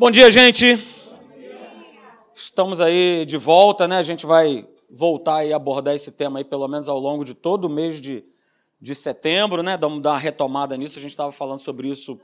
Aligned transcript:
Bom 0.00 0.10
dia, 0.10 0.30
gente. 0.30 0.82
Estamos 2.34 2.80
aí 2.80 3.26
de 3.26 3.36
volta, 3.36 3.86
né? 3.86 3.98
A 3.98 4.02
gente 4.02 4.24
vai 4.24 4.66
voltar 4.88 5.44
e 5.44 5.52
abordar 5.52 5.94
esse 5.94 6.10
tema 6.10 6.38
aí 6.38 6.44
pelo 6.44 6.66
menos 6.66 6.88
ao 6.88 6.98
longo 6.98 7.22
de 7.22 7.34
todo 7.34 7.66
o 7.66 7.68
mês 7.68 8.00
de, 8.00 8.24
de 8.80 8.94
setembro, 8.94 9.62
né? 9.62 9.76
Dar 9.76 9.88
uma 9.88 10.16
retomada 10.16 10.74
nisso. 10.74 10.98
A 10.98 11.02
gente 11.02 11.10
estava 11.10 11.30
falando 11.32 11.58
sobre 11.58 11.86
isso 11.86 12.18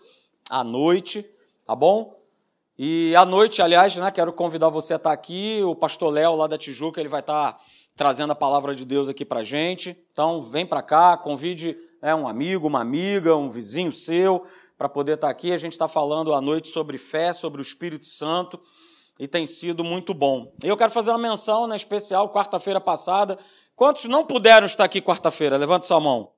à 0.49 0.65
noite, 0.65 1.23
tá 1.67 1.77
bom? 1.77 2.19
E 2.79 3.15
à 3.15 3.27
noite, 3.27 3.61
aliás, 3.61 3.95
né? 3.95 4.11
Quero 4.11 4.33
convidar 4.33 4.71
você 4.71 4.95
a 4.95 4.97
estar 4.97 5.13
aqui. 5.13 5.61
O 5.63 5.75
pastor 5.75 6.11
Léo, 6.11 6.35
lá 6.35 6.47
da 6.47 6.57
Tijuca, 6.57 6.99
ele 6.99 7.11
vai 7.11 7.21
estar 7.21 7.61
trazendo 7.95 8.31
a 8.31 8.35
palavra 8.35 8.75
de 8.75 8.87
Deus 8.87 9.07
aqui 9.07 9.23
para 9.23 9.45
gente. 9.45 9.95
Então, 10.13 10.41
vem 10.41 10.65
para 10.65 10.81
cá, 10.81 11.15
convide 11.15 11.77
né, 12.01 12.15
um 12.15 12.27
amigo, 12.27 12.69
uma 12.69 12.81
amiga, 12.81 13.37
um 13.37 13.51
vizinho 13.51 13.93
seu 13.93 14.43
para 14.77 14.89
poder 14.89 15.15
estar 15.15 15.29
aqui. 15.29 15.53
A 15.53 15.57
gente 15.57 15.73
está 15.73 15.89
falando 15.89 16.35
à 16.35 16.41
noite 16.41 16.69
sobre 16.69 16.99
fé, 16.99 17.33
sobre 17.33 17.61
o 17.61 17.63
Espírito 17.63 18.07
Santo 18.07 18.61
e 19.19 19.27
tem 19.27 19.47
sido 19.47 19.83
muito 19.83 20.13
bom. 20.13 20.53
Eu 20.63 20.77
quero 20.77 20.91
fazer 20.91 21.11
uma 21.11 21.19
menção, 21.19 21.67
né, 21.67 21.77
especial, 21.77 22.31
quarta-feira 22.31 22.81
passada. 22.81 23.39
Quantos 23.75 24.05
não 24.05 24.25
puderam 24.25 24.67
estar 24.67 24.85
aqui 24.85 25.01
quarta-feira? 25.01 25.57
Levante 25.57 25.87
sua 25.87 26.01
mão. 26.01 26.33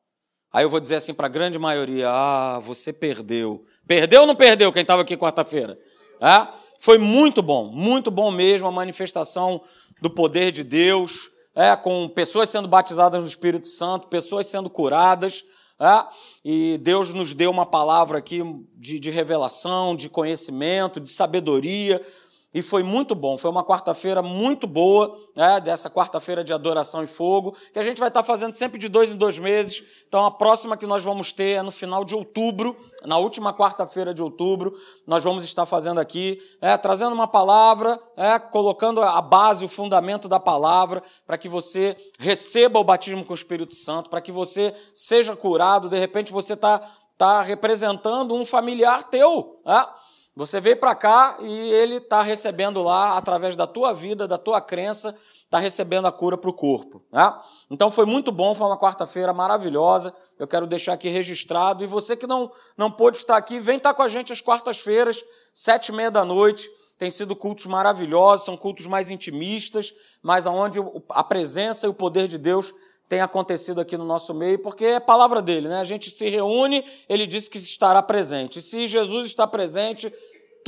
Aí 0.53 0.65
eu 0.65 0.71
vou 0.71 0.81
dizer 0.81 0.97
assim 0.97 1.13
para 1.13 1.27
a 1.27 1.31
grande 1.31 1.59
maioria: 1.59 2.09
ah, 2.11 2.59
você 2.61 2.93
perdeu. 2.93 3.65
Perdeu 3.87 4.23
ou 4.23 4.27
não 4.27 4.35
perdeu 4.35 4.73
quem 4.73 4.83
estava 4.83 5.03
aqui 5.03 5.17
quarta-feira? 5.17 5.79
É? 6.21 6.49
Foi 6.81 6.99
muito 6.99 7.43
bom, 7.43 7.71
muito 7.73 8.11
bom 8.11 8.31
mesmo 8.31 8.69
a 8.69 8.73
manifestação 8.73 9.61
do 10.01 10.09
poder 10.09 10.53
de 10.53 10.63
Deus, 10.63 11.31
é, 11.55 11.75
com 11.75 12.09
pessoas 12.09 12.49
sendo 12.49 12.69
batizadas 12.69 13.21
no 13.21 13.29
Espírito 13.29 13.67
Santo, 13.67 14.07
pessoas 14.07 14.47
sendo 14.47 14.71
curadas. 14.71 15.43
É? 15.81 16.05
E 16.45 16.79
Deus 16.79 17.11
nos 17.11 17.33
deu 17.33 17.51
uma 17.51 17.65
palavra 17.65 18.19
aqui 18.19 18.43
de, 18.75 18.99
de 18.99 19.11
revelação, 19.11 19.95
de 19.95 20.09
conhecimento, 20.09 20.99
de 20.99 21.11
sabedoria 21.11 22.05
e 22.53 22.63
foi 22.63 22.83
muito 22.83 23.15
bom. 23.15 23.37
Foi 23.37 23.51
uma 23.51 23.63
quarta-feira 23.63 24.23
muito 24.23 24.67
boa, 24.67 25.17
né, 25.37 25.61
dessa 25.61 25.91
quarta-feira 25.91 26.43
de 26.43 26.53
adoração 26.53 27.03
e 27.05 27.07
fogo, 27.07 27.55
que 27.73 27.79
a 27.79 27.83
gente 27.83 27.99
vai 27.99 28.09
estar 28.09 28.23
fazendo 28.23 28.55
sempre 28.55 28.79
de 28.79 28.89
dois 28.89 29.11
em 29.11 29.17
dois 29.17 29.39
meses. 29.39 29.83
Então, 30.09 30.25
a 30.25 30.31
próxima 30.31 30.77
que 30.77 30.87
nós 30.87 31.05
vamos 31.05 31.33
ter 31.33 31.59
é 31.59 31.63
no 31.63 31.71
final 31.71 32.05
de 32.05 32.15
outubro, 32.15 32.77
na 33.05 33.19
última 33.19 33.53
quarta-feira 33.53 34.15
de 34.15 34.23
outubro. 34.23 34.75
Nós 35.07 35.23
vamos 35.23 35.45
estar 35.45 35.67
fazendo 35.67 36.01
aqui, 36.01 36.41
é, 36.61 36.77
trazendo 36.77 37.13
uma 37.13 37.29
palavra, 37.29 38.01
é, 38.17 38.39
colocando 38.39 39.03
a 39.03 39.21
base, 39.21 39.65
o 39.65 39.69
fundamento 39.69 40.27
da 40.27 40.41
palavra, 40.41 41.03
para 41.27 41.37
que 41.37 41.49
você 41.49 41.97
receba 42.19 42.81
o 42.81 42.85
batismo 42.85 43.25
com 43.25 43.33
o 43.33 43.37
Espírito 43.37 43.75
Santo, 43.75 44.09
para 44.09 44.23
que 44.23 44.33
você 44.33 44.75
seja 44.95 45.37
curado. 45.37 45.89
De 45.89 45.99
repente, 45.99 46.33
você 46.33 46.55
está 46.55 46.81
tá 47.19 47.43
representando 47.43 48.35
um 48.35 48.47
familiar 48.47 49.05
teu. 49.05 49.61
É? 49.67 50.18
Você 50.39 50.61
veio 50.61 50.77
para 50.77 50.95
cá 50.95 51.37
e 51.41 51.73
ele 51.73 51.97
está 51.97 52.23
recebendo 52.23 52.81
lá, 52.81 53.19
através 53.19 53.57
da 53.57 53.67
tua 53.67 53.93
vida, 53.93 54.29
da 54.29 54.39
tua 54.39 54.61
crença, 54.61 55.13
está 55.45 55.59
recebendo 55.59 56.07
a 56.07 56.13
cura 56.13 56.39
para 56.39 56.49
o 56.49 56.53
corpo. 56.53 57.03
Né? 57.11 57.35
Então 57.69 57.91
foi 57.91 58.07
muito 58.07 58.31
bom, 58.31 58.55
foi 58.55 58.69
uma 58.69 58.79
quarta-feira 58.79 59.33
maravilhosa. 59.33 60.15
Eu 60.39 60.47
quero 60.47 60.65
deixar 60.65 60.93
aqui 60.93 61.09
registrado. 61.09 61.83
E 61.83 61.89
você 61.89 62.17
que 62.17 62.25
não, 62.25 62.53
não 62.77 62.89
pôde 62.89 63.17
estar 63.17 63.37
aqui, 63.37 63.59
vem 63.59 63.79
estar 63.79 63.93
com 63.95 64.03
a 64.03 64.07
gente 64.07 64.33
às 64.33 64.41
quartas-feiras, 64.41 65.25
sete 65.53 65.89
e 65.89 65.93
meia 65.93 66.09
da 66.09 66.25
noite. 66.25 66.71
Tem 66.97 67.11
sido 67.11 67.35
cultos 67.35 67.67
maravilhosos, 67.67 68.47
são 68.47 68.57
cultos 68.57 68.87
mais 68.87 69.11
intimistas, 69.11 69.93
mas 70.23 70.47
onde 70.47 70.79
a 71.09 71.25
presença 71.25 71.85
e 71.89 71.91
o 71.91 71.95
poder 71.95 72.29
de 72.29 72.39
Deus 72.39 72.73
tem 73.09 73.21
acontecido 73.23 73.81
aqui 73.81 73.97
no 73.97 74.05
nosso 74.05 74.35
meio, 74.35 74.59
porque 74.59 74.85
é 74.85 75.01
palavra 75.01 75.41
dele, 75.41 75.67
né? 75.67 75.81
A 75.81 75.85
gente 75.85 76.11
se 76.11 76.29
reúne, 76.29 76.85
ele 77.09 77.27
disse 77.27 77.49
que 77.49 77.57
estará 77.57 78.03
presente. 78.03 78.59
E 78.59 78.63
se 78.63 78.87
Jesus 78.87 79.29
está 79.29 79.47
presente, 79.47 80.13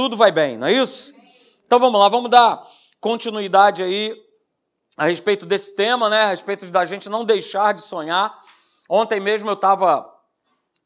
tudo 0.01 0.17
vai 0.17 0.33
bem, 0.33 0.56
não 0.56 0.67
é 0.67 0.73
isso? 0.73 1.12
Então 1.67 1.79
vamos 1.79 2.01
lá, 2.01 2.09
vamos 2.09 2.31
dar 2.31 2.67
continuidade 3.03 3.83
aí 3.83 4.17
a 4.97 5.05
respeito 5.05 5.45
desse 5.45 5.77
tema, 5.77 6.09
né? 6.09 6.23
A 6.23 6.29
respeito 6.31 6.65
da 6.70 6.87
gente 6.87 7.06
não 7.11 7.23
deixar 7.23 7.75
de 7.75 7.83
sonhar. 7.83 8.34
Ontem 8.89 9.21
mesmo 9.21 9.50
eu 9.50 9.53
estava, 9.53 10.10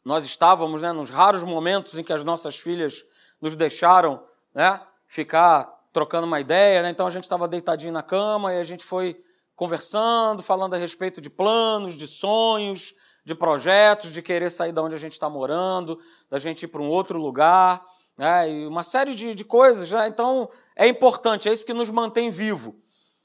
nós 0.04 0.24
estávamos, 0.24 0.82
né, 0.82 0.90
nos 0.90 1.10
raros 1.10 1.44
momentos 1.44 1.96
em 1.96 2.02
que 2.02 2.12
as 2.12 2.24
nossas 2.24 2.56
filhas 2.56 3.04
nos 3.40 3.54
deixaram, 3.54 4.20
né, 4.52 4.80
ficar 5.06 5.72
trocando 5.92 6.26
uma 6.26 6.40
ideia, 6.40 6.82
né? 6.82 6.90
Então 6.90 7.06
a 7.06 7.10
gente 7.10 7.22
estava 7.22 7.46
deitadinho 7.46 7.92
na 7.92 8.02
cama 8.02 8.52
e 8.52 8.58
a 8.58 8.64
gente 8.64 8.84
foi 8.84 9.16
conversando, 9.54 10.42
falando 10.42 10.74
a 10.74 10.76
respeito 10.76 11.20
de 11.20 11.30
planos, 11.30 11.96
de 11.96 12.08
sonhos, 12.08 12.92
de 13.24 13.36
projetos, 13.36 14.10
de 14.10 14.20
querer 14.20 14.50
sair 14.50 14.72
da 14.72 14.82
onde 14.82 14.96
a 14.96 14.98
gente 14.98 15.12
está 15.12 15.30
morando, 15.30 16.00
da 16.28 16.40
gente 16.40 16.64
ir 16.64 16.66
para 16.66 16.82
um 16.82 16.88
outro 16.88 17.16
lugar 17.16 17.80
né, 18.16 18.50
e 18.50 18.66
uma 18.66 18.84
série 18.84 19.14
de, 19.14 19.34
de 19.34 19.44
coisas. 19.44 19.90
Né? 19.90 20.08
Então, 20.08 20.48
é 20.76 20.86
importante, 20.86 21.48
é 21.48 21.52
isso 21.52 21.66
que 21.66 21.74
nos 21.74 21.90
mantém 21.90 22.30
vivo. 22.30 22.76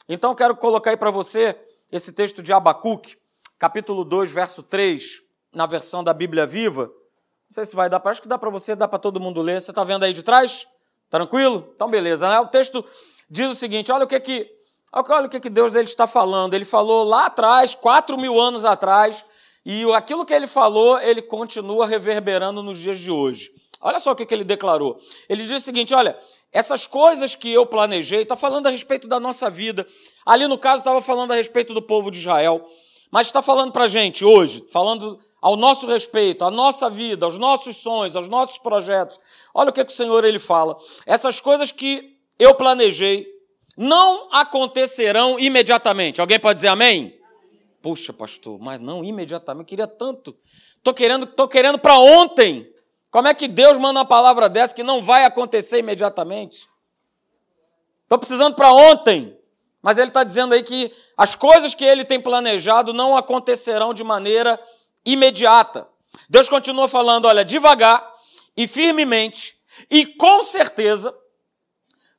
Então, 0.08 0.34
quero 0.34 0.56
colocar 0.56 0.92
aí 0.92 0.98
para 0.98 1.12
você 1.12 1.56
esse 1.92 2.12
texto 2.12 2.42
de 2.42 2.52
Abacuque, 2.52 3.18
capítulo 3.58 4.04
2, 4.04 4.32
verso 4.32 4.64
3, 4.64 5.22
na 5.54 5.66
versão 5.66 6.04
da 6.04 6.14
Bíblia 6.14 6.46
Viva. 6.46 6.86
Não 6.86 7.54
sei 7.54 7.66
se 7.66 7.76
vai 7.76 7.90
dar 7.90 8.00
para, 8.00 8.12
acho 8.12 8.22
que 8.22 8.28
dá 8.28 8.38
para 8.38 8.50
você, 8.50 8.76
dá 8.76 8.88
para 8.88 9.00
todo 9.00 9.20
mundo 9.20 9.42
ler. 9.42 9.62
Você 9.62 9.72
está 9.72 9.84
vendo 9.84 10.04
aí 10.04 10.14
de 10.14 10.24
trás? 10.24 10.68
Tranquilo? 11.10 11.72
Então, 11.74 11.90
beleza. 11.90 12.30
Né? 12.30 12.40
O 12.40 12.48
texto 12.48 12.86
diz 13.30 13.50
o 13.50 13.56
seguinte: 13.56 13.92
olha 13.92 14.06
o 14.06 14.08
que 14.08 14.20
que, 14.20 14.48
olha 14.94 15.26
o 15.26 15.30
que, 15.30 15.40
que 15.40 15.50
Deus 15.50 15.74
ele 15.74 15.86
está 15.86 16.06
falando. 16.06 16.54
Ele 16.54 16.66
falou 16.66 17.04
lá 17.04 17.26
atrás, 17.26 17.74
quatro 17.74 18.18
mil 18.18 18.40
anos 18.40 18.66
atrás, 18.66 19.26
e 19.66 19.84
aquilo 19.94 20.26
que 20.26 20.34
ele 20.34 20.48
falou, 20.48 21.00
ele 21.00 21.22
continua 21.22 21.88
reverberando 21.88 22.62
nos 22.62 22.80
dias 22.80 23.00
de 23.00 23.10
hoje. 23.10 23.52
Olha 23.82 24.00
só 24.00 24.12
o 24.12 24.16
que, 24.16 24.26
que 24.26 24.34
ele 24.34 24.44
declarou. 24.44 25.00
Ele 25.28 25.44
diz 25.44 25.62
o 25.62 25.66
seguinte: 25.66 25.94
olha, 25.94 26.18
essas 26.52 26.86
coisas 26.88 27.36
que 27.36 27.52
eu 27.52 27.66
planejei, 27.66 28.24
está 28.24 28.36
falando 28.36 28.68
a 28.68 28.70
respeito 28.70 29.08
da 29.08 29.20
nossa 29.20 29.50
vida. 29.50 29.86
Ali 30.26 30.48
no 30.48 30.58
caso, 30.58 30.80
estava 30.80 31.02
falando 31.02 31.32
a 31.32 31.36
respeito 31.36 31.74
do 31.74 31.82
povo 31.82 32.12
de 32.12 32.20
Israel, 32.20 32.68
mas 33.12 33.28
está 33.28 33.42
falando 33.42 33.72
para 33.72 33.86
a 33.86 33.88
gente 33.90 34.26
hoje, 34.26 34.66
falando 34.72 35.20
ao 35.42 35.56
nosso 35.56 35.88
respeito, 35.88 36.44
à 36.44 36.52
nossa 36.52 36.90
vida, 36.90 37.26
aos 37.26 37.38
nossos 37.38 37.78
sonhos, 37.78 38.16
aos 38.16 38.28
nossos 38.28 38.58
projetos. 38.58 39.20
Olha 39.54 39.70
o 39.70 39.74
que, 39.74 39.86
que 39.86 39.92
o 39.92 39.96
Senhor 39.96 40.24
ele 40.26 40.40
fala. 40.40 40.78
Essas 41.06 41.40
coisas 41.40 41.72
que 41.72 42.18
eu 42.38 42.56
planejei 42.56 43.28
não 43.78 44.28
acontecerão 44.32 45.40
imediatamente. 45.40 46.20
Alguém 46.20 46.40
pode 46.40 46.58
dizer 46.58 46.68
amém? 46.68 47.18
Puxa, 47.82 48.12
pastor, 48.12 48.60
mas 48.60 48.80
não 48.80 49.06
imediatamente. 49.06 49.64
Eu 49.64 49.70
queria 49.70 49.88
tanto. 49.88 50.36
Estou 50.76 50.94
querendo, 50.94 51.26
tô 51.26 51.48
querendo 51.48 51.80
para 51.80 51.98
ontem. 51.98 52.70
Como 53.12 53.28
é 53.28 53.34
que 53.34 53.48
Deus 53.48 53.78
manda 53.78 54.00
uma 54.00 54.06
palavra 54.06 54.48
dessa 54.48 54.74
que 54.74 54.84
não 54.84 55.02
vai 55.02 55.26
acontecer 55.26 55.80
imediatamente? 55.80 56.70
Estou 58.04 58.20
precisando 58.20 58.56
para 58.56 58.72
ontem. 58.72 59.38
Mas 59.82 59.98
ele 59.98 60.10
está 60.10 60.24
dizendo 60.24 60.54
aí 60.54 60.62
que 60.62 60.92
as 61.16 61.36
coisas 61.36 61.74
que 61.74 61.86
ele 61.86 62.04
tem 62.04 62.20
planejado 62.20 62.94
não 62.94 63.16
acontecerão 63.16 63.94
de 63.94 64.04
maneira 64.04 64.60
imediata. 65.06 65.88
Deus 66.30 66.50
continua 66.50 66.88
falando: 66.88 67.26
olha, 67.26 67.46
devagar 67.46 68.06
e 68.58 68.68
firmemente, 68.68 69.56
e 69.90 70.06
com 70.06 70.44
certeza, 70.44 71.16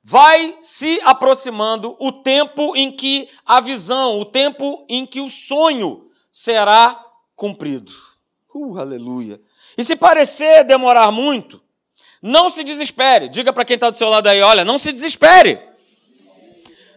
vai 0.02 0.56
se 0.60 1.00
aproximando 1.04 1.96
o 2.00 2.10
tempo 2.10 2.74
em 2.74 2.90
que 2.90 3.28
a 3.44 3.60
visão, 3.60 4.18
o 4.18 4.24
tempo 4.24 4.86
em 4.88 5.04
que 5.04 5.20
o 5.20 5.28
sonho 5.28 6.08
será 6.32 7.04
cumprido. 7.36 7.92
Uh, 8.54 8.78
aleluia. 8.78 9.40
E 9.80 9.84
se 9.84 9.96
parecer 9.96 10.62
demorar 10.62 11.10
muito, 11.10 11.58
não 12.20 12.50
se 12.50 12.62
desespere. 12.62 13.30
Diga 13.30 13.50
para 13.50 13.64
quem 13.64 13.76
está 13.76 13.88
do 13.88 13.96
seu 13.96 14.10
lado 14.10 14.26
aí: 14.26 14.42
olha, 14.42 14.62
não 14.62 14.78
se 14.78 14.92
desespere. 14.92 15.58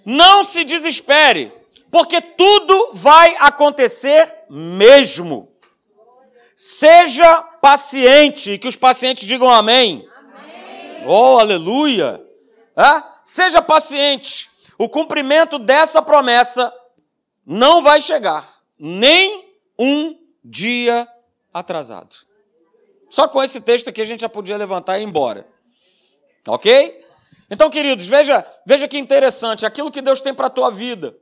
Não 0.06 0.44
se 0.44 0.66
desespere, 0.66 1.54
porque 1.90 2.20
tudo 2.20 2.90
vai 2.92 3.38
acontecer 3.40 4.30
mesmo. 4.50 5.50
Seja 6.54 7.42
paciente, 7.62 8.52
e 8.52 8.58
que 8.58 8.68
os 8.68 8.76
pacientes 8.76 9.26
digam 9.26 9.50
amém. 9.50 10.06
amém. 10.14 11.08
Oh, 11.08 11.40
aleluia! 11.40 12.22
É? 12.76 13.02
Seja 13.24 13.62
paciente. 13.62 14.50
O 14.78 14.90
cumprimento 14.90 15.58
dessa 15.58 16.02
promessa 16.02 16.70
não 17.46 17.82
vai 17.82 18.02
chegar, 18.02 18.46
nem 18.78 19.56
um 19.80 20.20
dia 20.44 21.08
atrasado. 21.54 22.33
Só 23.14 23.28
com 23.28 23.44
esse 23.44 23.62
texto 23.62 23.90
aqui 23.90 24.02
a 24.02 24.06
gente 24.06 24.22
já 24.22 24.28
podia 24.28 24.58
levantar 24.58 24.98
e 24.98 25.04
ir 25.04 25.06
embora. 25.06 25.48
Ok? 26.48 27.00
Então, 27.48 27.70
queridos, 27.70 28.08
veja, 28.08 28.44
veja 28.66 28.88
que 28.88 28.98
interessante. 28.98 29.68
Aquilo 29.68 29.92
que 29.92 30.02
Deus 30.02 30.20
tem 30.20 30.34
para 30.34 30.48
a 30.48 30.50
tua 30.50 30.72
vida, 30.72 31.16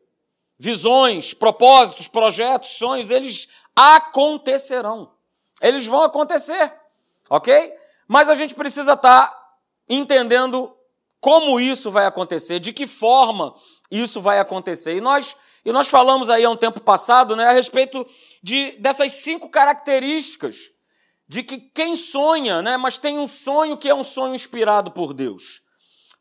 visões, 0.58 1.34
propósitos, 1.34 2.08
projetos, 2.08 2.78
sonhos, 2.78 3.12
eles 3.12 3.50
acontecerão. 3.76 5.12
Eles 5.62 5.86
vão 5.86 6.04
acontecer. 6.04 6.74
Ok? 7.30 7.74
Mas 8.08 8.30
a 8.30 8.36
gente 8.36 8.56
precisa 8.56 8.94
estar 8.94 9.28
tá 9.28 9.56
entendendo 9.90 10.74
como 11.20 11.60
isso 11.60 11.92
vai 11.92 12.06
acontecer, 12.06 12.62
de 12.62 12.72
que 12.72 12.88
forma 12.88 13.54
isso 13.92 14.22
vai 14.22 14.40
acontecer. 14.40 14.96
E 14.96 15.02
nós, 15.02 15.36
e 15.66 15.74
nós 15.74 15.90
falamos 15.90 16.30
aí 16.30 16.46
há 16.46 16.50
um 16.50 16.56
tempo 16.56 16.80
passado 16.80 17.36
né, 17.36 17.48
a 17.48 17.52
respeito 17.52 18.08
de, 18.42 18.78
dessas 18.80 19.12
cinco 19.12 19.50
características 19.50 20.72
de 21.32 21.44
que 21.44 21.58
quem 21.58 21.96
sonha, 21.96 22.62
né, 22.62 22.76
mas 22.76 22.98
tem 22.98 23.18
um 23.18 23.26
sonho 23.26 23.78
que 23.78 23.88
é 23.88 23.96
um 23.96 24.04
sonho 24.04 24.36
inspirado 24.36 24.92
por 24.92 25.14
Deus. 25.14 25.62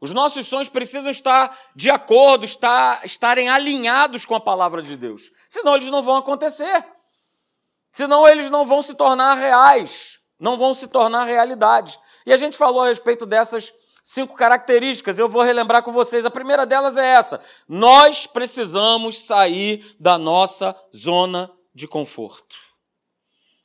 Os 0.00 0.12
nossos 0.12 0.46
sonhos 0.46 0.68
precisam 0.68 1.10
estar 1.10 1.58
de 1.74 1.90
acordo, 1.90 2.44
estar, 2.44 3.04
estarem 3.04 3.48
alinhados 3.48 4.24
com 4.24 4.36
a 4.36 4.40
palavra 4.40 4.80
de 4.80 4.96
Deus. 4.96 5.32
Senão 5.48 5.74
eles 5.74 5.90
não 5.90 6.00
vão 6.00 6.18
acontecer. 6.18 6.86
Senão 7.90 8.28
eles 8.28 8.50
não 8.50 8.64
vão 8.64 8.84
se 8.84 8.94
tornar 8.94 9.34
reais, 9.34 10.20
não 10.38 10.56
vão 10.56 10.76
se 10.76 10.86
tornar 10.86 11.24
realidade. 11.24 11.98
E 12.24 12.32
a 12.32 12.36
gente 12.36 12.56
falou 12.56 12.82
a 12.82 12.86
respeito 12.86 13.26
dessas 13.26 13.72
cinco 14.04 14.36
características. 14.36 15.18
Eu 15.18 15.28
vou 15.28 15.42
relembrar 15.42 15.82
com 15.82 15.90
vocês. 15.90 16.24
A 16.24 16.30
primeira 16.30 16.64
delas 16.64 16.96
é 16.96 17.04
essa: 17.04 17.40
nós 17.68 18.28
precisamos 18.28 19.24
sair 19.24 19.96
da 19.98 20.16
nossa 20.16 20.72
zona 20.96 21.50
de 21.74 21.88
conforto. 21.88 22.54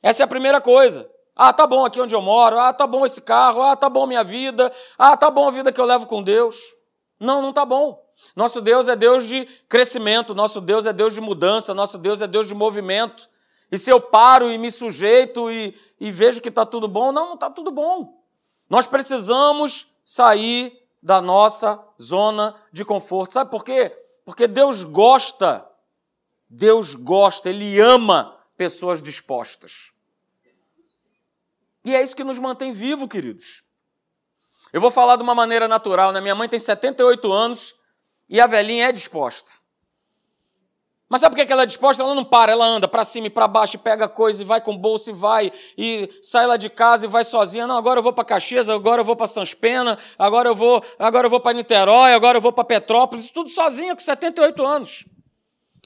Essa 0.02 0.24
é 0.24 0.24
a 0.24 0.28
primeira 0.28 0.60
coisa. 0.60 1.08
Ah, 1.36 1.52
tá 1.52 1.66
bom 1.66 1.84
aqui 1.84 2.00
onde 2.00 2.14
eu 2.14 2.22
moro. 2.22 2.58
Ah, 2.58 2.72
tá 2.72 2.86
bom 2.86 3.04
esse 3.04 3.20
carro. 3.20 3.60
Ah, 3.60 3.76
tá 3.76 3.90
bom 3.90 4.06
minha 4.06 4.24
vida. 4.24 4.72
Ah, 4.98 5.16
tá 5.16 5.30
bom 5.30 5.46
a 5.46 5.50
vida 5.50 5.70
que 5.70 5.80
eu 5.80 5.84
levo 5.84 6.06
com 6.06 6.22
Deus. 6.22 6.56
Não, 7.20 7.42
não 7.42 7.52
tá 7.52 7.66
bom. 7.66 8.02
Nosso 8.34 8.62
Deus 8.62 8.88
é 8.88 8.96
Deus 8.96 9.26
de 9.26 9.44
crescimento, 9.68 10.34
nosso 10.34 10.60
Deus 10.60 10.86
é 10.86 10.92
Deus 10.92 11.14
de 11.14 11.20
mudança, 11.20 11.74
nosso 11.74 11.98
Deus 11.98 12.22
é 12.22 12.26
Deus 12.26 12.48
de 12.48 12.54
movimento. 12.54 13.28
E 13.70 13.78
se 13.78 13.90
eu 13.90 14.00
paro 14.00 14.50
e 14.50 14.56
me 14.56 14.70
sujeito 14.70 15.50
e, 15.50 15.78
e 16.00 16.10
vejo 16.10 16.40
que 16.40 16.48
está 16.48 16.64
tudo 16.64 16.88
bom, 16.88 17.12
não, 17.12 17.26
não 17.26 17.34
está 17.34 17.50
tudo 17.50 17.70
bom. 17.70 18.22
Nós 18.70 18.86
precisamos 18.86 19.88
sair 20.04 20.82
da 21.02 21.20
nossa 21.20 21.82
zona 22.00 22.54
de 22.72 22.84
conforto. 22.84 23.34
Sabe 23.34 23.50
por 23.50 23.64
quê? 23.64 23.92
Porque 24.24 24.46
Deus 24.46 24.82
gosta, 24.82 25.66
Deus 26.48 26.94
gosta, 26.94 27.50
Ele 27.50 27.78
ama 27.80 28.36
pessoas 28.56 29.02
dispostas. 29.02 29.92
E 31.86 31.94
é 31.94 32.02
isso 32.02 32.16
que 32.16 32.24
nos 32.24 32.38
mantém 32.38 32.72
vivo, 32.72 33.06
queridos. 33.06 33.62
Eu 34.72 34.80
vou 34.80 34.90
falar 34.90 35.16
de 35.16 35.22
uma 35.22 35.34
maneira 35.34 35.68
natural, 35.68 36.12
né? 36.12 36.20
Minha 36.20 36.34
mãe 36.34 36.48
tem 36.48 36.58
78 36.58 37.32
anos 37.32 37.74
e 38.28 38.40
a 38.40 38.46
velhinha 38.48 38.88
é 38.88 38.92
disposta. 38.92 39.52
Mas 41.08 41.20
sabe 41.20 41.36
por 41.36 41.46
que 41.46 41.52
ela 41.52 41.62
é 41.62 41.66
disposta? 41.66 42.02
Ela 42.02 42.16
não 42.16 42.24
para, 42.24 42.50
ela 42.50 42.66
anda 42.66 42.88
para 42.88 43.04
cima 43.04 43.28
e 43.28 43.30
para 43.30 43.46
baixo, 43.46 43.76
e 43.76 43.78
pega 43.78 44.08
coisa, 44.08 44.42
e 44.42 44.44
vai 44.44 44.60
com 44.60 44.76
bolsa, 44.76 45.10
e 45.10 45.12
vai, 45.12 45.52
e 45.78 46.10
sai 46.20 46.48
lá 46.48 46.56
de 46.56 46.68
casa 46.68 47.06
e 47.06 47.08
vai 47.08 47.24
sozinha. 47.24 47.64
Não, 47.64 47.76
agora 47.76 48.00
eu 48.00 48.02
vou 48.02 48.12
para 48.12 48.24
Caxias, 48.24 48.68
agora 48.68 49.02
eu 49.02 49.04
vou 49.04 49.14
para 49.14 49.28
Sãs 49.28 49.54
Pena, 49.54 49.96
agora 50.18 50.48
eu 50.48 50.56
vou, 50.56 50.82
agora 50.98 51.26
eu 51.26 51.30
vou 51.30 51.38
para 51.38 51.52
Niterói, 51.52 52.12
agora 52.12 52.38
eu 52.38 52.42
vou 52.42 52.52
para 52.52 52.64
Petrópolis, 52.64 53.30
tudo 53.30 53.48
sozinha 53.48 53.94
com 53.94 54.02
78 54.02 54.66
anos. 54.66 55.04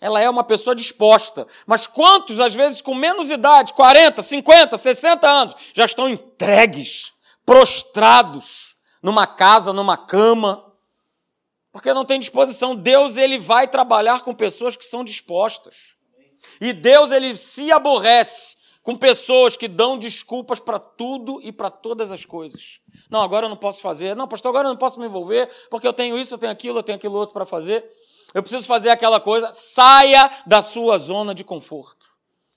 Ela 0.01 0.21
é 0.21 0.31
uma 0.31 0.43
pessoa 0.43 0.75
disposta. 0.75 1.47
Mas 1.67 1.87
quantos, 1.87 2.41
às 2.41 2.55
vezes, 2.55 2.81
com 2.81 2.95
menos 2.95 3.31
idade, 3.31 3.73
40, 3.75 4.23
50, 4.23 4.79
60 4.79 5.29
anos, 5.29 5.55
já 5.75 5.85
estão 5.85 6.09
entregues, 6.09 7.13
prostrados, 7.45 8.77
numa 9.03 9.27
casa, 9.27 9.73
numa 9.73 9.97
cama, 9.97 10.65
porque 11.73 11.93
não 11.93 12.05
tem 12.05 12.19
disposição. 12.19 12.75
Deus 12.75 13.17
ele 13.17 13.39
vai 13.39 13.69
trabalhar 13.69 14.23
com 14.23 14.35
pessoas 14.35 14.77
que 14.77 14.85
são 14.85 15.05
dispostas. 15.05 15.95
E 16.61 16.73
Deus 16.73 17.13
ele 17.13 17.37
se 17.37 17.71
aborrece 17.71 18.57
com 18.83 18.97
pessoas 18.97 19.57
que 19.57 19.69
dão 19.69 19.99
desculpas 19.99 20.59
para 20.59 20.79
tudo 20.79 21.39
e 21.43 21.53
para 21.53 21.71
todas 21.71 22.11
as 22.11 22.25
coisas. 22.25 22.81
Não, 23.11 23.21
agora 23.21 23.45
eu 23.45 23.51
não 23.51 23.57
posso 23.57 23.81
fazer. 23.81 24.17
Não, 24.17 24.27
pastor, 24.27 24.49
agora 24.49 24.69
eu 24.69 24.71
não 24.71 24.79
posso 24.79 24.99
me 24.99 25.07
envolver 25.07 25.51
porque 25.71 25.87
eu 25.87 25.93
tenho 25.93 26.19
isso, 26.19 26.35
eu 26.35 26.39
tenho 26.39 26.53
aquilo, 26.53 26.79
eu 26.79 26.83
tenho 26.83 26.97
aquilo 26.97 27.17
outro 27.17 27.35
para 27.35 27.45
fazer. 27.45 27.85
Eu 28.35 28.43
preciso 28.43 28.67
fazer 28.67 28.91
aquela 28.91 29.21
coisa. 29.21 29.51
Saia 29.53 30.31
da 30.47 30.63
sua 30.63 30.99
zona 30.99 31.35
de 31.35 31.45
conforto. 31.45 32.09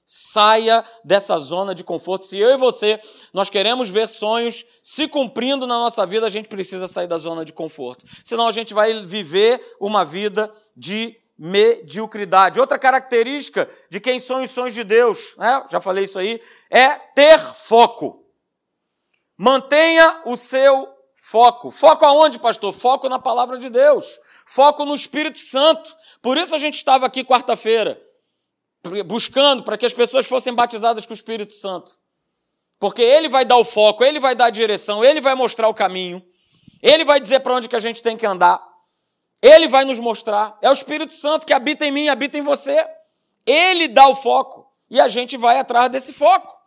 Saia 0.05 0.83
dessa 1.03 1.37
zona 1.39 1.73
de 1.73 1.83
conforto. 1.83 2.25
Se 2.25 2.37
eu 2.37 2.51
e 2.51 2.57
você 2.57 2.99
nós 3.33 3.49
queremos 3.49 3.89
ver 3.89 4.07
sonhos 4.07 4.65
se 4.81 5.07
cumprindo 5.07 5.65
na 5.65 5.79
nossa 5.79 6.05
vida, 6.05 6.25
a 6.25 6.29
gente 6.29 6.49
precisa 6.49 6.87
sair 6.87 7.07
da 7.07 7.17
zona 7.17 7.45
de 7.45 7.53
conforto. 7.53 8.05
Senão 8.23 8.47
a 8.47 8.51
gente 8.51 8.73
vai 8.73 9.05
viver 9.05 9.61
uma 9.79 10.03
vida 10.03 10.51
de 10.75 11.17
mediocridade. 11.37 12.59
Outra 12.59 12.77
característica 12.77 13.69
de 13.89 13.99
quem 13.99 14.19
sonha 14.19 14.45
os 14.45 14.51
sonhos 14.51 14.73
de 14.73 14.83
Deus, 14.83 15.33
né? 15.37 15.65
já 15.69 15.79
falei 15.79 16.03
isso 16.03 16.19
aí, 16.19 16.41
é 16.69 16.89
ter 16.89 17.39
foco. 17.39 18.23
Mantenha 19.37 20.21
o 20.25 20.37
seu 20.37 20.92
foco. 21.23 21.71
Foco 21.71 22.05
aonde, 22.05 22.37
pastor? 22.37 22.73
Foco 22.73 23.07
na 23.07 23.17
palavra 23.17 23.57
de 23.57 23.69
Deus. 23.69 24.19
Foco 24.45 24.83
no 24.85 24.93
Espírito 24.93 25.39
Santo. 25.39 25.95
Por 26.21 26.37
isso 26.37 26.53
a 26.53 26.57
gente 26.57 26.75
estava 26.75 27.05
aqui 27.05 27.23
quarta-feira 27.23 27.99
buscando 29.05 29.63
para 29.63 29.77
que 29.77 29.85
as 29.85 29.93
pessoas 29.93 30.25
fossem 30.25 30.53
batizadas 30.53 31.05
com 31.05 31.13
o 31.13 31.15
Espírito 31.15 31.53
Santo. 31.53 31.93
Porque 32.77 33.01
ele 33.01 33.29
vai 33.29 33.45
dar 33.45 33.55
o 33.55 33.63
foco, 33.63 34.03
ele 34.03 34.19
vai 34.19 34.35
dar 34.35 34.45
a 34.45 34.49
direção, 34.49 35.05
ele 35.05 35.21
vai 35.21 35.33
mostrar 35.35 35.69
o 35.69 35.73
caminho, 35.73 36.21
ele 36.81 37.05
vai 37.05 37.17
dizer 37.17 37.39
para 37.39 37.55
onde 37.55 37.69
que 37.69 37.77
a 37.77 37.79
gente 37.79 38.03
tem 38.03 38.17
que 38.17 38.25
andar. 38.25 38.61
Ele 39.41 39.69
vai 39.69 39.85
nos 39.85 39.99
mostrar. 39.99 40.57
É 40.61 40.69
o 40.69 40.73
Espírito 40.73 41.13
Santo 41.13 41.45
que 41.45 41.53
habita 41.53 41.85
em 41.85 41.91
mim, 41.91 42.09
habita 42.09 42.37
em 42.37 42.41
você. 42.41 42.85
Ele 43.45 43.87
dá 43.87 44.07
o 44.07 44.15
foco 44.15 44.69
e 44.89 44.99
a 44.99 45.07
gente 45.07 45.37
vai 45.37 45.57
atrás 45.57 45.89
desse 45.89 46.11
foco. 46.11 46.62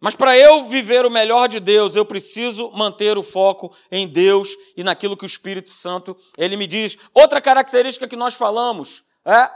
Mas 0.00 0.14
para 0.14 0.36
eu 0.36 0.64
viver 0.64 1.06
o 1.06 1.10
melhor 1.10 1.48
de 1.48 1.58
Deus, 1.58 1.94
eu 1.94 2.04
preciso 2.04 2.70
manter 2.72 3.16
o 3.16 3.22
foco 3.22 3.74
em 3.90 4.06
Deus 4.06 4.50
e 4.76 4.84
naquilo 4.84 5.16
que 5.16 5.24
o 5.24 5.26
Espírito 5.26 5.70
Santo 5.70 6.16
ele 6.36 6.56
me 6.56 6.66
diz. 6.66 6.98
Outra 7.14 7.40
característica 7.40 8.06
que 8.06 8.16
nós 8.16 8.34
falamos 8.34 9.04
é 9.24 9.50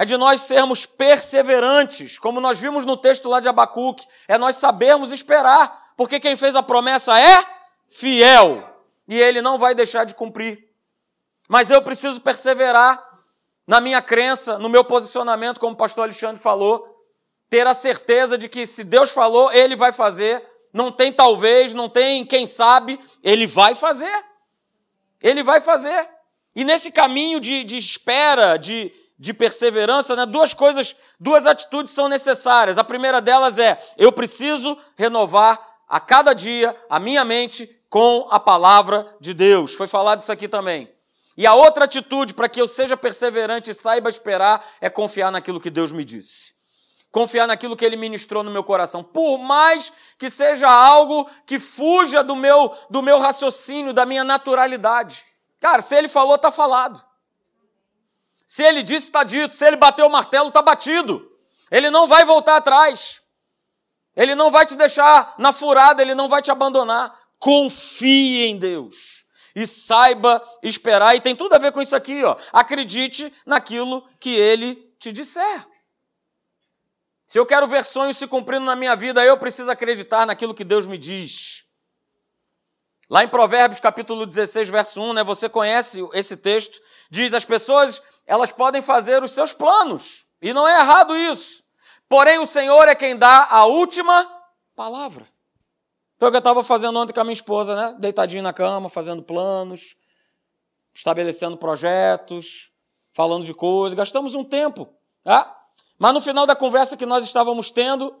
é 0.00 0.04
de 0.06 0.16
nós 0.16 0.40
sermos 0.40 0.86
perseverantes, 0.86 2.18
como 2.18 2.40
nós 2.40 2.58
vimos 2.58 2.86
no 2.86 2.96
texto 2.96 3.28
lá 3.28 3.38
de 3.38 3.48
Abacuque, 3.48 4.06
é 4.26 4.38
nós 4.38 4.56
sabermos 4.56 5.12
esperar, 5.12 5.92
porque 5.94 6.18
quem 6.18 6.36
fez 6.36 6.56
a 6.56 6.62
promessa 6.62 7.20
é 7.20 7.44
fiel 7.90 8.66
e 9.06 9.20
ele 9.20 9.42
não 9.42 9.58
vai 9.58 9.74
deixar 9.74 10.04
de 10.04 10.14
cumprir. 10.14 10.70
Mas 11.50 11.70
eu 11.70 11.82
preciso 11.82 12.18
perseverar 12.18 12.98
na 13.66 13.78
minha 13.78 14.00
crença, 14.00 14.58
no 14.58 14.70
meu 14.70 14.82
posicionamento, 14.84 15.60
como 15.60 15.74
o 15.74 15.76
pastor 15.76 16.04
Alexandre 16.04 16.40
falou, 16.40 16.99
ter 17.50 17.66
a 17.66 17.74
certeza 17.74 18.38
de 18.38 18.48
que 18.48 18.66
se 18.66 18.84
Deus 18.84 19.10
falou, 19.10 19.52
ele 19.52 19.74
vai 19.74 19.92
fazer, 19.92 20.42
não 20.72 20.92
tem 20.92 21.12
talvez, 21.12 21.74
não 21.74 21.88
tem 21.88 22.24
quem 22.24 22.46
sabe, 22.46 22.98
ele 23.22 23.46
vai 23.46 23.74
fazer. 23.74 24.24
Ele 25.20 25.42
vai 25.42 25.60
fazer. 25.60 26.08
E 26.54 26.64
nesse 26.64 26.90
caminho 26.92 27.40
de, 27.40 27.64
de 27.64 27.76
espera, 27.76 28.56
de, 28.56 28.92
de 29.18 29.34
perseverança, 29.34 30.14
né, 30.14 30.24
duas 30.24 30.54
coisas, 30.54 30.94
duas 31.18 31.44
atitudes 31.44 31.92
são 31.92 32.08
necessárias. 32.08 32.78
A 32.78 32.84
primeira 32.84 33.20
delas 33.20 33.58
é: 33.58 33.78
eu 33.98 34.12
preciso 34.12 34.78
renovar 34.96 35.60
a 35.88 35.98
cada 35.98 36.32
dia 36.32 36.74
a 36.88 37.00
minha 37.00 37.24
mente 37.24 37.68
com 37.88 38.28
a 38.30 38.38
palavra 38.38 39.06
de 39.20 39.34
Deus. 39.34 39.74
Foi 39.74 39.88
falado 39.88 40.20
isso 40.20 40.32
aqui 40.32 40.46
também. 40.46 40.88
E 41.36 41.46
a 41.46 41.54
outra 41.54 41.84
atitude 41.84 42.34
para 42.34 42.48
que 42.48 42.60
eu 42.60 42.68
seja 42.68 42.96
perseverante 42.96 43.70
e 43.70 43.74
saiba 43.74 44.08
esperar 44.08 44.64
é 44.80 44.88
confiar 44.88 45.32
naquilo 45.32 45.60
que 45.60 45.70
Deus 45.70 45.90
me 45.90 46.04
disse. 46.04 46.59
Confiar 47.10 47.46
naquilo 47.46 47.76
que 47.76 47.84
ele 47.84 47.96
ministrou 47.96 48.44
no 48.44 48.50
meu 48.50 48.62
coração, 48.62 49.02
por 49.02 49.38
mais 49.38 49.92
que 50.16 50.30
seja 50.30 50.70
algo 50.70 51.28
que 51.44 51.58
fuja 51.58 52.22
do 52.22 52.36
meu 52.36 52.72
do 52.88 53.02
meu 53.02 53.18
raciocínio, 53.18 53.92
da 53.92 54.06
minha 54.06 54.22
naturalidade. 54.22 55.26
Cara, 55.58 55.82
se 55.82 55.94
ele 55.96 56.08
falou, 56.08 56.36
está 56.36 56.52
falado. 56.52 57.04
Se 58.46 58.62
ele 58.62 58.82
disse, 58.82 59.06
está 59.06 59.22
dito. 59.22 59.56
Se 59.56 59.66
ele 59.66 59.76
bateu 59.76 60.06
o 60.06 60.10
martelo, 60.10 60.48
está 60.48 60.62
batido. 60.62 61.30
Ele 61.70 61.90
não 61.90 62.06
vai 62.06 62.24
voltar 62.24 62.56
atrás. 62.56 63.20
Ele 64.16 64.34
não 64.34 64.50
vai 64.50 64.66
te 64.66 64.74
deixar 64.74 65.34
na 65.38 65.52
furada, 65.52 66.02
ele 66.02 66.14
não 66.14 66.28
vai 66.28 66.42
te 66.42 66.50
abandonar. 66.50 67.16
Confie 67.38 68.46
em 68.46 68.56
Deus 68.56 69.24
e 69.54 69.66
saiba 69.66 70.42
esperar. 70.62 71.14
E 71.14 71.20
tem 71.20 71.36
tudo 71.36 71.54
a 71.54 71.58
ver 71.58 71.72
com 71.72 71.80
isso 71.80 71.94
aqui, 71.94 72.24
ó. 72.24 72.36
Acredite 72.52 73.32
naquilo 73.46 74.06
que 74.18 74.30
ele 74.30 74.76
te 74.98 75.12
disser. 75.12 75.66
Se 77.30 77.38
eu 77.38 77.46
quero 77.46 77.64
ver 77.68 77.84
sonhos 77.84 78.16
se 78.16 78.26
cumprindo 78.26 78.66
na 78.66 78.74
minha 78.74 78.96
vida, 78.96 79.24
eu 79.24 79.38
preciso 79.38 79.70
acreditar 79.70 80.26
naquilo 80.26 80.52
que 80.52 80.64
Deus 80.64 80.84
me 80.84 80.98
diz. 80.98 81.64
Lá 83.08 83.22
em 83.22 83.28
Provérbios 83.28 83.78
capítulo 83.78 84.26
16, 84.26 84.68
verso 84.68 85.00
1, 85.00 85.12
né, 85.12 85.22
você 85.22 85.48
conhece 85.48 86.00
esse 86.12 86.36
texto, 86.36 86.80
diz: 87.08 87.32
as 87.32 87.44
pessoas 87.44 88.02
elas 88.26 88.50
podem 88.50 88.82
fazer 88.82 89.22
os 89.22 89.30
seus 89.30 89.52
planos. 89.52 90.26
E 90.42 90.52
não 90.52 90.66
é 90.66 90.80
errado 90.80 91.16
isso. 91.16 91.62
Porém, 92.08 92.40
o 92.40 92.46
Senhor 92.46 92.88
é 92.88 92.96
quem 92.96 93.16
dá 93.16 93.46
a 93.48 93.64
última 93.64 94.28
palavra. 94.74 95.24
Foi 96.18 96.26
o 96.26 96.30
que 96.32 96.36
eu 96.36 96.40
estava 96.40 96.64
fazendo 96.64 96.98
ontem 96.98 97.12
com 97.12 97.20
a 97.20 97.24
minha 97.24 97.32
esposa, 97.32 97.76
né? 97.76 97.96
Deitadinho 98.00 98.42
na 98.42 98.52
cama, 98.52 98.88
fazendo 98.88 99.22
planos, 99.22 99.94
estabelecendo 100.92 101.56
projetos, 101.56 102.72
falando 103.12 103.44
de 103.44 103.54
coisas. 103.54 103.96
Gastamos 103.96 104.34
um 104.34 104.42
tempo. 104.42 104.92
Tá? 105.22 105.59
Mas 106.00 106.14
no 106.14 106.20
final 106.22 106.46
da 106.46 106.56
conversa 106.56 106.96
que 106.96 107.04
nós 107.04 107.22
estávamos 107.22 107.70
tendo, 107.70 108.16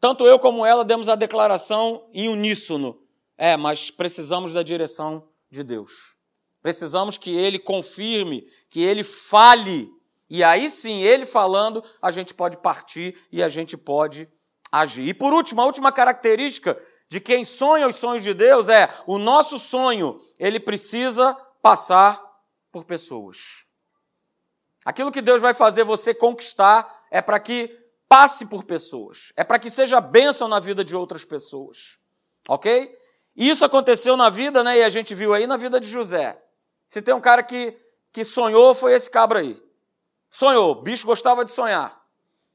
tanto 0.00 0.24
eu 0.24 0.38
como 0.38 0.64
ela 0.64 0.82
demos 0.82 1.06
a 1.06 1.14
declaração 1.14 2.08
em 2.14 2.30
uníssono. 2.30 2.98
É, 3.36 3.58
mas 3.58 3.90
precisamos 3.90 4.54
da 4.54 4.62
direção 4.62 5.28
de 5.50 5.62
Deus. 5.62 6.16
Precisamos 6.62 7.18
que 7.18 7.30
ele 7.30 7.58
confirme, 7.58 8.48
que 8.70 8.82
ele 8.82 9.04
fale. 9.04 9.90
E 10.30 10.42
aí 10.42 10.70
sim, 10.70 11.02
ele 11.02 11.26
falando, 11.26 11.84
a 12.00 12.10
gente 12.10 12.32
pode 12.32 12.56
partir 12.56 13.14
e 13.30 13.42
a 13.42 13.50
gente 13.50 13.76
pode 13.76 14.26
agir. 14.72 15.06
E 15.06 15.12
por 15.12 15.34
último, 15.34 15.60
a 15.60 15.66
última 15.66 15.92
característica 15.92 16.80
de 17.06 17.20
quem 17.20 17.44
sonha 17.44 17.86
os 17.86 17.96
sonhos 17.96 18.22
de 18.22 18.32
Deus 18.32 18.70
é 18.70 18.88
o 19.06 19.18
nosso 19.18 19.58
sonho, 19.58 20.18
ele 20.38 20.58
precisa 20.58 21.34
passar 21.60 22.18
por 22.72 22.86
pessoas. 22.86 23.66
Aquilo 24.86 25.12
que 25.12 25.20
Deus 25.20 25.42
vai 25.42 25.52
fazer 25.52 25.84
você 25.84 26.14
conquistar 26.14 26.99
é 27.10 27.20
para 27.20 27.40
que 27.40 27.76
passe 28.08 28.46
por 28.46 28.64
pessoas, 28.64 29.32
é 29.36 29.44
para 29.44 29.58
que 29.58 29.70
seja 29.70 30.00
bênção 30.00 30.48
na 30.48 30.58
vida 30.58 30.84
de 30.84 30.96
outras 30.96 31.24
pessoas. 31.24 31.98
Ok? 32.48 32.90
Isso 33.36 33.64
aconteceu 33.64 34.16
na 34.16 34.28
vida, 34.28 34.64
né? 34.64 34.78
E 34.78 34.82
a 34.82 34.88
gente 34.88 35.14
viu 35.14 35.32
aí 35.32 35.46
na 35.46 35.56
vida 35.56 35.78
de 35.78 35.86
José. 35.86 36.40
Se 36.88 37.00
tem 37.00 37.14
um 37.14 37.20
cara 37.20 37.42
que, 37.42 37.76
que 38.12 38.24
sonhou, 38.24 38.74
foi 38.74 38.94
esse 38.94 39.10
cabra 39.10 39.40
aí. 39.40 39.56
Sonhou, 40.28 40.74
bicho 40.74 41.06
gostava 41.06 41.44
de 41.44 41.50
sonhar. 41.50 42.00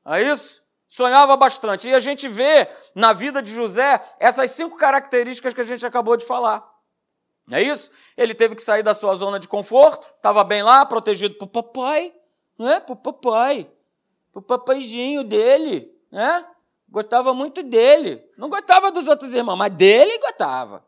É 0.05 0.21
isso? 0.21 0.63
Sonhava 0.87 1.35
bastante. 1.35 1.87
E 1.87 1.95
a 1.95 1.99
gente 1.99 2.27
vê 2.27 2.67
na 2.93 3.13
vida 3.13 3.41
de 3.41 3.51
José 3.51 3.99
essas 4.19 4.51
cinco 4.51 4.77
características 4.77 5.53
que 5.53 5.61
a 5.61 5.65
gente 5.65 5.85
acabou 5.85 6.15
de 6.15 6.25
falar. 6.25 6.65
É 7.51 7.61
isso? 7.61 7.91
Ele 8.17 8.33
teve 8.33 8.55
que 8.55 8.61
sair 8.61 8.83
da 8.83 8.93
sua 8.93 9.15
zona 9.15 9.39
de 9.39 9.47
conforto, 9.47 10.07
estava 10.15 10.43
bem 10.43 10.63
lá, 10.63 10.85
protegido 10.85 11.35
por 11.35 11.47
papai, 11.47 12.13
não 12.57 12.69
é? 12.69 12.79
Por 12.79 12.95
papai, 12.95 13.69
por 14.35 14.41
papaizinho 14.41 15.23
dele, 15.23 15.89
né? 16.11 16.45
Gostava 16.89 17.33
muito 17.33 17.63
dele. 17.63 18.21
Não 18.37 18.49
gostava 18.49 18.91
dos 18.91 19.07
outros 19.07 19.33
irmãos, 19.33 19.55
mas 19.55 19.73
dele 19.73 20.19
gostava. 20.19 20.85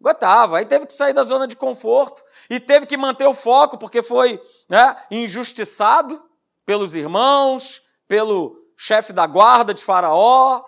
Gostava. 0.00 0.58
Aí 0.58 0.66
teve 0.66 0.86
que 0.86 0.92
sair 0.92 1.12
da 1.12 1.22
zona 1.22 1.46
de 1.46 1.54
conforto 1.54 2.24
e 2.50 2.58
teve 2.58 2.84
que 2.84 2.96
manter 2.96 3.24
o 3.24 3.34
foco, 3.34 3.78
porque 3.78 4.02
foi 4.02 4.42
né, 4.68 4.96
injustiçado 5.12 6.20
pelos 6.66 6.96
irmãos, 6.96 7.80
pelo 8.08 8.60
chefe 8.76 9.12
da 9.12 9.28
guarda 9.28 9.72
de 9.72 9.84
Faraó. 9.84 10.64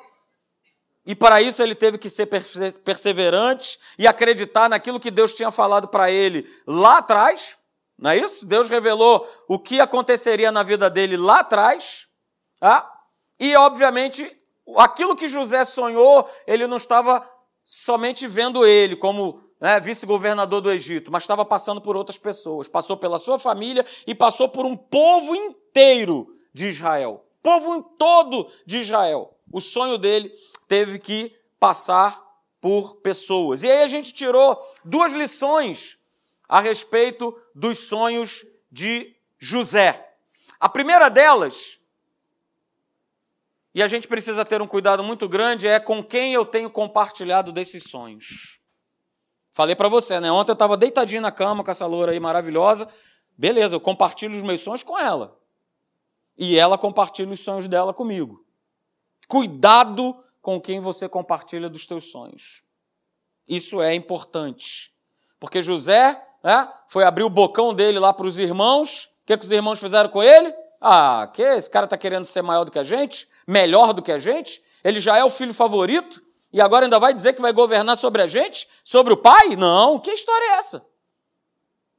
E 1.05 1.17
para 1.17 1.43
isso 1.43 1.65
ele 1.65 1.75
teve 1.75 1.99
que 1.99 2.09
ser 2.09 2.27
perseverante 2.27 3.77
e 3.99 4.07
acreditar 4.07 4.69
naquilo 4.69 5.01
que 5.01 5.11
Deus 5.11 5.35
tinha 5.35 5.51
falado 5.51 5.89
para 5.89 6.13
ele 6.13 6.49
lá 6.65 6.99
atrás. 6.99 7.57
Não 7.99 8.11
é 8.11 8.19
isso? 8.19 8.45
Deus 8.47 8.69
revelou 8.69 9.27
o 9.49 9.59
que 9.59 9.81
aconteceria 9.81 10.51
na 10.51 10.63
vida 10.63 10.91
dele 10.91 11.17
lá 11.17 11.41
atrás. 11.41 12.07
Tá? 12.59 12.91
E, 13.39 13.55
obviamente, 13.57 14.31
aquilo 14.77 15.17
que 15.17 15.29
José 15.29 15.65
sonhou, 15.65 16.29
ele 16.47 16.67
não 16.67 16.77
estava 16.77 17.29
somente 17.63 18.27
vendo 18.27 18.67
ele 18.67 18.97
como 18.97 19.43
né, 19.61 19.81
vice-governador 19.81 20.61
do 20.61 20.71
Egito, 20.71 21.11
mas 21.11 21.23
estava 21.23 21.45
passando 21.45 21.81
por 21.81 21.97
outras 21.97 22.19
pessoas. 22.19 22.69
Passou 22.69 22.97
pela 22.97 23.19
sua 23.19 23.39
família 23.39 23.85
e 24.07 24.15
passou 24.15 24.49
por 24.49 24.67
um 24.67 24.77
povo 24.77 25.35
inteiro 25.35 26.29
de 26.53 26.69
Israel. 26.69 27.25
Povo 27.43 27.83
todo 27.99 28.51
de 28.67 28.81
Israel. 28.81 29.37
O 29.53 29.61
sonho 29.61 29.99
dele 29.99 30.33
teve 30.67 30.99
que 30.99 31.35
passar 31.59 32.23
por 32.61 32.97
pessoas. 32.97 33.63
E 33.63 33.71
aí 33.71 33.83
a 33.83 33.87
gente 33.87 34.13
tirou 34.13 34.59
duas 34.85 35.13
lições 35.13 35.99
a 36.49 36.61
respeito 36.61 37.37
dos 37.55 37.79
sonhos 37.79 38.45
de 38.71 39.15
José. 39.39 40.15
A 40.61 40.69
primeira 40.69 41.09
delas 41.09 41.81
e 43.75 43.83
a 43.83 43.89
gente 43.89 44.07
precisa 44.07 44.45
ter 44.45 44.63
um 44.63 44.69
cuidado 44.69 45.03
muito 45.03 45.29
grande 45.29 45.67
é 45.67 45.81
com 45.81 46.03
quem 46.03 46.33
eu 46.33 46.47
tenho 46.47 46.71
compartilhado 46.71 47.51
desses 47.51 47.85
sonhos. 47.85 48.61
Falei 49.51 49.75
para 49.75 49.89
você, 49.89 50.21
né? 50.21 50.31
Ontem 50.31 50.53
eu 50.53 50.55
estava 50.55 50.77
deitadinho 50.77 51.21
na 51.21 51.33
cama 51.33 51.65
com 51.65 51.71
essa 51.71 51.85
loura 51.85 52.13
aí 52.13 52.21
maravilhosa. 52.21 52.89
Beleza, 53.37 53.75
eu 53.75 53.81
compartilho 53.81 54.37
os 54.37 54.43
meus 54.45 54.61
sonhos 54.61 54.85
com 54.85 54.97
ela. 54.97 55.37
E 56.39 56.57
ela 56.57 56.79
compartilha 56.79 57.33
os 57.33 57.41
sonhos 57.41 57.67
dela 57.67 57.93
comigo. 57.93 58.45
Cuidado 59.27 60.23
com 60.41 60.61
quem 60.61 60.79
você 60.79 61.09
compartilha 61.09 61.69
dos 61.69 61.85
teus 61.87 62.11
sonhos. 62.11 62.63
Isso 63.47 63.83
é 63.83 63.93
importante. 63.93 64.95
Porque 65.41 65.61
José 65.61 66.21
né, 66.45 66.69
foi 66.89 67.05
abrir 67.05 67.25
o 67.25 67.31
bocão 67.31 67.73
dele 67.73 67.99
lá 67.99 68.13
para 68.13 68.27
os 68.27 68.39
irmãos. 68.39 69.09
O 69.23 69.27
que, 69.27 69.39
que 69.39 69.45
os 69.47 69.51
irmãos 69.51 69.81
fizeram 69.81 70.11
com 70.11 70.23
ele? 70.23 70.55
Ah, 70.79 71.31
que 71.33 71.41
esse 71.41 71.71
cara 71.71 71.87
está 71.87 71.97
querendo 71.97 72.27
ser 72.27 72.43
maior 72.43 72.65
do 72.65 72.71
que 72.71 72.79
a 72.79 72.83
gente? 72.83 73.27
Melhor 73.49 73.95
do 73.95 74.03
que 74.03 74.13
a 74.13 74.19
gente? 74.19 74.63
Ele 74.85 75.01
já 75.01 75.17
é 75.17 75.25
o 75.25 75.31
filho 75.31 75.55
favorito? 75.55 76.23
E 76.53 76.61
agora 76.61 76.85
ainda 76.85 77.01
vai 77.01 77.15
dizer 77.15 77.33
que 77.33 77.41
vai 77.41 77.53
governar 77.53 77.97
sobre 77.97 78.21
a 78.21 78.27
gente? 78.27 78.69
Sobre 78.85 79.15
o 79.15 79.17
pai? 79.17 79.57
Não, 79.57 79.99
que 79.99 80.11
história 80.11 80.45
é 80.45 80.59
essa? 80.59 80.85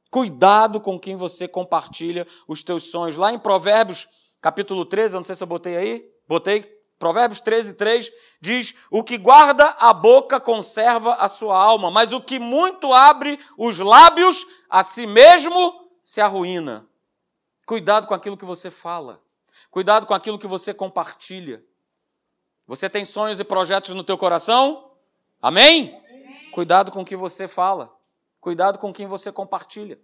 Cuidado 0.08 0.80
com 0.80 0.98
quem 0.98 1.16
você 1.16 1.48
compartilha 1.48 2.24
os 2.46 2.62
teus 2.62 2.84
sonhos. 2.84 3.16
Lá 3.16 3.32
em 3.32 3.38
Provérbios, 3.40 4.06
capítulo 4.40 4.84
13, 4.84 5.16
eu 5.16 5.18
não 5.18 5.24
sei 5.24 5.34
se 5.34 5.42
eu 5.42 5.48
botei 5.48 5.76
aí, 5.76 6.08
botei, 6.28 6.64
Provérbios 6.98 7.40
13, 7.40 7.74
3, 7.74 8.10
diz: 8.40 8.74
O 8.90 9.04
que 9.04 9.18
guarda 9.18 9.66
a 9.78 9.92
boca 9.92 10.40
conserva 10.40 11.14
a 11.14 11.28
sua 11.28 11.56
alma, 11.56 11.90
mas 11.90 12.12
o 12.12 12.20
que 12.20 12.38
muito 12.38 12.92
abre 12.92 13.38
os 13.56 13.78
lábios, 13.78 14.46
a 14.68 14.82
si 14.82 15.06
mesmo 15.06 15.90
se 16.02 16.20
arruína. 16.20 16.86
Cuidado 17.66 18.06
com 18.06 18.14
aquilo 18.14 18.36
que 18.36 18.44
você 18.44 18.70
fala. 18.70 19.20
Cuidado 19.70 20.06
com 20.06 20.14
aquilo 20.14 20.38
que 20.38 20.46
você 20.46 20.72
compartilha. 20.72 21.62
Você 22.66 22.88
tem 22.88 23.04
sonhos 23.04 23.38
e 23.40 23.44
projetos 23.44 23.94
no 23.94 24.02
teu 24.02 24.16
coração? 24.16 24.92
Amém? 25.40 25.94
Amém? 26.08 26.50
Cuidado 26.50 26.90
com 26.90 27.02
o 27.02 27.04
que 27.04 27.16
você 27.16 27.46
fala. 27.46 27.94
Cuidado 28.40 28.78
com 28.78 28.92
quem 28.92 29.06
você 29.06 29.30
compartilha. 29.30 29.98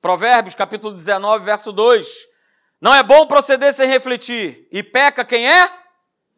Provérbios, 0.00 0.54
capítulo 0.54 0.94
19, 0.94 1.44
verso 1.44 1.72
2. 1.72 2.29
Não 2.80 2.94
é 2.94 3.02
bom 3.02 3.26
proceder 3.26 3.74
sem 3.74 3.88
refletir, 3.88 4.66
e 4.72 4.82
peca 4.82 5.24
quem 5.24 5.48
é 5.48 5.70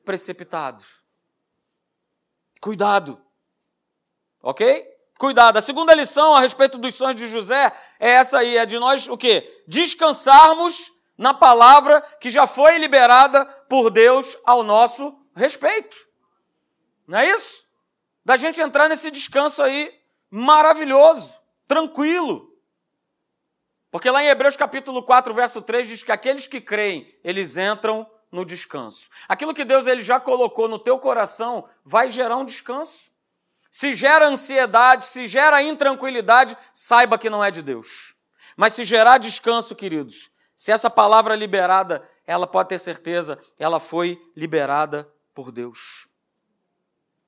precipitado. 0.04 0.84
Cuidado. 2.61 3.25
Ok? 4.42 4.88
Cuidado. 5.18 5.56
A 5.56 5.62
segunda 5.62 5.94
lição 5.94 6.34
a 6.34 6.40
respeito 6.40 6.78
dos 6.78 6.96
sonhos 6.96 7.16
de 7.16 7.28
José 7.28 7.72
é 8.00 8.11
essa 8.11 8.38
aí, 8.38 8.56
é 8.56 8.66
de 8.66 8.78
nós 8.78 9.06
o 9.08 9.16
quê? 9.16 9.62
Descansarmos 9.68 10.90
na 11.16 11.32
palavra 11.32 12.00
que 12.20 12.30
já 12.30 12.46
foi 12.46 12.78
liberada 12.78 13.44
por 13.68 13.90
Deus 13.90 14.37
ao 14.44 14.64
nosso 14.64 15.16
respeito. 15.37 15.96
Não 17.06 17.18
é 17.18 17.30
isso? 17.30 17.64
Da 18.25 18.37
gente 18.37 18.61
entrar 18.61 18.88
nesse 18.88 19.11
descanso 19.11 19.62
aí 19.62 19.92
maravilhoso, 20.30 21.32
tranquilo. 21.68 22.51
Porque 23.92 24.11
lá 24.11 24.25
em 24.25 24.28
Hebreus 24.28 24.56
capítulo 24.56 25.02
4, 25.02 25.34
verso 25.34 25.61
3 25.61 25.87
diz 25.87 26.02
que 26.02 26.11
aqueles 26.11 26.46
que 26.46 26.62
creem, 26.62 27.14
eles 27.22 27.58
entram 27.58 28.11
no 28.32 28.42
descanso. 28.42 29.11
Aquilo 29.28 29.52
que 29.52 29.66
Deus 29.66 29.87
ele 29.87 30.00
já 30.00 30.18
colocou 30.18 30.66
no 30.66 30.78
teu 30.78 30.99
coração 30.99 31.68
vai 31.84 32.11
gerar 32.11 32.38
um 32.38 32.44
descanso. 32.46 33.12
Se 33.70 33.92
gera 33.92 34.26
ansiedade, 34.26 35.04
se 35.04 35.26
gera 35.26 35.62
intranquilidade, 35.62 36.56
saiba 36.72 37.18
que 37.18 37.28
não 37.28 37.44
é 37.44 37.50
de 37.50 37.61
Deus. 37.61 38.14
Mas 38.56 38.72
se 38.72 38.82
gerar 38.82 39.18
descanso, 39.18 39.76
queridos, 39.76 40.30
se 40.56 40.72
essa 40.72 40.88
palavra 40.88 41.37
liberada, 41.37 42.02
ela 42.26 42.46
pode 42.46 42.70
ter 42.70 42.78
certeza, 42.78 43.38
ela 43.58 43.78
foi 43.78 44.18
liberada 44.34 45.06
por 45.34 45.52
Deus. 45.52 46.08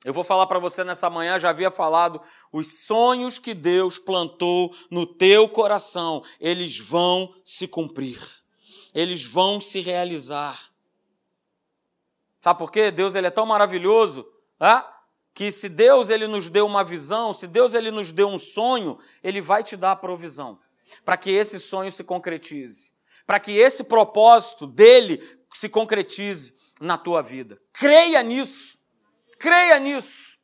Eu 0.05 0.13
vou 0.13 0.23
falar 0.23 0.47
para 0.47 0.59
você 0.59 0.85
nessa 0.85 1.09
manhã, 1.09 1.39
já 1.39 1.49
havia 1.49 1.71
falado, 1.71 2.21
os 2.53 2.85
sonhos 2.85 3.39
que 3.39 3.55
Deus 3.55 3.99
plantou 3.99 4.77
no 4.91 5.07
teu 5.07 5.49
coração, 5.49 6.23
eles 6.39 6.79
vão 6.79 7.35
se 7.43 7.67
cumprir. 7.67 8.21
Eles 8.95 9.25
vão 9.25 9.59
se 9.59 9.81
realizar. 9.81 10.71
Sabe 12.41 12.59
por 12.59 12.71
quê? 12.71 12.91
Deus 12.91 13.15
ele 13.15 13.27
é 13.27 13.31
tão 13.31 13.47
maravilhoso, 13.47 14.27
ah? 14.61 14.91
que 15.33 15.51
se 15.51 15.69
Deus 15.69 16.11
ele 16.11 16.29
nos 16.29 16.49
deu 16.49 16.67
uma 16.67 16.85
visão, 16.85 17.33
se 17.33 17.47
Deus 17.47 17.73
ele 17.75 17.91
nos 17.91 18.13
deu 18.13 18.29
um 18.29 18.39
sonho, 18.39 18.99
ele 19.23 19.41
vai 19.41 19.65
te 19.65 19.77
dar 19.77 19.93
a 19.93 19.97
provisão 19.97 20.61
para 21.05 21.17
que 21.17 21.31
esse 21.31 21.59
sonho 21.59 21.91
se 21.91 22.05
concretize, 22.05 22.93
para 23.27 23.41
que 23.41 23.53
esse 23.53 23.85
propósito 23.85 24.67
dele 24.67 25.21
se 25.53 25.69
concretize 25.69 26.55
na 26.81 26.99
tua 26.99 27.23
vida. 27.23 27.61
Creia 27.73 28.23
nisso. 28.23 28.79
Creia 29.39 29.79
nisso. 29.79 30.39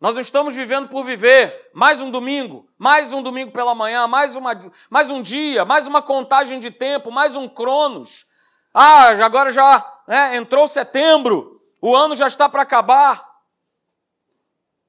Nós 0.00 0.14
não 0.14 0.20
estamos 0.22 0.54
vivendo 0.54 0.88
por 0.88 1.04
viver. 1.04 1.70
Mais 1.74 2.00
um 2.00 2.10
domingo, 2.10 2.66
mais 2.78 3.12
um 3.12 3.22
domingo 3.22 3.52
pela 3.52 3.74
manhã, 3.74 4.06
mais, 4.06 4.34
uma, 4.34 4.58
mais 4.88 5.10
um 5.10 5.20
dia, 5.20 5.64
mais 5.64 5.86
uma 5.86 6.00
contagem 6.00 6.58
de 6.58 6.70
tempo, 6.70 7.10
mais 7.10 7.36
um 7.36 7.46
cronos. 7.46 8.26
Ah, 8.72 9.08
agora 9.24 9.52
já 9.52 10.02
né, 10.08 10.36
entrou 10.36 10.66
setembro. 10.66 11.60
O 11.82 11.94
ano 11.94 12.16
já 12.16 12.26
está 12.26 12.48
para 12.48 12.62
acabar. 12.62 13.28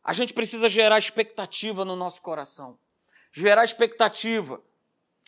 A 0.04 0.13
gente 0.13 0.34
precisa 0.34 0.70
gerar 0.70 0.98
expectativa 0.98 1.84
no 1.84 1.96
nosso 1.96 2.22
coração. 2.22 2.78
Gerar 3.34 3.63
expectativa. 3.63 4.62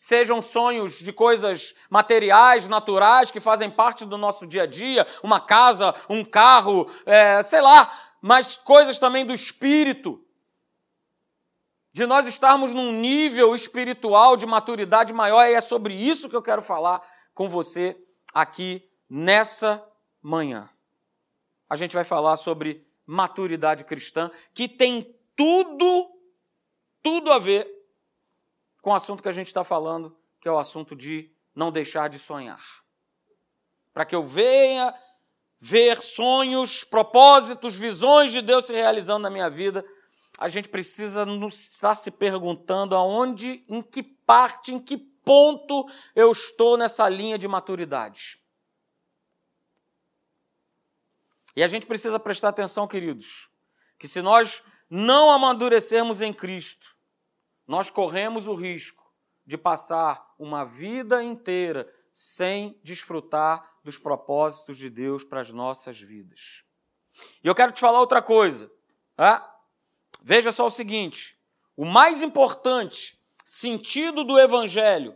Sejam 0.04 0.42
sonhos 0.42 1.00
de 1.00 1.14
coisas 1.14 1.74
materiais, 1.90 2.68
naturais, 2.68 3.32
que 3.32 3.40
fazem 3.40 3.72
parte 3.72 4.04
do 4.04 4.18
nosso 4.18 4.46
dia 4.46 4.64
a 4.64 4.66
dia, 4.66 5.08
uma 5.24 5.40
casa, 5.40 5.96
um 6.10 6.26
carro, 6.26 6.92
é, 7.06 7.42
sei 7.42 7.62
lá, 7.62 7.90
mas 8.22 8.58
coisas 8.58 9.00
também 9.00 9.26
do 9.26 9.34
espírito. 9.34 10.22
De 11.94 12.06
nós 12.06 12.28
estarmos 12.28 12.74
num 12.74 12.92
nível 12.92 13.56
espiritual 13.56 14.36
de 14.36 14.46
maturidade 14.46 15.14
maior, 15.14 15.46
e 15.46 15.54
é 15.54 15.62
sobre 15.62 15.94
isso 15.94 16.28
que 16.28 16.36
eu 16.36 16.42
quero 16.42 16.62
falar 16.62 17.02
com 17.34 17.48
você 17.48 17.98
aqui 18.34 18.86
nessa 19.10 19.82
manhã. 20.22 20.70
a 21.70 21.78
gente 21.78 21.96
vai 21.96 22.04
falar 22.04 22.36
sobre 22.36 22.86
maturidade 23.06 23.86
cristã, 23.86 24.30
que 24.54 24.68
tem 24.68 25.18
tudo, 25.34 26.12
tudo 27.02 27.32
a 27.32 27.40
ver 27.40 27.83
com 28.84 28.90
o 28.90 28.96
assunto 28.96 29.24
que 29.24 29.30
a 29.30 29.32
gente 29.32 29.48
está 29.48 29.64
falando, 29.64 30.14
que 30.42 30.48
é 30.48 30.52
o 30.52 30.60
assunto 30.60 30.94
de 30.94 31.32
não 31.56 31.72
deixar 31.72 32.10
de 32.10 32.20
sonhar. 32.20 32.62
Para 33.94 34.04
que 34.04 34.14
eu 34.14 34.22
venha 34.22 34.94
ver 35.58 36.02
sonhos, 36.02 36.84
propósitos, 36.84 37.78
visões 37.78 38.34
de 38.34 38.42
Deus 38.42 38.66
se 38.66 38.74
realizando 38.74 39.24
na 39.24 39.30
minha 39.30 39.50
vida, 39.50 39.86
a 40.38 40.50
gente 40.50 40.68
precisa 40.68 41.26
estar 41.48 41.96
se 41.96 42.12
perguntando 42.12 42.94
aonde, 42.94 43.64
em 43.70 43.82
que 43.82 44.04
parte, 44.04 44.74
em 44.74 44.80
que 44.80 44.98
ponto 44.98 45.88
eu 46.14 46.30
estou 46.30 46.76
nessa 46.76 47.08
linha 47.08 47.38
de 47.38 47.48
maturidade. 47.48 48.38
E 51.56 51.64
a 51.64 51.70
gente 51.70 51.86
precisa 51.86 52.20
prestar 52.20 52.50
atenção, 52.50 52.86
queridos, 52.86 53.50
que 53.98 54.10
se 54.10 54.22
nós 54.22 54.62
não 54.90 55.32
amadurecermos 55.32 56.22
em 56.22 56.34
Cristo, 56.34 56.93
nós 57.68 57.90
corremos 57.90 58.48
o 58.48 58.54
risco 58.54 59.12
de 59.46 59.58
passar 59.58 60.34
uma 60.40 60.64
vida 60.64 61.24
inteira 61.24 61.90
sem 62.12 62.80
desfrutar 62.84 63.78
dos 63.84 63.98
propósitos 63.98 64.78
de 64.78 64.90
Deus 64.90 65.24
para 65.24 65.42
as 65.42 65.52
nossas 65.52 66.00
vidas. 66.00 66.64
E 67.44 67.48
eu 67.48 67.56
quero 67.56 67.72
te 67.72 67.80
falar 67.80 68.00
outra 68.00 68.22
coisa. 68.22 68.72
Tá? 69.16 69.50
Veja 70.22 70.52
só 70.52 70.66
o 70.66 70.72
seguinte: 70.72 71.38
o 71.76 71.86
mais 71.86 72.22
importante 72.22 73.20
sentido 73.44 74.24
do 74.24 74.40
Evangelho 74.40 75.16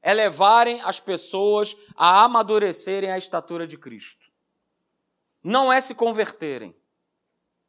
é 0.00 0.12
levarem 0.12 0.80
as 0.82 1.00
pessoas 1.00 1.74
a 1.96 2.24
amadurecerem 2.24 3.10
a 3.10 3.18
estatura 3.18 3.66
de 3.66 3.78
Cristo. 3.78 4.30
Não 5.42 5.72
é 5.72 5.80
se 5.80 5.94
converterem. 5.94 6.76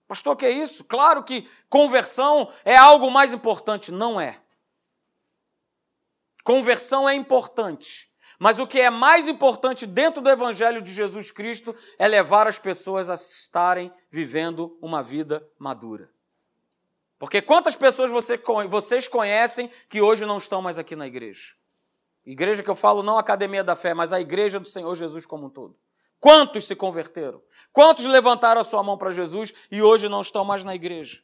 Pastor, 0.08 0.36
que 0.36 0.46
é 0.46 0.52
isso? 0.52 0.84
Claro 0.84 1.24
que 1.24 1.50
conversão 1.70 2.52
é 2.64 2.76
algo 2.76 3.10
mais 3.10 3.34
importante. 3.34 3.92
Não 3.92 4.20
é. 4.20 4.40
Conversão 6.44 7.10
é 7.10 7.16
importante. 7.16 8.12
Mas 8.38 8.60
o 8.60 8.68
que 8.68 8.80
é 8.80 8.90
mais 8.90 9.28
importante 9.28 9.86
dentro 9.86 10.22
do 10.22 10.30
Evangelho 10.30 10.82
de 10.82 10.92
Jesus 10.92 11.32
Cristo 11.32 11.76
é 11.98 12.08
levar 12.08 12.48
as 12.48 12.60
pessoas 12.60 13.10
a 13.10 13.14
estarem 13.14 13.92
vivendo 14.12 14.78
uma 14.82 15.02
vida 15.02 15.48
madura. 15.58 16.10
Porque 17.18 17.42
quantas 17.42 17.76
pessoas 17.76 18.12
você, 18.12 18.38
vocês 18.70 19.08
conhecem 19.08 19.72
que 19.90 20.02
hoje 20.02 20.26
não 20.26 20.38
estão 20.38 20.62
mais 20.62 20.78
aqui 20.78 20.96
na 20.96 21.08
igreja? 21.08 21.56
Igreja 22.26 22.62
que 22.62 22.70
eu 22.70 22.76
falo 22.76 23.02
não 23.02 23.18
a 23.18 23.22
academia 23.22 23.64
da 23.64 23.76
fé, 23.76 23.94
mas 23.94 24.12
a 24.12 24.20
igreja 24.20 24.60
do 24.60 24.68
Senhor 24.68 24.94
Jesus 24.96 25.26
como 25.26 25.46
um 25.46 25.50
todo. 25.50 25.78
Quantos 26.20 26.66
se 26.66 26.76
converteram? 26.76 27.42
Quantos 27.72 28.06
levantaram 28.06 28.62
a 28.62 28.64
sua 28.64 28.82
mão 28.82 28.98
para 28.98 29.12
Jesus 29.12 29.54
e 29.70 29.82
hoje 29.82 30.10
não 30.10 30.22
estão 30.22 30.46
mais 30.46 30.64
na 30.64 30.74
igreja? 30.74 31.22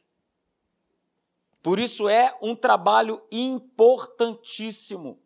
Por 1.62 1.78
isso 1.78 2.08
é 2.08 2.36
um 2.42 2.56
trabalho 2.56 3.22
importantíssimo 3.30 5.22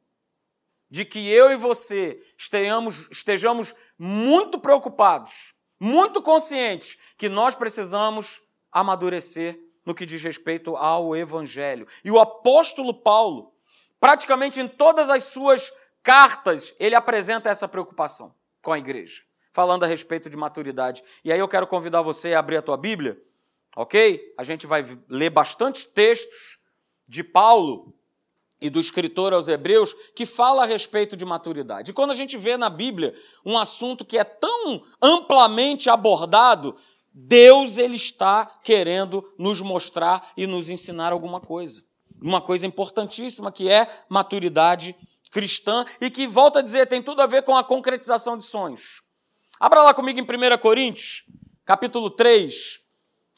de 0.89 1.05
que 1.05 1.29
eu 1.29 1.51
e 1.51 1.57
você 1.57 2.23
estejamos, 2.39 3.09
estejamos 3.11 3.75
muito 3.99 4.59
preocupados, 4.59 5.55
muito 5.81 6.23
conscientes 6.23 6.97
que 7.17 7.29
nós 7.29 7.55
precisamos 7.55 8.43
amadurecer 8.71 9.59
no 9.85 9.95
que 9.95 10.07
diz 10.07 10.23
respeito 10.23 10.77
ao 10.77 11.17
Evangelho. 11.17 11.87
E 12.05 12.11
o 12.11 12.19
apóstolo 12.19 12.93
Paulo, 12.93 13.53
praticamente 13.99 14.61
em 14.61 14.69
todas 14.69 15.09
as 15.09 15.25
suas 15.25 15.73
cartas, 16.03 16.75
ele 16.79 16.95
apresenta 16.95 17.51
essa 17.51 17.67
preocupação 17.67 18.35
com 18.63 18.73
a 18.73 18.79
igreja, 18.79 19.23
falando 19.57 19.85
a 19.85 19.87
respeito 19.87 20.29
de 20.29 20.37
maturidade. 20.37 21.03
E 21.25 21.33
aí 21.33 21.39
eu 21.39 21.49
quero 21.49 21.67
convidar 21.67 22.03
você 22.03 22.35
a 22.35 22.41
abrir 22.41 22.59
a 22.59 22.63
tua 22.63 22.77
Bíblia, 22.77 23.19
ok? 23.75 24.35
A 24.37 24.45
gente 24.45 24.67
vai 24.67 24.85
ler 25.09 25.31
bastantes 25.31 25.87
textos 25.87 26.59
de 27.09 27.25
Paulo 27.25 27.95
e 28.61 28.69
do 28.69 28.79
escritor 28.79 29.33
aos 29.33 29.49
Hebreus 29.49 29.95
que 30.15 30.27
fala 30.27 30.65
a 30.65 30.67
respeito 30.67 31.17
de 31.17 31.25
maturidade. 31.25 31.91
E 31.91 31.95
quando 31.95 32.11
a 32.11 32.15
gente 32.15 32.37
vê 32.37 32.59
na 32.59 32.69
Bíblia 32.69 33.15
um 33.47 33.57
assunto 33.57 34.05
que 34.05 34.19
é 34.19 34.25
tão 34.25 34.85
amplamente 35.01 35.89
abordado, 35.89 36.77
Deus 37.11 37.79
ele 37.79 37.97
está 37.97 38.45
querendo 38.63 39.25
nos 39.39 39.63
mostrar 39.63 40.33
e 40.37 40.47
nos 40.47 40.69
ensinar 40.69 41.15
alguma 41.15 41.41
coisa. 41.41 41.83
Uma 42.21 42.43
coisa 42.43 42.67
importantíssima 42.67 43.51
que 43.51 43.71
é 43.71 43.89
maturidade 44.07 44.95
cristã 45.31 45.83
e 45.99 46.11
que, 46.11 46.27
volta 46.27 46.59
a 46.59 46.63
dizer, 46.63 46.85
tem 46.85 47.03
tudo 47.03 47.23
a 47.23 47.27
ver 47.27 47.43
com 47.43 47.57
a 47.57 47.65
concretização 47.65 48.37
de 48.37 48.45
sonhos. 48.45 49.06
Abra 49.59 49.83
lá 49.83 49.95
comigo 49.95 50.21
em 50.21 50.23
1 50.23 50.59
Coríntios, 50.59 51.25
capítulo 51.65 52.11
3, 52.11 52.79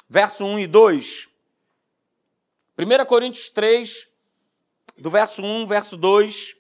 verso 0.09 0.45
1 0.45 0.59
e 0.59 0.67
2. 0.67 1.29
1 2.77 3.05
Coríntios 3.07 3.49
3, 3.51 4.09
do 4.97 5.11
verso 5.11 5.43
1, 5.43 5.67
verso 5.69 5.97
2. 5.97 6.57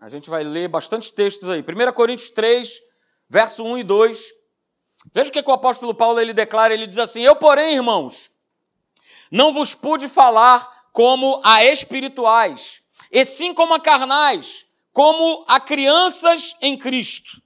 A 0.00 0.08
gente 0.08 0.28
vai 0.28 0.42
ler 0.42 0.68
bastante 0.68 1.12
textos 1.12 1.48
aí. 1.48 1.60
1 1.60 1.92
Coríntios 1.92 2.30
3, 2.30 2.80
verso 3.28 3.64
1 3.64 3.78
e 3.78 3.84
2. 3.84 4.32
Veja 5.14 5.30
o 5.30 5.32
que, 5.32 5.40
o 5.48 5.52
apóstolo 5.52 5.94
Paulo 5.94 6.20
ele 6.20 6.34
declara, 6.34 6.74
ele 6.74 6.88
diz 6.88 6.98
assim: 6.98 7.22
Eu, 7.22 7.36
porém, 7.36 7.76
irmãos, 7.76 8.30
não 9.30 9.52
vos 9.52 9.72
pude 9.74 10.08
falar 10.08 10.90
como 10.92 11.40
a 11.44 11.64
espirituais, 11.64 12.83
e 13.14 13.24
sim 13.24 13.54
como 13.54 13.72
a 13.72 13.78
carnais, 13.80 14.66
como 14.92 15.44
a 15.46 15.60
crianças 15.60 16.56
em 16.60 16.76
Cristo. 16.76 17.40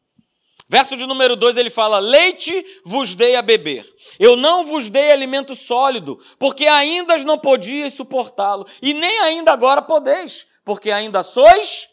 Verso 0.67 0.97
de 0.97 1.07
número 1.07 1.37
2 1.37 1.59
ele 1.59 1.69
fala: 1.69 1.99
Leite 1.99 2.65
vos 2.85 3.15
dei 3.15 3.37
a 3.37 3.43
beber. 3.43 3.87
Eu 4.19 4.35
não 4.35 4.65
vos 4.65 4.89
dei 4.89 5.13
alimento 5.13 5.55
sólido, 5.55 6.19
porque 6.39 6.67
ainda 6.67 7.19
não 7.19 7.39
podíeis 7.39 7.93
suportá-lo, 7.93 8.67
e 8.81 8.95
nem 8.95 9.21
ainda 9.21 9.53
agora 9.53 9.83
podeis, 9.83 10.47
porque 10.65 10.91
ainda 10.91 11.23
sois 11.23 11.87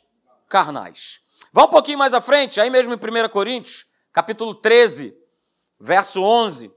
carnais. 0.47 1.19
Vá 1.51 1.65
um 1.65 1.69
pouquinho 1.69 1.97
mais 1.97 2.13
à 2.13 2.21
frente, 2.21 2.61
aí 2.61 2.69
mesmo 2.69 2.93
em 2.93 2.97
1 2.97 3.29
Coríntios, 3.29 3.85
capítulo 4.11 4.55
13, 4.55 5.13
verso 5.79 6.21
11. 6.21 6.71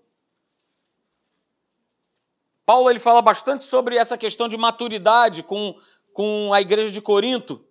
Paulo 2.69 2.91
ele 2.91 2.99
fala 2.99 3.23
bastante 3.23 3.65
sobre 3.65 3.97
essa 3.97 4.19
questão 4.19 4.47
de 4.47 4.57
maturidade 4.57 5.43
com, 5.43 5.75
com 6.19 6.53
a 6.53 6.61
igreja 6.61 6.91
de 6.91 7.01
Corinto. 7.01 7.65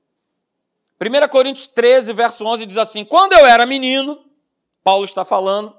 1 1.01 1.27
Coríntios 1.27 1.67
13, 1.67 2.13
verso 2.13 2.45
11 2.45 2.65
diz 2.65 2.77
assim: 2.77 3.03
Quando 3.03 3.33
eu 3.33 3.45
era 3.45 3.65
menino, 3.65 4.23
Paulo 4.81 5.03
está 5.03 5.25
falando, 5.25 5.75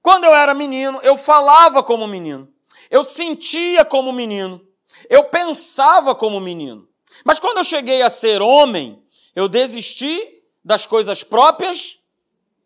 quando 0.00 0.24
eu 0.24 0.34
era 0.34 0.54
menino, 0.54 0.98
eu 1.02 1.14
falava 1.14 1.82
como 1.82 2.06
menino, 2.06 2.50
eu 2.90 3.04
sentia 3.04 3.84
como 3.84 4.14
menino, 4.14 4.66
eu 5.10 5.24
pensava 5.24 6.14
como 6.14 6.40
menino. 6.40 6.88
Mas 7.22 7.38
quando 7.38 7.58
eu 7.58 7.64
cheguei 7.64 8.00
a 8.00 8.08
ser 8.08 8.40
homem, 8.40 9.04
eu 9.36 9.46
desisti 9.46 10.42
das 10.64 10.86
coisas 10.86 11.22
próprias 11.22 11.98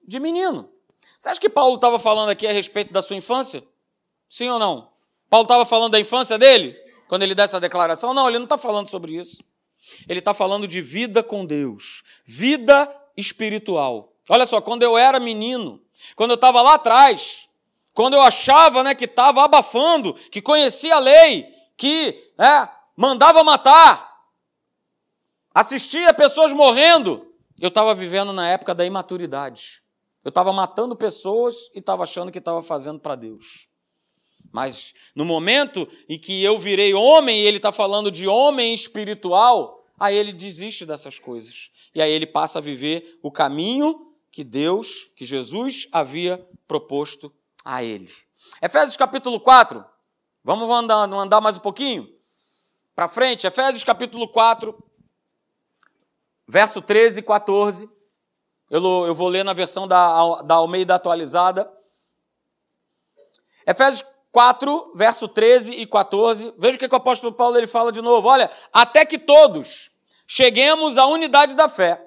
de 0.06 0.20
menino. 0.20 0.70
Você 1.18 1.28
acha 1.28 1.40
que 1.40 1.50
Paulo 1.50 1.74
estava 1.74 1.98
falando 1.98 2.28
aqui 2.28 2.46
a 2.46 2.52
respeito 2.52 2.92
da 2.92 3.02
sua 3.02 3.16
infância? 3.16 3.64
Sim 4.28 4.48
ou 4.48 4.60
não? 4.60 4.92
Paulo 5.28 5.42
estava 5.42 5.66
falando 5.66 5.90
da 5.90 5.98
infância 5.98 6.38
dele? 6.38 6.87
Quando 7.08 7.22
ele 7.22 7.34
dá 7.34 7.44
essa 7.44 7.58
declaração? 7.58 8.12
Não, 8.12 8.28
ele 8.28 8.38
não 8.38 8.44
está 8.44 8.58
falando 8.58 8.88
sobre 8.88 9.16
isso. 9.16 9.42
Ele 10.08 10.18
está 10.18 10.34
falando 10.34 10.68
de 10.68 10.80
vida 10.80 11.22
com 11.22 11.46
Deus, 11.46 12.02
vida 12.24 12.88
espiritual. 13.16 14.12
Olha 14.28 14.46
só, 14.46 14.60
quando 14.60 14.82
eu 14.82 14.98
era 14.98 15.18
menino, 15.18 15.80
quando 16.14 16.32
eu 16.32 16.34
estava 16.34 16.60
lá 16.60 16.74
atrás, 16.74 17.48
quando 17.94 18.14
eu 18.14 18.20
achava 18.20 18.84
né, 18.84 18.94
que 18.94 19.06
estava 19.06 19.42
abafando, 19.42 20.12
que 20.14 20.42
conhecia 20.42 20.96
a 20.96 21.00
lei, 21.00 21.46
que 21.76 22.32
né, 22.36 22.68
mandava 22.94 23.42
matar, 23.42 24.22
assistia 25.54 26.12
pessoas 26.12 26.52
morrendo, 26.52 27.26
eu 27.60 27.68
estava 27.68 27.94
vivendo 27.94 28.32
na 28.32 28.48
época 28.48 28.74
da 28.74 28.84
imaturidade. 28.84 29.82
Eu 30.22 30.28
estava 30.28 30.52
matando 30.52 30.94
pessoas 30.94 31.70
e 31.74 31.78
estava 31.78 32.02
achando 32.02 32.30
que 32.30 32.38
estava 32.38 32.62
fazendo 32.62 33.00
para 33.00 33.16
Deus. 33.16 33.67
Mas 34.52 34.94
no 35.14 35.24
momento 35.24 35.88
em 36.08 36.18
que 36.18 36.42
eu 36.42 36.58
virei 36.58 36.94
homem, 36.94 37.40
e 37.40 37.46
ele 37.46 37.58
está 37.58 37.70
falando 37.72 38.10
de 38.10 38.26
homem 38.26 38.74
espiritual, 38.74 39.78
Aí 39.98 40.16
ele 40.16 40.32
desiste 40.32 40.86
dessas 40.86 41.18
coisas. 41.18 41.70
E 41.94 42.00
aí 42.00 42.10
ele 42.10 42.26
passa 42.26 42.58
a 42.58 42.62
viver 42.62 43.18
o 43.22 43.32
caminho 43.32 44.14
que 44.30 44.44
Deus, 44.44 45.10
que 45.16 45.24
Jesus 45.24 45.88
havia 45.90 46.46
proposto 46.68 47.34
a 47.64 47.82
ele. 47.82 48.08
Efésios 48.62 48.96
capítulo 48.96 49.40
4. 49.40 49.84
Vamos 50.44 50.70
andar, 50.70 50.94
andar 50.94 51.40
mais 51.40 51.56
um 51.56 51.60
pouquinho? 51.60 52.08
Para 52.94 53.08
frente, 53.08 53.46
Efésios 53.46 53.82
capítulo 53.82 54.28
4, 54.28 54.76
verso 56.46 56.80
13 56.80 57.20
e 57.20 57.22
14. 57.22 57.90
Eu, 58.70 58.82
eu 59.06 59.14
vou 59.14 59.28
ler 59.28 59.44
na 59.44 59.52
versão 59.52 59.88
da, 59.88 60.42
da 60.42 60.56
Almeida 60.56 60.94
atualizada. 60.94 61.70
Efésios 63.66 64.04
4, 64.32 64.92
verso 64.94 65.26
13 65.28 65.74
e 65.74 65.86
14. 65.86 66.54
Veja 66.58 66.76
o 66.76 66.78
que, 66.78 66.86
o 66.86 66.96
apóstolo 66.96 67.32
Paulo 67.32 67.56
ele 67.56 67.66
fala 67.66 67.90
de 67.90 68.02
novo. 68.02 68.28
Olha, 68.28 68.50
até 68.72 69.04
que 69.04 69.18
todos 69.18 69.90
cheguemos 70.26 70.98
à 70.98 71.06
unidade 71.06 71.54
da 71.54 71.68
fé 71.68 72.00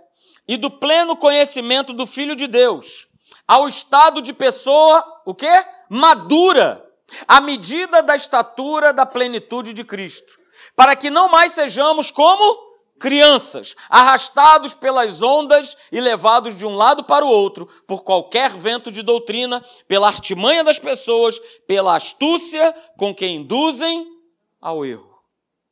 e 0.48 0.58
do 0.58 0.70
pleno 0.70 1.16
conhecimento 1.16 1.94
do 1.94 2.06
Filho 2.06 2.36
de 2.36 2.48
Deus, 2.48 3.08
ao 3.48 3.68
estado 3.68 4.22
de 4.22 4.34
pessoa, 4.34 5.04
o 5.26 5.34
quê? 5.34 5.66
Madura, 5.90 6.86
à 7.28 7.42
medida 7.42 8.02
da 8.02 8.16
estatura 8.16 8.94
da 8.94 9.06
plenitude 9.06 9.74
de 9.74 9.84
Cristo, 9.84 10.40
para 10.76 10.96
que 10.96 11.10
não 11.10 11.30
mais 11.30 11.52
sejamos 11.52 12.12
como 12.12 12.71
crianças, 13.02 13.76
arrastados 13.90 14.76
pelas 14.76 15.24
ondas 15.24 15.76
e 15.92 16.00
levados 16.00 16.56
de 16.56 16.68
um 16.68 16.76
lado 16.76 17.04
para 17.04 17.26
o 17.26 17.30
outro 17.30 17.66
por 17.88 18.04
qualquer 18.04 18.56
vento 18.56 18.92
de 18.92 19.02
doutrina, 19.02 19.60
pela 19.88 20.08
artimanha 20.08 20.64
das 20.64 20.78
pessoas, 20.78 21.40
pela 21.66 21.96
astúcia 21.96 22.74
com 22.96 23.14
que 23.14 23.26
induzem 23.26 24.08
ao 24.62 24.86
erro. 24.86 25.20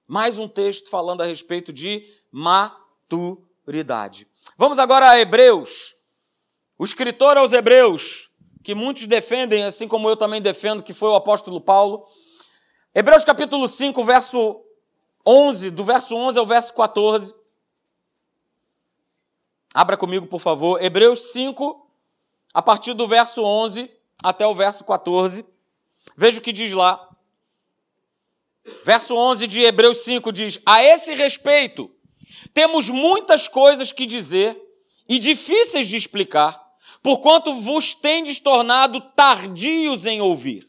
Mais 0.08 0.39
um 0.39 0.48
texto 0.48 0.89
falando 0.89 1.22
a 1.22 1.26
respeito 1.26 1.72
de 1.72 2.04
maturidade. 2.32 4.28
Vamos 4.58 4.80
agora 4.80 5.12
a 5.12 5.20
Hebreus. 5.20 5.94
O 6.80 6.84
escritor 6.84 7.38
aos 7.38 7.54
Hebreus, 7.54 8.32
que 8.63 8.74
muitos 8.74 9.06
defendem, 9.06 9.65
assim 9.65 9.88
como 9.88 10.10
eu 10.10 10.18
também 10.18 10.42
defendo, 10.42 10.82
que 10.82 10.94
foi 10.94 11.10
o 11.10 11.15
apóstolo 11.15 11.62
Paulo. 11.62 12.08
Hebreus 12.96 13.24
capítulo 13.24 13.68
5, 13.68 14.04
verso 14.04 14.65
11, 15.25 15.71
do 15.71 15.84
verso 15.84 16.15
11 16.15 16.39
ao 16.39 16.45
verso 16.45 16.73
14. 16.73 17.36
Abra 19.73 19.95
comigo, 19.95 20.27
por 20.27 20.39
favor. 20.39 20.82
Hebreus 20.82 21.32
5, 21.32 21.88
a 22.53 22.62
partir 22.62 22.93
do 22.93 23.08
verso 23.08 23.43
11 23.43 23.89
até 24.23 24.45
o 24.45 24.55
verso 24.55 24.84
14. 24.84 25.45
Veja 26.17 26.39
o 26.39 26.41
que 26.41 26.51
diz 26.51 26.71
lá. 26.71 27.08
Verso 28.84 29.15
11 29.15 29.47
de 29.47 29.62
Hebreus 29.62 30.03
5 30.03 30.32
diz: 30.32 30.60
A 30.65 30.84
esse 30.84 31.13
respeito, 31.13 31.91
temos 32.53 32.89
muitas 32.89 33.47
coisas 33.47 33.91
que 33.91 34.05
dizer 34.05 34.60
e 35.08 35.17
difíceis 35.17 35.88
de 35.88 35.95
explicar, 35.95 36.62
porquanto 37.01 37.53
vos 37.55 37.95
tendes 37.95 38.39
tornado 38.39 39.01
tardios 39.15 40.05
em 40.05 40.21
ouvir. 40.21 40.67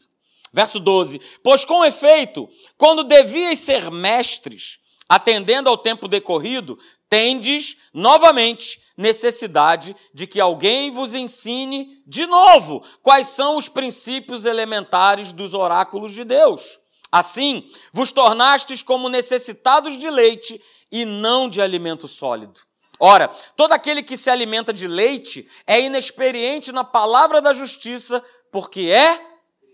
Verso 0.53 0.79
12: 0.79 1.21
Pois 1.43 1.63
com 1.63 1.85
efeito, 1.85 2.49
quando 2.77 3.03
devias 3.03 3.59
ser 3.59 3.89
mestres, 3.89 4.79
atendendo 5.07 5.69
ao 5.69 5.77
tempo 5.77 6.07
decorrido, 6.07 6.77
tendes 7.09 7.77
novamente 7.93 8.81
necessidade 8.95 9.95
de 10.13 10.27
que 10.27 10.39
alguém 10.39 10.91
vos 10.91 11.13
ensine 11.13 12.01
de 12.05 12.25
novo 12.25 12.83
quais 13.01 13.27
são 13.27 13.57
os 13.57 13.67
princípios 13.67 14.45
elementares 14.45 15.31
dos 15.31 15.53
oráculos 15.53 16.13
de 16.13 16.23
Deus. 16.23 16.79
Assim, 17.11 17.69
vos 17.91 18.11
tornastes 18.11 18.81
como 18.81 19.09
necessitados 19.09 19.97
de 19.97 20.09
leite 20.09 20.61
e 20.91 21.03
não 21.03 21.49
de 21.49 21.61
alimento 21.61 22.07
sólido. 22.07 22.61
Ora, 22.99 23.27
todo 23.57 23.73
aquele 23.73 24.03
que 24.03 24.15
se 24.15 24.29
alimenta 24.29 24.71
de 24.71 24.87
leite 24.87 25.49
é 25.65 25.81
inexperiente 25.81 26.71
na 26.71 26.83
palavra 26.83 27.41
da 27.41 27.51
justiça, 27.51 28.23
porque 28.51 28.81
é 28.91 29.30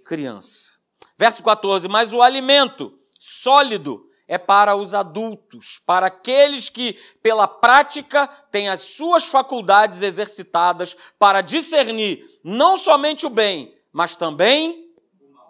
criança. 0.07 0.73
Verso 1.17 1.43
14: 1.43 1.87
Mas 1.87 2.13
o 2.13 2.21
alimento 2.21 2.97
sólido 3.19 4.09
é 4.27 4.37
para 4.37 4.75
os 4.75 4.93
adultos, 4.93 5.79
para 5.85 6.07
aqueles 6.07 6.69
que, 6.69 6.93
pela 7.21 7.47
prática, 7.47 8.27
têm 8.51 8.67
as 8.69 8.81
suas 8.81 9.25
faculdades 9.25 10.01
exercitadas 10.01 10.95
para 11.19 11.41
discernir 11.41 12.27
não 12.43 12.77
somente 12.77 13.25
o 13.25 13.29
bem, 13.29 13.77
mas 13.91 14.15
também 14.15 14.93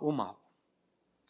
o 0.02 0.12
mal. 0.12 0.38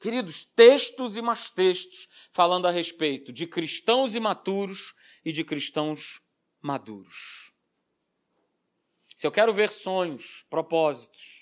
Queridos, 0.02 0.44
textos 0.44 1.18
e 1.18 1.22
mais 1.22 1.50
textos 1.50 2.08
falando 2.32 2.68
a 2.68 2.72
respeito 2.72 3.32
de 3.32 3.48
cristãos 3.48 4.14
imaturos 4.14 4.94
e 5.26 5.32
de 5.32 5.44
cristãos 5.44 6.22
maduros. 6.62 7.52
Se 9.16 9.26
eu 9.26 9.32
quero 9.32 9.52
ver 9.52 9.72
sonhos, 9.72 10.46
propósitos, 10.50 11.37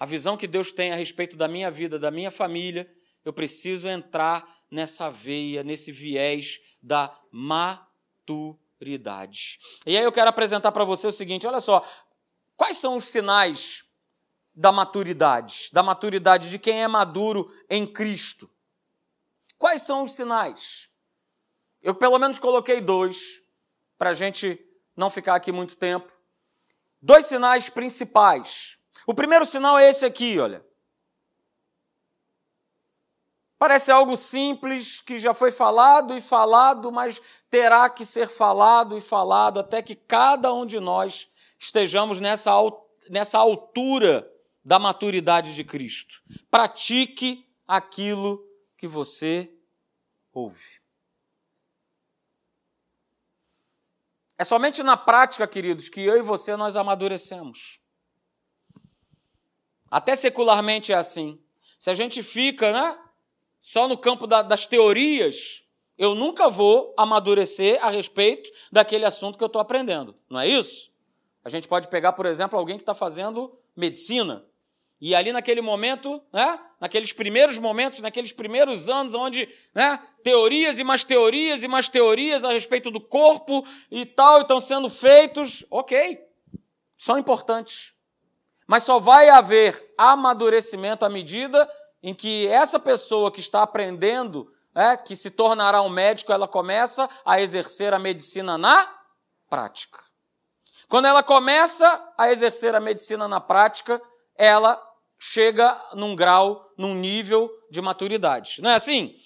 a 0.00 0.06
visão 0.06 0.34
que 0.34 0.46
Deus 0.46 0.72
tem 0.72 0.90
a 0.92 0.96
respeito 0.96 1.36
da 1.36 1.46
minha 1.46 1.70
vida, 1.70 1.98
da 1.98 2.10
minha 2.10 2.30
família, 2.30 2.90
eu 3.22 3.34
preciso 3.34 3.86
entrar 3.86 4.50
nessa 4.70 5.10
veia, 5.10 5.62
nesse 5.62 5.92
viés 5.92 6.58
da 6.82 7.14
maturidade. 7.30 8.00
E 9.86 9.94
aí 9.94 10.02
eu 10.02 10.10
quero 10.10 10.30
apresentar 10.30 10.72
para 10.72 10.86
você 10.86 11.06
o 11.06 11.12
seguinte: 11.12 11.46
olha 11.46 11.60
só, 11.60 11.86
quais 12.56 12.78
são 12.78 12.96
os 12.96 13.04
sinais 13.04 13.84
da 14.54 14.72
maturidade, 14.72 15.68
da 15.70 15.82
maturidade 15.82 16.48
de 16.48 16.58
quem 16.58 16.82
é 16.82 16.88
maduro 16.88 17.54
em 17.68 17.86
Cristo? 17.86 18.50
Quais 19.58 19.82
são 19.82 20.04
os 20.04 20.12
sinais? 20.12 20.88
Eu 21.82 21.94
pelo 21.94 22.18
menos 22.18 22.38
coloquei 22.38 22.80
dois, 22.80 23.42
para 23.98 24.08
a 24.10 24.14
gente 24.14 24.58
não 24.96 25.10
ficar 25.10 25.34
aqui 25.34 25.52
muito 25.52 25.76
tempo. 25.76 26.10
Dois 27.02 27.26
sinais 27.26 27.68
principais 27.68 28.79
o 29.06 29.14
primeiro 29.14 29.46
sinal 29.46 29.78
é 29.78 29.88
esse 29.88 30.04
aqui, 30.04 30.38
olha. 30.38 30.64
Parece 33.58 33.92
algo 33.92 34.16
simples 34.16 35.02
que 35.02 35.18
já 35.18 35.34
foi 35.34 35.52
falado 35.52 36.16
e 36.16 36.20
falado, 36.20 36.90
mas 36.90 37.20
terá 37.50 37.90
que 37.90 38.06
ser 38.06 38.26
falado 38.26 38.96
e 38.96 39.02
falado 39.02 39.60
até 39.60 39.82
que 39.82 39.94
cada 39.94 40.52
um 40.52 40.64
de 40.64 40.80
nós 40.80 41.28
estejamos 41.58 42.20
nessa, 42.20 42.52
nessa 43.10 43.38
altura 43.38 44.26
da 44.64 44.78
maturidade 44.78 45.54
de 45.54 45.62
Cristo. 45.62 46.22
Pratique 46.50 47.46
aquilo 47.66 48.42
que 48.78 48.86
você 48.86 49.52
ouve. 50.32 50.80
É 54.38 54.44
somente 54.44 54.82
na 54.82 54.96
prática, 54.96 55.46
queridos, 55.46 55.90
que 55.90 56.00
eu 56.00 56.16
e 56.16 56.22
você 56.22 56.56
nós 56.56 56.76
amadurecemos. 56.76 57.79
Até 59.90 60.14
secularmente 60.14 60.92
é 60.92 60.94
assim. 60.94 61.38
Se 61.78 61.90
a 61.90 61.94
gente 61.94 62.22
fica, 62.22 62.72
né, 62.72 62.96
só 63.60 63.88
no 63.88 63.96
campo 63.96 64.26
da, 64.26 64.42
das 64.42 64.66
teorias, 64.66 65.64
eu 65.98 66.14
nunca 66.14 66.48
vou 66.48 66.94
amadurecer 66.96 67.84
a 67.84 67.90
respeito 67.90 68.50
daquele 68.70 69.04
assunto 69.04 69.36
que 69.36 69.44
eu 69.44 69.48
estou 69.48 69.60
aprendendo. 69.60 70.14
Não 70.28 70.40
é 70.40 70.46
isso? 70.46 70.90
A 71.44 71.48
gente 71.48 71.66
pode 71.66 71.88
pegar, 71.88 72.12
por 72.12 72.26
exemplo, 72.26 72.58
alguém 72.58 72.76
que 72.76 72.82
está 72.82 72.94
fazendo 72.94 73.58
medicina. 73.76 74.44
E 75.00 75.14
ali 75.14 75.32
naquele 75.32 75.62
momento, 75.62 76.22
né, 76.32 76.60
naqueles 76.78 77.12
primeiros 77.12 77.58
momentos, 77.58 78.00
naqueles 78.00 78.32
primeiros 78.32 78.88
anos, 78.90 79.14
onde 79.14 79.48
né, 79.74 79.98
teorias 80.22 80.78
e 80.78 80.84
mais 80.84 81.02
teorias 81.02 81.62
e 81.62 81.68
mais 81.68 81.88
teorias 81.88 82.44
a 82.44 82.52
respeito 82.52 82.90
do 82.90 83.00
corpo 83.00 83.66
e 83.90 84.04
tal 84.04 84.42
estão 84.42 84.60
sendo 84.60 84.90
feitos, 84.90 85.64
ok, 85.70 86.20
são 86.98 87.18
importantes. 87.18 87.94
Mas 88.70 88.84
só 88.84 89.00
vai 89.00 89.28
haver 89.28 89.92
amadurecimento 89.98 91.04
à 91.04 91.08
medida 91.08 91.68
em 92.00 92.14
que 92.14 92.46
essa 92.46 92.78
pessoa 92.78 93.28
que 93.28 93.40
está 93.40 93.64
aprendendo, 93.64 94.48
é, 94.72 94.96
que 94.96 95.16
se 95.16 95.32
tornará 95.32 95.82
um 95.82 95.88
médico, 95.88 96.32
ela 96.32 96.46
começa 96.46 97.10
a 97.24 97.40
exercer 97.40 97.92
a 97.92 97.98
medicina 97.98 98.56
na 98.56 98.88
prática. 99.48 99.98
Quando 100.88 101.06
ela 101.06 101.20
começa 101.20 102.00
a 102.16 102.30
exercer 102.30 102.72
a 102.76 102.78
medicina 102.78 103.26
na 103.26 103.40
prática, 103.40 104.00
ela 104.38 104.80
chega 105.18 105.76
num 105.94 106.14
grau, 106.14 106.72
num 106.78 106.94
nível 106.94 107.50
de 107.72 107.80
maturidade. 107.80 108.62
Não 108.62 108.70
é 108.70 108.76
assim? 108.76 109.16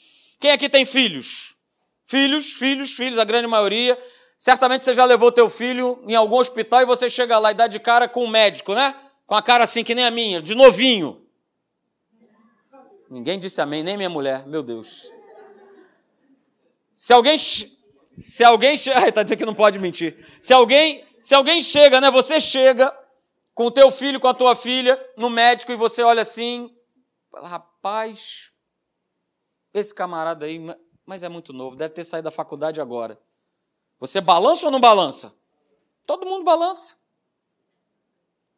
Quem 0.40 0.52
aqui 0.52 0.70
tem 0.70 0.86
filhos? 0.86 1.54
Filhos, 2.06 2.54
filhos, 2.54 2.92
filhos, 2.94 3.18
a 3.18 3.24
grande 3.24 3.46
maioria. 3.46 4.02
Certamente 4.38 4.84
você 4.84 4.94
já 4.94 5.04
levou 5.04 5.30
teu 5.30 5.50
filho 5.50 6.02
em 6.08 6.14
algum 6.14 6.36
hospital 6.36 6.80
e 6.80 6.86
você 6.86 7.10
chega 7.10 7.38
lá 7.38 7.50
e 7.50 7.54
dá 7.54 7.66
de 7.66 7.78
cara 7.78 8.08
com 8.08 8.24
um 8.24 8.28
médico, 8.28 8.74
né? 8.74 8.94
Com 9.26 9.34
a 9.34 9.42
cara 9.42 9.64
assim 9.64 9.82
que 9.84 9.94
nem 9.94 10.04
a 10.04 10.10
minha, 10.10 10.40
de 10.40 10.54
novinho. 10.54 11.26
Ninguém 13.08 13.38
disse 13.38 13.60
amém, 13.60 13.82
nem 13.82 13.96
minha 13.96 14.10
mulher, 14.10 14.46
meu 14.46 14.62
Deus. 14.62 15.10
Se 16.94 17.12
alguém 17.12 17.36
se 18.16 18.44
alguém 18.44 18.76
chega, 18.76 19.10
tá 19.12 19.22
dizendo 19.22 19.38
que 19.38 19.46
não 19.46 19.54
pode 19.54 19.78
mentir. 19.78 20.24
Se 20.40 20.52
alguém, 20.52 21.04
se 21.22 21.34
alguém 21.34 21.60
chega, 21.60 22.00
né, 22.00 22.10
você 22.10 22.40
chega 22.40 22.96
com 23.54 23.66
o 23.66 23.70
teu 23.70 23.90
filho, 23.90 24.20
com 24.20 24.28
a 24.28 24.34
tua 24.34 24.56
filha 24.56 24.98
no 25.16 25.30
médico 25.30 25.72
e 25.72 25.76
você 25.76 26.02
olha 26.02 26.22
assim, 26.22 26.74
rapaz, 27.32 28.52
esse 29.72 29.94
camarada 29.94 30.46
aí, 30.46 30.60
mas 31.04 31.22
é 31.22 31.28
muito 31.28 31.52
novo, 31.52 31.76
deve 31.76 31.94
ter 31.94 32.04
saído 32.04 32.24
da 32.24 32.30
faculdade 32.30 32.80
agora. 32.80 33.20
Você 34.00 34.20
balança 34.20 34.66
ou 34.66 34.72
não 34.72 34.80
balança? 34.80 35.34
Todo 36.06 36.26
mundo 36.26 36.44
balança. 36.44 36.96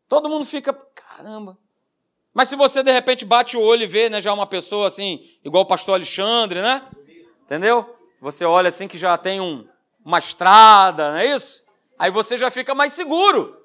Todo 0.09 0.29
mundo 0.29 0.45
fica, 0.45 0.73
caramba. 0.95 1.59
Mas 2.33 2.49
se 2.49 2.57
você 2.57 2.83
de 2.83 2.93
repente 2.93 3.25
bate 3.25 3.57
o 3.57 3.61
olho 3.61 3.85
e 3.85 3.87
vê, 3.87 4.11
né, 4.11 4.21
já 4.21 4.33
uma 4.33 4.47
pessoa 4.47 4.87
assim, 4.87 5.25
igual 5.45 5.65
o 5.65 5.67
pastor 5.67 5.95
Alexandre, 5.95 6.61
né? 6.61 6.87
Entendeu? 7.43 7.97
Você 8.21 8.45
olha 8.45 8.69
assim 8.69 8.87
que 8.87 8.99
já 8.99 9.17
tem 9.17 9.41
um, 9.41 9.67
uma 10.05 10.19
estrada, 10.19 11.13
não 11.13 11.19
é 11.19 11.27
isso? 11.27 11.65
Aí 11.99 12.11
você 12.11 12.37
já 12.37 12.51
fica 12.51 12.75
mais 12.75 12.93
seguro. 12.93 13.57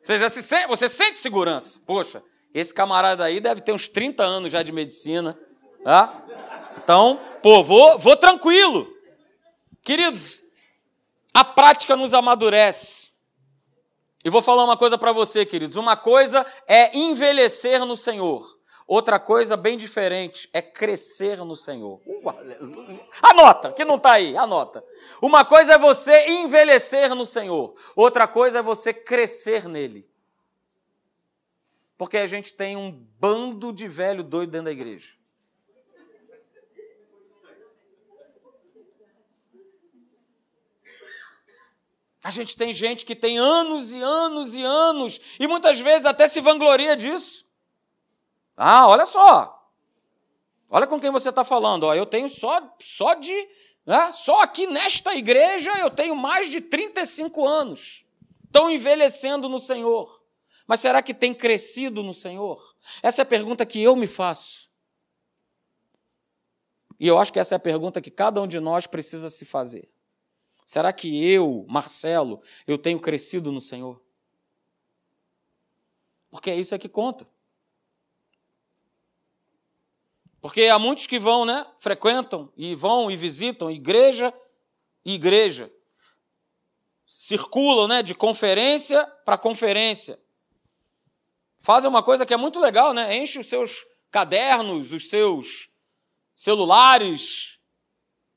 Você 0.00 0.18
já 0.18 0.28
se 0.28 0.42
sente, 0.42 0.66
você 0.68 0.88
sente 0.88 1.18
segurança. 1.18 1.80
Poxa, 1.86 2.22
esse 2.54 2.72
camarada 2.72 3.24
aí 3.24 3.40
deve 3.40 3.60
ter 3.60 3.72
uns 3.72 3.88
30 3.88 4.22
anos 4.22 4.52
já 4.52 4.62
de 4.62 4.72
medicina, 4.72 5.38
tá? 5.84 6.22
Então, 6.82 7.20
pô, 7.42 7.62
vou, 7.62 7.98
vou 7.98 8.16
tranquilo. 8.16 8.88
Queridos, 9.82 10.42
A 11.34 11.44
prática 11.44 11.96
nos 11.96 12.12
amadurece. 12.12 13.11
E 14.24 14.30
vou 14.30 14.42
falar 14.42 14.64
uma 14.64 14.76
coisa 14.76 14.96
para 14.96 15.12
você, 15.12 15.44
queridos. 15.44 15.76
Uma 15.76 15.96
coisa 15.96 16.46
é 16.66 16.96
envelhecer 16.96 17.84
no 17.84 17.96
Senhor. 17.96 18.60
Outra 18.86 19.18
coisa 19.18 19.56
bem 19.56 19.76
diferente 19.76 20.48
é 20.52 20.60
crescer 20.60 21.38
no 21.38 21.56
Senhor. 21.56 22.00
Uh, 22.06 23.00
anota, 23.22 23.72
que 23.72 23.84
não 23.84 23.96
está 23.96 24.12
aí, 24.12 24.36
anota. 24.36 24.84
Uma 25.20 25.44
coisa 25.44 25.74
é 25.74 25.78
você 25.78 26.28
envelhecer 26.28 27.14
no 27.14 27.24
Senhor. 27.24 27.74
Outra 27.96 28.26
coisa 28.26 28.58
é 28.58 28.62
você 28.62 28.92
crescer 28.92 29.68
nele. 29.68 30.08
Porque 31.96 32.18
a 32.18 32.26
gente 32.26 32.54
tem 32.54 32.76
um 32.76 32.90
bando 32.90 33.72
de 33.72 33.86
velho 33.88 34.22
doido 34.22 34.50
dentro 34.50 34.66
da 34.66 34.72
igreja. 34.72 35.21
A 42.22 42.30
gente 42.30 42.56
tem 42.56 42.72
gente 42.72 43.04
que 43.04 43.16
tem 43.16 43.36
anos 43.36 43.92
e 43.92 44.00
anos 44.00 44.54
e 44.54 44.62
anos, 44.62 45.20
e 45.40 45.46
muitas 45.46 45.80
vezes 45.80 46.06
até 46.06 46.28
se 46.28 46.40
vangloria 46.40 46.96
disso. 46.96 47.44
Ah, 48.56 48.86
olha 48.86 49.04
só. 49.06 49.58
Olha 50.70 50.86
com 50.86 51.00
quem 51.00 51.10
você 51.10 51.30
está 51.30 51.44
falando. 51.44 51.84
Ó, 51.84 51.94
eu 51.94 52.06
tenho 52.06 52.30
só, 52.30 52.74
só 52.80 53.14
de. 53.14 53.34
Né, 53.84 54.12
só 54.12 54.40
aqui 54.42 54.66
nesta 54.66 55.14
igreja 55.16 55.72
eu 55.78 55.90
tenho 55.90 56.14
mais 56.14 56.48
de 56.48 56.60
35 56.60 57.46
anos. 57.46 58.06
Estão 58.44 58.70
envelhecendo 58.70 59.48
no 59.48 59.58
Senhor. 59.58 60.22
Mas 60.66 60.80
será 60.80 61.02
que 61.02 61.12
tem 61.12 61.34
crescido 61.34 62.02
no 62.02 62.14
Senhor? 62.14 62.74
Essa 63.02 63.22
é 63.22 63.24
a 63.24 63.26
pergunta 63.26 63.66
que 63.66 63.82
eu 63.82 63.96
me 63.96 64.06
faço. 64.06 64.70
E 67.00 67.08
eu 67.08 67.18
acho 67.18 67.32
que 67.32 67.40
essa 67.40 67.54
é 67.54 67.56
a 67.56 67.60
pergunta 67.60 68.00
que 68.00 68.10
cada 68.10 68.40
um 68.40 68.46
de 68.46 68.60
nós 68.60 68.86
precisa 68.86 69.28
se 69.28 69.44
fazer. 69.44 69.90
Será 70.72 70.90
que 70.90 71.30
eu, 71.30 71.66
Marcelo, 71.68 72.40
eu 72.66 72.78
tenho 72.78 72.98
crescido 72.98 73.52
no 73.52 73.60
Senhor? 73.60 74.02
Porque 76.30 76.50
é 76.50 76.56
isso 76.56 76.74
é 76.74 76.78
que 76.78 76.88
conta. 76.88 77.28
Porque 80.40 80.68
há 80.68 80.78
muitos 80.78 81.06
que 81.06 81.18
vão, 81.18 81.44
né? 81.44 81.66
Frequentam 81.78 82.50
e 82.56 82.74
vão 82.74 83.10
e 83.10 83.16
visitam 83.18 83.70
igreja 83.70 84.32
e 85.04 85.12
igreja. 85.12 85.70
Circulam, 87.04 87.86
né? 87.86 88.02
De 88.02 88.14
conferência 88.14 89.04
para 89.26 89.36
conferência. 89.36 90.18
Fazem 91.58 91.90
uma 91.90 92.02
coisa 92.02 92.24
que 92.24 92.32
é 92.32 92.38
muito 92.38 92.58
legal, 92.58 92.94
né? 92.94 93.14
Enche 93.14 93.38
os 93.38 93.46
seus 93.46 93.84
cadernos, 94.10 94.90
os 94.90 95.10
seus 95.10 95.68
celulares, 96.34 97.51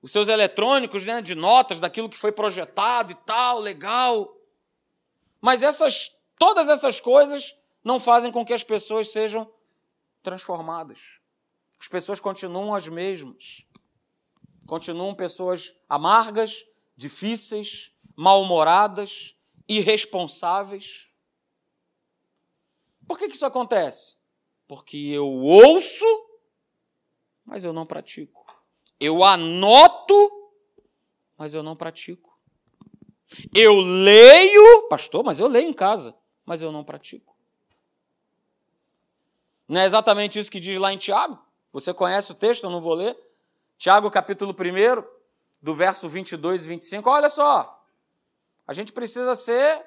os 0.06 0.12
seus 0.12 0.28
eletrônicos, 0.28 1.04
né? 1.04 1.20
De 1.20 1.34
notas 1.34 1.80
daquilo 1.80 2.08
que 2.08 2.16
foi 2.16 2.32
projetado 2.32 3.12
e 3.12 3.16
tal, 3.16 3.58
legal. 3.58 4.38
Mas 5.42 5.64
essas, 5.64 6.12
todas 6.38 6.70
essas 6.70 7.00
coisas 7.00 7.58
não 7.84 8.00
fazem 8.00 8.32
com 8.32 8.46
que 8.46 8.54
as 8.54 8.64
pessoas 8.64 9.10
sejam 9.10 9.52
transformadas. 10.22 11.20
As 11.80 11.88
pessoas 11.88 12.20
continuam 12.20 12.76
as 12.76 12.88
mesmas. 12.88 13.66
Continuam 14.68 15.16
pessoas 15.16 15.76
amargas, 15.90 16.64
difíceis, 16.96 17.92
mal-humoradas, 18.16 19.36
irresponsáveis. 19.68 21.08
Por 23.08 23.18
que, 23.18 23.28
que 23.28 23.36
isso 23.36 23.46
acontece? 23.48 24.18
Porque 24.68 24.98
eu 24.98 25.28
ouço, 25.28 26.06
mas 27.44 27.66
eu 27.66 27.74
não 27.74 27.88
pratico. 27.88 28.45
Eu 29.00 29.24
anoto, 29.24 30.52
mas 31.38 31.54
eu 31.54 31.62
não 31.62 31.76
pratico. 31.76 32.40
Eu 33.54 33.76
leio, 33.76 34.88
pastor, 34.88 35.24
mas 35.24 35.40
eu 35.40 35.48
leio 35.48 35.70
em 35.70 35.74
casa, 35.74 36.16
mas 36.46 36.62
eu 36.62 36.72
não 36.72 36.84
pratico. 36.84 37.36
Não 39.68 39.82
é 39.82 39.86
exatamente 39.86 40.40
isso 40.40 40.52
que 40.52 40.60
diz 40.60 40.78
lá 40.78 40.94
em 40.94 40.98
Tiago? 40.98 41.40
Você 41.74 41.94
conhece 41.94 42.32
o 42.32 42.36
texto, 42.36 42.64
eu 42.64 42.70
não 42.70 42.82
vou 42.82 42.94
ler. 42.94 43.18
Tiago, 43.78 44.10
capítulo 44.10 44.54
1, 44.54 45.04
do 45.62 45.76
verso 45.76 46.08
22 46.08 46.64
e 46.64 46.68
25. 46.68 47.10
Olha 47.10 47.30
só, 47.30 47.84
a 48.68 48.74
gente 48.74 48.94
precisa 48.94 49.36
ser 49.36 49.86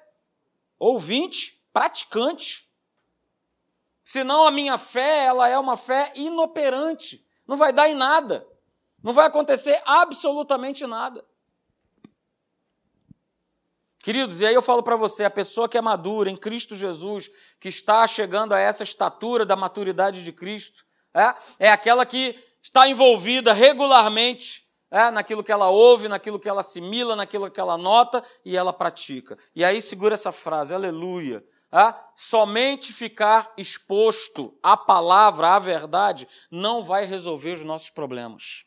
ouvinte, 0.78 1.62
praticante. 1.72 2.68
Senão 4.04 4.46
a 4.46 4.50
minha 4.50 4.76
fé, 4.78 5.24
ela 5.24 5.48
é 5.48 5.58
uma 5.58 5.76
fé 5.76 6.12
inoperante. 6.14 7.24
Não 7.46 7.56
vai 7.56 7.72
dar 7.72 7.88
em 7.88 7.94
nada. 7.94 8.46
Não 9.02 9.12
vai 9.12 9.26
acontecer 9.26 9.80
absolutamente 9.84 10.86
nada. 10.86 11.24
Queridos, 13.98 14.40
e 14.40 14.46
aí 14.46 14.54
eu 14.54 14.62
falo 14.62 14.82
para 14.82 14.96
você, 14.96 15.24
a 15.24 15.30
pessoa 15.30 15.68
que 15.68 15.76
é 15.76 15.80
madura 15.80 16.30
em 16.30 16.36
Cristo 16.36 16.74
Jesus, 16.74 17.30
que 17.60 17.68
está 17.68 18.06
chegando 18.06 18.54
a 18.54 18.58
essa 18.58 18.82
estatura 18.82 19.44
da 19.44 19.56
maturidade 19.56 20.24
de 20.24 20.32
Cristo, 20.32 20.86
é, 21.12 21.66
é 21.66 21.70
aquela 21.70 22.06
que 22.06 22.34
está 22.62 22.88
envolvida 22.88 23.52
regularmente 23.52 24.66
é, 24.90 25.10
naquilo 25.10 25.44
que 25.44 25.52
ela 25.52 25.68
ouve, 25.68 26.08
naquilo 26.08 26.38
que 26.38 26.48
ela 26.48 26.60
assimila, 26.60 27.14
naquilo 27.16 27.50
que 27.50 27.60
ela 27.60 27.76
nota 27.76 28.24
e 28.44 28.56
ela 28.56 28.72
pratica. 28.72 29.36
E 29.54 29.64
aí 29.64 29.82
segura 29.82 30.14
essa 30.14 30.32
frase, 30.32 30.74
aleluia. 30.74 31.44
É, 31.70 31.94
somente 32.14 32.92
ficar 32.94 33.52
exposto 33.58 34.56
à 34.62 34.76
palavra, 34.76 35.54
à 35.54 35.58
verdade, 35.58 36.26
não 36.50 36.82
vai 36.82 37.04
resolver 37.04 37.52
os 37.52 37.62
nossos 37.62 37.90
problemas. 37.90 38.64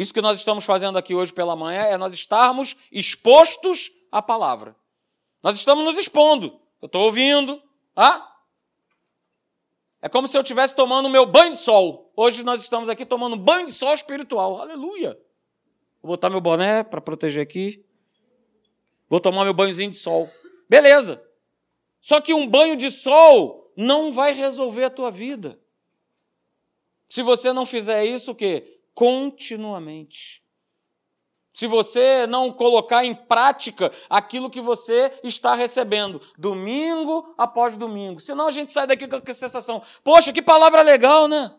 Isso 0.00 0.14
que 0.14 0.22
nós 0.22 0.38
estamos 0.38 0.64
fazendo 0.64 0.96
aqui 0.96 1.14
hoje 1.14 1.30
pela 1.30 1.54
manhã 1.54 1.82
é 1.82 1.98
nós 1.98 2.14
estarmos 2.14 2.74
expostos 2.90 3.92
à 4.10 4.22
palavra. 4.22 4.74
Nós 5.42 5.58
estamos 5.58 5.84
nos 5.84 5.98
expondo. 5.98 6.58
Eu 6.80 6.86
estou 6.86 7.02
ouvindo, 7.02 7.62
ah? 7.94 8.26
É 10.00 10.08
como 10.08 10.26
se 10.26 10.38
eu 10.38 10.40
estivesse 10.40 10.74
tomando 10.74 11.10
meu 11.10 11.26
banho 11.26 11.50
de 11.50 11.58
sol. 11.58 12.10
Hoje 12.16 12.42
nós 12.42 12.62
estamos 12.62 12.88
aqui 12.88 13.04
tomando 13.04 13.36
banho 13.36 13.66
de 13.66 13.72
sol 13.72 13.92
espiritual. 13.92 14.62
Aleluia. 14.62 15.20
Vou 16.00 16.12
botar 16.12 16.30
meu 16.30 16.40
boné 16.40 16.82
para 16.82 17.02
proteger 17.02 17.42
aqui. 17.42 17.84
Vou 19.06 19.20
tomar 19.20 19.44
meu 19.44 19.52
banhozinho 19.52 19.90
de 19.90 19.98
sol. 19.98 20.30
Beleza. 20.66 21.22
Só 22.00 22.22
que 22.22 22.32
um 22.32 22.46
banho 22.46 22.74
de 22.74 22.90
sol 22.90 23.70
não 23.76 24.10
vai 24.10 24.32
resolver 24.32 24.84
a 24.84 24.90
tua 24.90 25.10
vida. 25.10 25.60
Se 27.06 27.22
você 27.22 27.52
não 27.52 27.66
fizer 27.66 28.06
isso, 28.06 28.30
o 28.30 28.34
quê? 28.34 28.79
Continuamente 28.94 30.42
se 31.60 31.66
você 31.66 32.26
não 32.26 32.50
colocar 32.50 33.04
em 33.04 33.14
prática 33.14 33.92
aquilo 34.08 34.48
que 34.48 34.62
você 34.62 35.12
está 35.22 35.54
recebendo, 35.54 36.18
domingo 36.38 37.34
após 37.36 37.76
domingo. 37.76 38.18
Senão 38.18 38.46
a 38.46 38.50
gente 38.50 38.72
sai 38.72 38.86
daqui 38.86 39.06
com 39.06 39.16
a 39.16 39.34
sensação: 39.34 39.82
poxa, 40.02 40.32
que 40.32 40.40
palavra 40.40 40.80
legal, 40.80 41.28
né? 41.28 41.54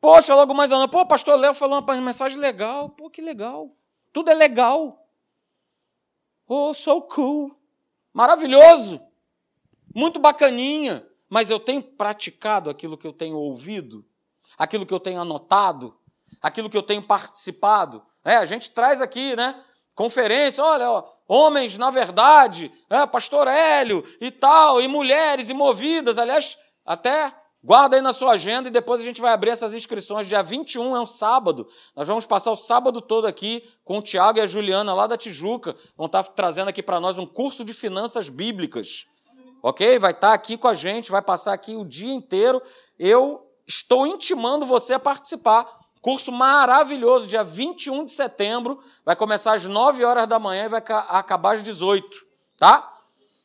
Poxa, 0.00 0.32
logo 0.34 0.54
mais 0.54 0.70
ano, 0.70 0.88
pô, 0.88 1.04
pastor 1.06 1.36
Léo 1.36 1.54
falou 1.54 1.80
uma 1.80 2.00
mensagem 2.00 2.38
legal, 2.38 2.90
pô, 2.90 3.10
que 3.10 3.20
legal. 3.20 3.68
Tudo 4.12 4.30
é 4.30 4.34
legal. 4.34 5.08
Oh, 6.46 6.72
so 6.72 7.02
cool. 7.02 7.58
Maravilhoso. 8.12 9.00
Muito 9.92 10.20
bacaninha. 10.20 11.04
Mas 11.28 11.50
eu 11.50 11.58
tenho 11.58 11.82
praticado 11.82 12.70
aquilo 12.70 12.96
que 12.96 13.06
eu 13.06 13.12
tenho 13.12 13.36
ouvido, 13.36 14.04
aquilo 14.56 14.86
que 14.86 14.94
eu 14.94 15.00
tenho 15.00 15.20
anotado, 15.20 15.98
aquilo 16.44 16.68
que 16.68 16.76
eu 16.76 16.82
tenho 16.82 17.00
participado. 17.00 18.04
É, 18.22 18.36
a 18.36 18.44
gente 18.44 18.70
traz 18.70 19.00
aqui, 19.00 19.34
né? 19.34 19.58
Conferência, 19.94 20.62
olha, 20.62 20.90
ó, 20.90 21.02
homens, 21.26 21.78
na 21.78 21.90
verdade, 21.90 22.70
é, 22.90 23.06
pastor 23.06 23.48
Hélio 23.48 24.04
e 24.20 24.30
tal, 24.30 24.78
e 24.78 24.86
mulheres 24.86 25.48
imovidas. 25.48 26.18
Aliás, 26.18 26.58
até 26.84 27.32
guarda 27.62 27.96
aí 27.96 28.02
na 28.02 28.12
sua 28.12 28.32
agenda 28.32 28.68
e 28.68 28.70
depois 28.70 29.00
a 29.00 29.04
gente 29.04 29.22
vai 29.22 29.32
abrir 29.32 29.52
essas 29.52 29.72
inscrições. 29.72 30.26
Dia 30.26 30.42
21 30.42 30.94
é 30.94 31.00
um 31.00 31.06
sábado. 31.06 31.66
Nós 31.96 32.08
vamos 32.08 32.26
passar 32.26 32.52
o 32.52 32.56
sábado 32.56 33.00
todo 33.00 33.26
aqui 33.26 33.66
com 33.82 33.98
o 33.98 34.02
Tiago 34.02 34.38
e 34.38 34.42
a 34.42 34.46
Juliana 34.46 34.92
lá 34.92 35.06
da 35.06 35.16
Tijuca. 35.16 35.74
Vão 35.96 36.06
estar 36.06 36.24
trazendo 36.24 36.68
aqui 36.68 36.82
para 36.82 37.00
nós 37.00 37.16
um 37.16 37.24
curso 37.24 37.64
de 37.64 37.72
finanças 37.72 38.28
bíblicas. 38.28 39.06
Ok? 39.62 39.98
Vai 39.98 40.10
estar 40.10 40.34
aqui 40.34 40.58
com 40.58 40.68
a 40.68 40.74
gente, 40.74 41.10
vai 41.10 41.22
passar 41.22 41.54
aqui 41.54 41.74
o 41.74 41.86
dia 41.86 42.12
inteiro. 42.12 42.60
Eu 42.98 43.50
estou 43.66 44.06
intimando 44.06 44.66
você 44.66 44.92
a 44.92 44.98
participar. 44.98 45.83
Curso 46.04 46.30
maravilhoso, 46.30 47.26
dia 47.26 47.42
21 47.42 48.04
de 48.04 48.12
setembro, 48.12 48.78
vai 49.06 49.16
começar 49.16 49.54
às 49.54 49.64
9 49.64 50.04
horas 50.04 50.26
da 50.26 50.38
manhã 50.38 50.66
e 50.66 50.68
vai 50.68 50.82
acabar 51.08 51.54
às 51.54 51.62
18, 51.62 52.26
tá? 52.58 52.94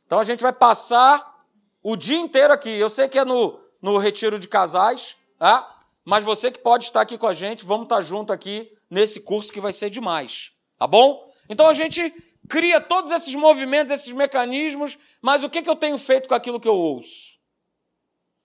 Então 0.05 0.19
a 0.19 0.25
gente 0.25 0.43
vai 0.43 0.51
passar 0.51 1.41
o 1.81 1.95
dia 1.95 2.19
inteiro 2.19 2.51
aqui. 2.51 2.69
Eu 2.69 2.89
sei 2.89 3.07
que 3.07 3.17
é 3.17 3.23
no, 3.23 3.57
no 3.81 3.97
retiro 3.97 4.37
de 4.37 4.45
casais, 4.45 5.15
tá? 5.37 5.73
Mas 6.03 6.25
você 6.25 6.51
que 6.51 6.59
pode 6.59 6.83
estar 6.83 6.99
aqui 6.99 7.17
com 7.17 7.27
a 7.27 7.33
gente, 7.33 7.63
vamos 7.63 7.85
estar 7.85 8.01
junto 8.01 8.33
aqui 8.33 8.69
nesse 8.89 9.21
curso 9.21 9.53
que 9.53 9.61
vai 9.61 9.71
ser 9.71 9.89
demais, 9.89 10.51
tá 10.77 10.85
bom? 10.85 11.31
Então 11.47 11.65
a 11.65 11.73
gente 11.73 12.13
cria 12.49 12.81
todos 12.81 13.09
esses 13.11 13.33
movimentos, 13.35 13.89
esses 13.89 14.11
mecanismos, 14.11 14.99
mas 15.21 15.45
o 15.45 15.49
que, 15.49 15.61
que 15.61 15.69
eu 15.69 15.77
tenho 15.77 15.97
feito 15.97 16.27
com 16.27 16.35
aquilo 16.35 16.59
que 16.59 16.67
eu 16.67 16.75
ouço? 16.75 17.39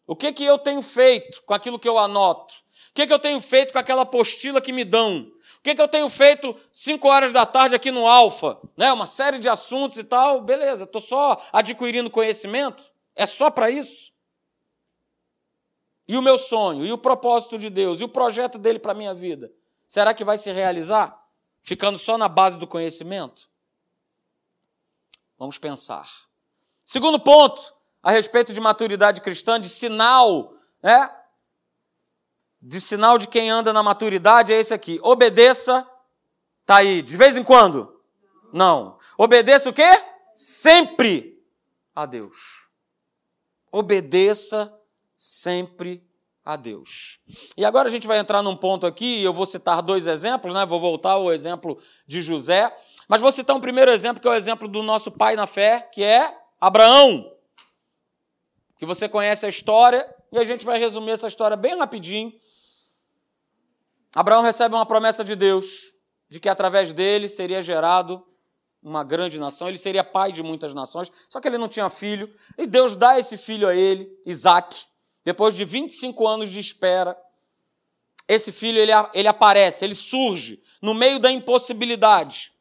O 0.07 0.15
que, 0.15 0.33
que 0.33 0.45
eu 0.45 0.57
tenho 0.57 0.83
feito 0.83 1.43
com 1.43 1.53
aquilo 1.53 1.81
que 1.81 1.89
eu 1.89 1.99
anoto? 1.99 2.63
O 2.95 3.03
que, 3.03 3.09
que 3.09 3.13
eu 3.13 3.19
tenho 3.19 3.41
feito 3.41 3.73
com 3.73 3.79
aquela 3.81 4.03
apostila 4.03 4.61
que 4.61 4.73
me 4.73 4.85
dão? 4.85 5.23
O 5.59 5.63
que, 5.65 5.75
que 5.75 5.83
eu 5.83 5.89
tenho 5.89 6.09
feito 6.09 6.55
5 6.73 7.09
horas 7.09 7.33
da 7.33 7.45
tarde 7.45 7.75
aqui 7.75 7.91
no 7.91 8.07
Alfa? 8.07 8.57
Né? 8.77 8.93
Uma 8.93 9.05
série 9.05 9.41
de 9.41 9.49
assuntos 9.49 9.99
e 9.99 10.05
tal. 10.05 10.41
Beleza, 10.41 10.85
estou 10.85 11.01
só 11.01 11.45
adquirindo 11.53 12.09
conhecimento? 12.09 12.85
É 13.17 13.27
só 13.27 13.51
para 13.51 13.69
isso? 13.69 14.13
E 16.07 16.17
o 16.17 16.23
meu 16.23 16.39
sonho, 16.39 16.87
e 16.87 16.93
o 16.93 16.99
propósito 16.99 17.59
de 17.59 17.69
Deus, 17.69 18.01
e 18.01 18.05
o 18.05 18.09
projeto 18.09 18.59
dele 18.59 18.79
para 18.79 18.93
a 18.93 18.95
minha 18.95 19.13
vida? 19.13 19.51
Será 19.89 20.15
que 20.15 20.23
vai 20.23 20.39
se 20.39 20.53
realizar 20.53 21.21
ficando 21.63 21.99
só 21.99 22.17
na 22.17 22.29
base 22.29 22.61
do 22.61 22.67
conhecimento? 22.67 23.51
Vamos 25.37 25.59
pensar. 25.59 26.09
Segundo 26.85 27.19
ponto, 27.19 27.75
a 28.01 28.13
respeito 28.13 28.53
de 28.53 28.61
maturidade 28.61 29.21
cristã, 29.21 29.61
de 29.61 29.69
sinal, 29.69 30.55
né? 30.81 31.11
De 32.67 32.81
sinal 32.81 33.19
de 33.19 33.29
quem 33.29 33.51
anda 33.51 33.75
na 33.75 33.83
maturidade 33.83 34.51
é 34.51 34.59
esse 34.59 34.73
aqui. 34.73 34.99
Obedeça, 35.03 35.87
tá 36.65 36.77
aí, 36.77 37.03
de 37.03 37.15
vez 37.15 37.37
em 37.37 37.45
quando? 37.45 38.01
Não. 38.55 38.97
Obedeça 39.19 39.69
o 39.69 39.73
quê? 39.73 39.91
Sempre 40.35 41.39
a 41.95 42.07
Deus. 42.07 42.71
Obedeça 43.71 44.73
sempre 45.15 46.03
a 46.43 46.57
Deus. 46.57 47.21
E 47.55 47.67
agora 47.67 47.89
a 47.89 47.91
gente 47.91 48.07
vai 48.07 48.19
entrar 48.19 48.41
num 48.41 48.57
ponto 48.57 48.87
aqui, 48.87 49.23
eu 49.23 49.35
vou 49.35 49.45
citar 49.45 49.83
dois 49.83 50.07
exemplos, 50.07 50.55
né? 50.55 50.65
Vou 50.65 50.81
voltar 50.81 51.13
ao 51.13 51.31
exemplo 51.31 51.79
de 52.07 52.23
José, 52.23 52.75
mas 53.07 53.21
vou 53.21 53.31
citar 53.31 53.55
um 53.55 53.61
primeiro 53.61 53.91
exemplo 53.91 54.23
que 54.23 54.27
é 54.27 54.31
o 54.31 54.35
exemplo 54.35 54.67
do 54.67 54.83
nosso 54.83 55.11
pai 55.11 55.37
na 55.37 55.47
fé, 55.47 55.87
que 55.93 56.03
é 56.03 56.35
Abraão 56.59 57.31
que 58.77 58.87
você 58.87 59.09
conhece 59.09 59.47
a 59.47 59.49
história, 59.49 60.07
e 60.33 60.39
a 60.39 60.45
gente 60.45 60.65
vai 60.65 60.79
resumir 60.79 61.13
essa 61.13 61.27
história 61.27 61.57
bem 61.57 61.79
rapidinho. 61.79 62.33
Abraão 64.15 64.43
recebe 64.43 64.75
uma 64.75 64.87
promessa 64.87 65.25
de 65.25 65.35
Deus, 65.35 65.93
de 66.29 66.39
que 66.39 66.49
através 66.49 66.93
dele 66.93 67.29
seria 67.29 67.61
gerado 67.61 68.25
uma 68.83 69.03
grande 69.03 69.39
nação, 69.39 69.69
ele 69.69 69.79
seria 69.79 70.05
pai 70.05 70.31
de 70.31 70.43
muitas 70.43 70.75
nações, 70.75 71.11
só 71.29 71.41
que 71.41 71.49
ele 71.49 71.57
não 71.57 71.69
tinha 71.69 71.89
filho, 71.89 72.33
e 72.59 72.67
Deus 72.67 72.95
dá 72.95 73.19
esse 73.19 73.39
filho 73.39 73.67
a 73.67 73.75
ele, 73.75 74.09
Isaac, 74.27 74.85
depois 75.25 75.55
de 75.55 75.65
25 75.65 76.29
anos 76.29 76.51
de 76.51 76.61
espera. 76.61 77.17
Esse 78.29 78.53
filho 78.53 78.79
ele, 78.79 78.93
ele 79.15 79.29
aparece, 79.29 79.85
ele 79.85 79.95
surge 79.95 80.63
no 80.83 80.95
meio 80.95 81.19
da 81.19 81.31
impossibilidade. 81.31 82.53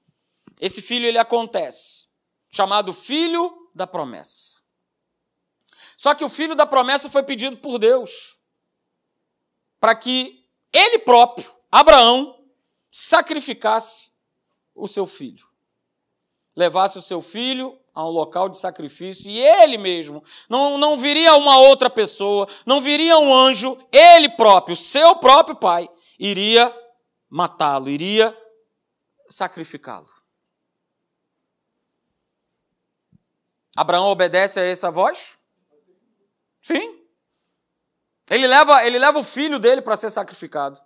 Esse 0.61 0.81
filho 0.81 1.05
ele 1.05 1.17
acontece, 1.17 2.07
chamado 2.51 2.93
filho 2.93 3.69
da 3.75 3.85
promessa. 3.85 4.61
Só 5.97 6.15
que 6.15 6.23
o 6.23 6.29
filho 6.29 6.55
da 6.55 6.65
promessa 6.65 7.09
foi 7.09 7.23
pedido 7.23 7.57
por 7.57 7.77
Deus 7.77 8.39
para 9.79 9.95
que 9.95 10.42
ele 10.73 10.99
próprio, 10.99 11.49
Abraão, 11.71 12.43
sacrificasse 12.91 14.11
o 14.73 14.87
seu 14.87 15.05
filho. 15.05 15.47
Levasse 16.55 16.97
o 16.97 17.01
seu 17.01 17.21
filho 17.21 17.79
a 17.93 18.03
um 18.05 18.09
local 18.09 18.49
de 18.49 18.57
sacrifício 18.57 19.29
e 19.29 19.39
ele 19.39 19.77
mesmo, 19.77 20.23
não, 20.49 20.77
não 20.77 20.97
viria 20.97 21.35
uma 21.35 21.59
outra 21.59 21.89
pessoa, 21.89 22.47
não 22.65 22.81
viria 22.81 23.17
um 23.19 23.31
anjo, 23.33 23.77
ele 23.91 24.29
próprio, 24.29 24.75
seu 24.75 25.15
próprio 25.17 25.55
pai, 25.55 25.87
iria 26.17 26.75
matá-lo, 27.29 27.89
iria 27.89 28.35
sacrificá-lo. 29.29 30.09
Abraão 33.75 34.07
obedece 34.07 34.59
a 34.59 34.63
essa 34.63 34.91
voz? 34.91 35.37
Sim. 36.61 37.02
Ele 38.29 38.47
leva, 38.47 38.85
ele 38.85 38.97
leva 38.97 39.19
o 39.19 39.23
filho 39.23 39.59
dele 39.59 39.81
para 39.81 39.97
ser 39.97 40.09
sacrificado. 40.09 40.79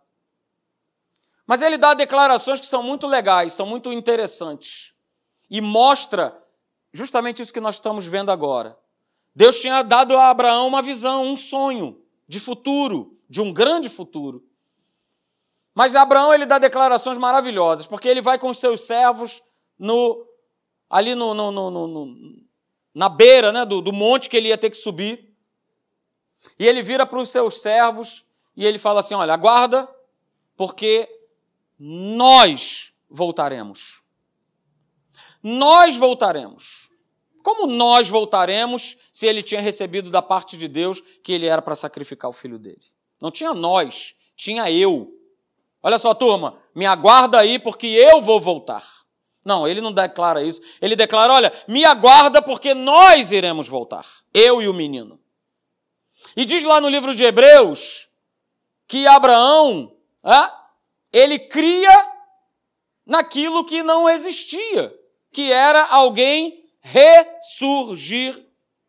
Mas 1.46 1.62
ele 1.62 1.78
dá 1.78 1.94
declarações 1.94 2.60
que 2.60 2.66
são 2.66 2.84
muito 2.84 3.08
legais, 3.08 3.54
são 3.54 3.66
muito 3.66 3.92
interessantes. 3.94 4.94
E 5.50 5.62
mostra 5.62 6.38
justamente 6.92 7.42
isso 7.42 7.54
que 7.54 7.62
nós 7.62 7.76
estamos 7.76 8.06
vendo 8.06 8.32
agora. 8.32 8.78
Deus 9.34 9.62
tinha 9.62 9.84
dado 9.84 10.18
a 10.18 10.30
Abraão 10.30 10.68
uma 10.68 10.82
visão, 10.82 11.24
um 11.24 11.38
sonho 11.38 12.02
de 12.28 12.40
futuro, 12.40 13.18
de 13.30 13.40
um 13.40 13.54
grande 13.54 13.88
futuro. 13.88 14.44
Mas 15.74 15.96
Abraão 15.96 16.34
ele 16.34 16.46
dá 16.46 16.58
declarações 16.58 17.20
maravilhosas, 17.20 17.86
porque 17.86 18.08
ele 18.08 18.22
vai 18.22 18.40
com 18.40 18.50
os 18.50 18.60
seus 18.60 18.82
servos 18.82 19.42
no, 19.78 20.26
ali 20.90 21.14
no, 21.14 21.34
no, 21.34 21.52
no, 21.52 22.16
na 22.96 23.08
beira 23.08 23.52
né, 23.52 23.64
do, 23.64 23.80
do 23.80 23.94
monte 23.94 24.28
que 24.28 24.36
ele 24.36 24.50
ia 24.50 24.58
ter 24.58 24.72
que 24.72 24.78
subir. 24.78 25.27
E 26.58 26.68
ele 26.68 26.82
vira 26.82 27.06
para 27.06 27.20
os 27.20 27.30
seus 27.30 27.62
servos 27.62 28.26
e 28.56 28.66
ele 28.66 28.80
fala 28.80 29.00
assim: 29.00 29.16
Olha, 29.16 29.34
aguarda, 29.34 29.88
porque 30.56 31.08
nós 31.80 32.92
voltaremos. 33.10 34.02
Nós 35.42 35.96
voltaremos. 35.96 36.90
Como 37.44 37.68
nós 37.68 38.10
voltaremos 38.10 38.98
se 39.12 39.26
ele 39.26 39.42
tinha 39.42 39.62
recebido 39.62 40.10
da 40.10 40.22
parte 40.22 40.58
de 40.58 40.68
Deus 40.68 41.02
que 41.24 41.32
ele 41.32 41.46
era 41.46 41.62
para 41.62 41.76
sacrificar 41.76 42.30
o 42.30 42.34
filho 42.34 42.60
dele? 42.60 42.82
Não 43.22 43.32
tinha 43.32 43.54
nós, 43.54 44.16
tinha 44.36 44.70
eu. 44.70 45.14
Olha 45.82 45.98
só, 45.98 46.14
turma, 46.14 46.58
me 46.76 46.86
aguarda 46.86 47.40
aí 47.40 47.58
porque 47.60 47.88
eu 47.88 48.22
vou 48.22 48.42
voltar. 48.42 48.84
Não, 49.46 49.66
ele 49.66 49.80
não 49.80 49.94
declara 49.94 50.44
isso. 50.44 50.60
Ele 50.82 50.96
declara: 50.96 51.32
olha, 51.32 51.54
me 51.68 51.86
aguarda 51.86 52.42
porque 52.42 52.74
nós 52.74 53.32
iremos 53.32 53.68
voltar. 53.68 54.06
Eu 54.34 54.62
e 54.62 54.68
o 54.68 54.74
menino. 54.74 55.18
E 56.36 56.46
diz 56.46 56.64
lá 56.64 56.80
no 56.82 56.90
livro 56.90 57.16
de 57.16 57.24
Hebreus 57.24 58.08
que 58.88 59.06
Abraão, 59.06 59.96
ele 61.12 61.38
cria 61.40 62.12
naquilo 63.06 63.66
que 63.66 63.84
não 63.84 64.10
existia, 64.10 64.94
que 65.32 65.52
era 65.52 65.86
alguém 65.86 66.66
ressurgir 66.80 68.46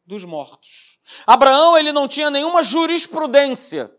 dos 0.06 0.24
mortos. 0.24 0.98
Abraão 1.26 1.76
ele 1.76 1.92
não 1.92 2.06
tinha 2.06 2.30
nenhuma 2.30 2.62
jurisprudência, 2.62 3.92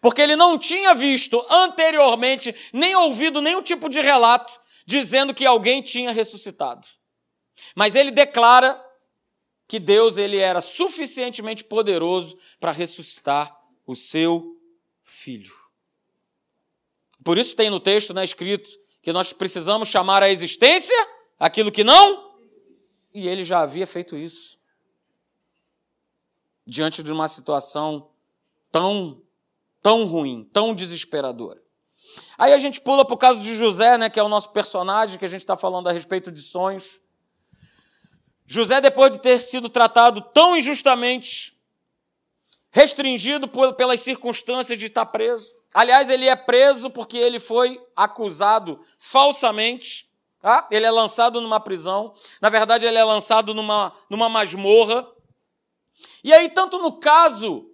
porque 0.00 0.20
ele 0.20 0.36
não 0.36 0.58
tinha 0.58 0.94
visto 0.94 1.44
anteriormente, 1.48 2.54
nem 2.72 2.94
ouvido 2.94 3.40
nenhum 3.40 3.62
tipo 3.62 3.88
de 3.88 4.00
relato 4.00 4.60
dizendo 4.84 5.34
que 5.34 5.44
alguém 5.44 5.82
tinha 5.82 6.12
ressuscitado. 6.12 6.86
Mas 7.74 7.94
ele 7.96 8.10
declara 8.10 8.80
que 9.68 9.80
Deus 9.80 10.16
ele 10.16 10.38
era 10.38 10.60
suficientemente 10.60 11.64
poderoso 11.64 12.38
para 12.60 12.72
ressuscitar 12.72 13.56
o 13.86 13.94
seu 13.94 14.56
filho. 15.04 15.54
Por 17.24 17.38
isso 17.38 17.56
tem 17.56 17.70
no 17.70 17.80
texto 17.80 18.14
né, 18.14 18.22
escrito 18.22 18.70
que 19.02 19.12
nós 19.12 19.32
precisamos 19.32 19.88
chamar 19.88 20.22
à 20.22 20.30
existência 20.30 20.96
aquilo 21.38 21.72
que 21.72 21.84
não, 21.84 22.36
e 23.12 23.26
ele 23.26 23.44
já 23.44 23.60
havia 23.60 23.86
feito 23.86 24.16
isso. 24.16 24.58
Diante 26.66 27.02
de 27.02 27.10
uma 27.12 27.28
situação 27.28 28.10
tão, 28.70 29.22
tão 29.82 30.04
ruim, 30.04 30.48
tão 30.52 30.74
desesperadora. 30.74 31.62
Aí 32.38 32.52
a 32.52 32.58
gente 32.58 32.80
pula 32.80 33.04
para 33.04 33.14
o 33.14 33.18
caso 33.18 33.40
de 33.40 33.54
José, 33.54 33.96
né, 33.96 34.10
que 34.10 34.20
é 34.20 34.22
o 34.22 34.28
nosso 34.28 34.50
personagem, 34.50 35.18
que 35.18 35.24
a 35.24 35.28
gente 35.28 35.40
está 35.40 35.56
falando 35.56 35.88
a 35.88 35.92
respeito 35.92 36.30
de 36.30 36.42
sonhos. 36.42 37.00
José, 38.46 38.80
depois 38.80 39.10
de 39.10 39.18
ter 39.18 39.40
sido 39.40 39.68
tratado 39.68 40.20
tão 40.20 40.56
injustamente, 40.56 41.52
restringido 42.70 43.48
pelas 43.74 44.00
circunstâncias 44.00 44.78
de 44.78 44.86
estar 44.86 45.06
preso. 45.06 45.54
Aliás, 45.74 46.08
ele 46.08 46.28
é 46.28 46.36
preso 46.36 46.88
porque 46.90 47.16
ele 47.16 47.40
foi 47.40 47.80
acusado 47.94 48.80
falsamente. 48.98 50.06
Tá? 50.40 50.68
Ele 50.70 50.86
é 50.86 50.90
lançado 50.90 51.40
numa 51.40 51.58
prisão. 51.58 52.14
Na 52.40 52.48
verdade, 52.48 52.86
ele 52.86 52.98
é 52.98 53.04
lançado 53.04 53.52
numa, 53.52 53.92
numa 54.08 54.28
masmorra. 54.28 55.06
E 56.22 56.32
aí, 56.32 56.48
tanto 56.48 56.78
no 56.78 56.92
caso, 56.92 57.70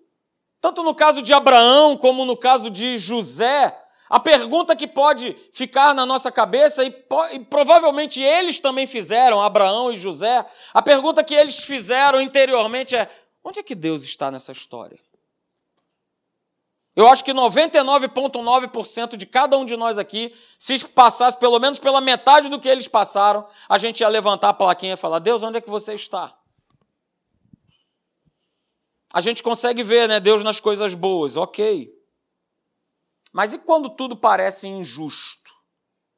tanto 0.60 0.82
no 0.82 0.94
caso 0.94 1.20
de 1.20 1.34
Abraão 1.34 1.96
como 1.96 2.24
no 2.24 2.36
caso 2.36 2.70
de 2.70 2.96
José, 2.96 3.76
a 4.12 4.20
pergunta 4.20 4.76
que 4.76 4.86
pode 4.86 5.34
ficar 5.54 5.94
na 5.94 6.04
nossa 6.04 6.30
cabeça, 6.30 6.84
e, 6.84 6.94
e, 7.32 7.40
provavelmente 7.46 8.22
eles 8.22 8.60
também 8.60 8.86
fizeram, 8.86 9.40
Abraão 9.40 9.90
e 9.90 9.96
José, 9.96 10.44
a 10.74 10.82
pergunta 10.82 11.24
que 11.24 11.32
eles 11.34 11.64
fizeram 11.64 12.20
interiormente 12.20 12.94
é: 12.94 13.08
onde 13.42 13.60
é 13.60 13.62
que 13.62 13.74
Deus 13.74 14.02
está 14.02 14.30
nessa 14.30 14.52
história? 14.52 14.98
Eu 16.94 17.08
acho 17.08 17.24
que 17.24 17.32
99,9% 17.32 19.16
de 19.16 19.24
cada 19.24 19.56
um 19.56 19.64
de 19.64 19.78
nós 19.78 19.96
aqui, 19.96 20.34
se 20.58 20.86
passasse 20.88 21.38
pelo 21.38 21.58
menos 21.58 21.78
pela 21.78 22.02
metade 22.02 22.50
do 22.50 22.60
que 22.60 22.68
eles 22.68 22.86
passaram, 22.86 23.46
a 23.66 23.78
gente 23.78 24.00
ia 24.00 24.08
levantar 24.08 24.50
a 24.50 24.52
plaquinha 24.52 24.92
e 24.92 24.98
falar: 24.98 25.20
Deus, 25.20 25.42
onde 25.42 25.56
é 25.56 25.60
que 25.62 25.70
você 25.70 25.94
está? 25.94 26.36
A 29.10 29.22
gente 29.22 29.42
consegue 29.42 29.82
ver, 29.82 30.06
né, 30.06 30.20
Deus 30.20 30.44
nas 30.44 30.60
coisas 30.60 30.94
boas, 30.94 31.34
ok. 31.34 32.01
Mas 33.32 33.54
e 33.54 33.58
quando 33.58 33.88
tudo 33.88 34.16
parece 34.16 34.68
injusto? 34.68 35.50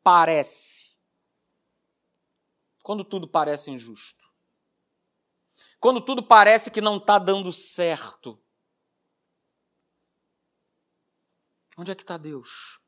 Parece. 0.02 0.98
Quando 2.82 3.04
tudo 3.04 3.28
parece 3.28 3.70
injusto. 3.70 4.24
Quando 5.78 6.00
tudo 6.00 6.22
parece 6.22 6.70
que 6.70 6.80
não 6.80 6.96
está 6.96 7.18
dando 7.18 7.52
certo. 7.52 8.42
Onde 11.78 11.92
é 11.92 11.94
que 11.94 12.02
está 12.02 12.16
Deus? 12.16 12.80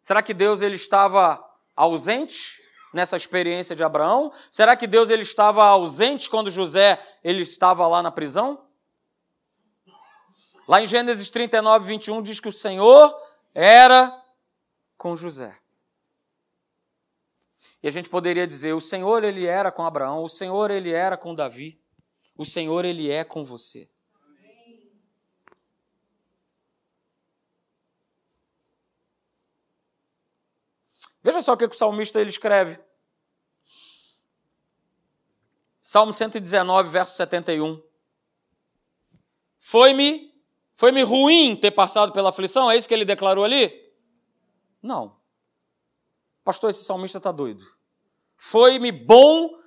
Será 0.00 0.22
que 0.22 0.34
Deus 0.34 0.60
ele 0.60 0.76
estava 0.76 1.42
ausente 1.74 2.62
nessa 2.92 3.16
experiência 3.16 3.74
de 3.74 3.82
Abraão? 3.82 4.32
Será 4.50 4.76
que 4.76 4.86
Deus 4.86 5.10
ele 5.10 5.22
estava 5.22 5.64
ausente 5.64 6.30
quando 6.30 6.50
José 6.50 6.98
ele 7.24 7.42
estava 7.42 7.86
lá 7.86 8.02
na 8.02 8.10
prisão? 8.10 8.65
Lá 10.68 10.80
em 10.80 10.86
Gênesis 10.86 11.30
39, 11.30 11.86
21 11.86 12.22
diz 12.22 12.40
que 12.40 12.48
o 12.48 12.52
Senhor 12.52 13.16
era 13.54 14.22
com 14.96 15.16
José. 15.16 15.56
E 17.82 17.88
a 17.88 17.90
gente 17.90 18.08
poderia 18.08 18.46
dizer, 18.46 18.72
o 18.72 18.80
Senhor 18.80 19.22
ele 19.22 19.46
era 19.46 19.70
com 19.70 19.84
Abraão, 19.84 20.24
o 20.24 20.28
Senhor 20.28 20.70
ele 20.70 20.90
era 20.90 21.16
com 21.16 21.34
Davi, 21.34 21.80
o 22.36 22.44
Senhor 22.44 22.84
ele 22.84 23.10
é 23.10 23.22
com 23.22 23.44
você. 23.44 23.88
Veja 31.22 31.40
só 31.40 31.54
o 31.54 31.56
que 31.56 31.64
o 31.64 31.72
salmista 31.72 32.20
ele 32.20 32.30
escreve. 32.30 32.78
Salmo 35.80 36.12
119, 36.12 36.88
verso 36.88 37.16
71. 37.16 37.82
Foi-me 39.58 40.35
foi-me 40.76 41.02
ruim 41.02 41.56
ter 41.56 41.70
passado 41.70 42.12
pela 42.12 42.28
aflição, 42.28 42.70
é 42.70 42.76
isso 42.76 42.86
que 42.86 42.92
ele 42.92 43.06
declarou 43.06 43.44
ali? 43.44 43.72
Não. 44.82 45.16
Pastor, 46.44 46.68
esse 46.68 46.84
salmista 46.84 47.16
está 47.16 47.32
doido. 47.32 47.66
Foi-me 48.36 48.92
bom 48.92 49.58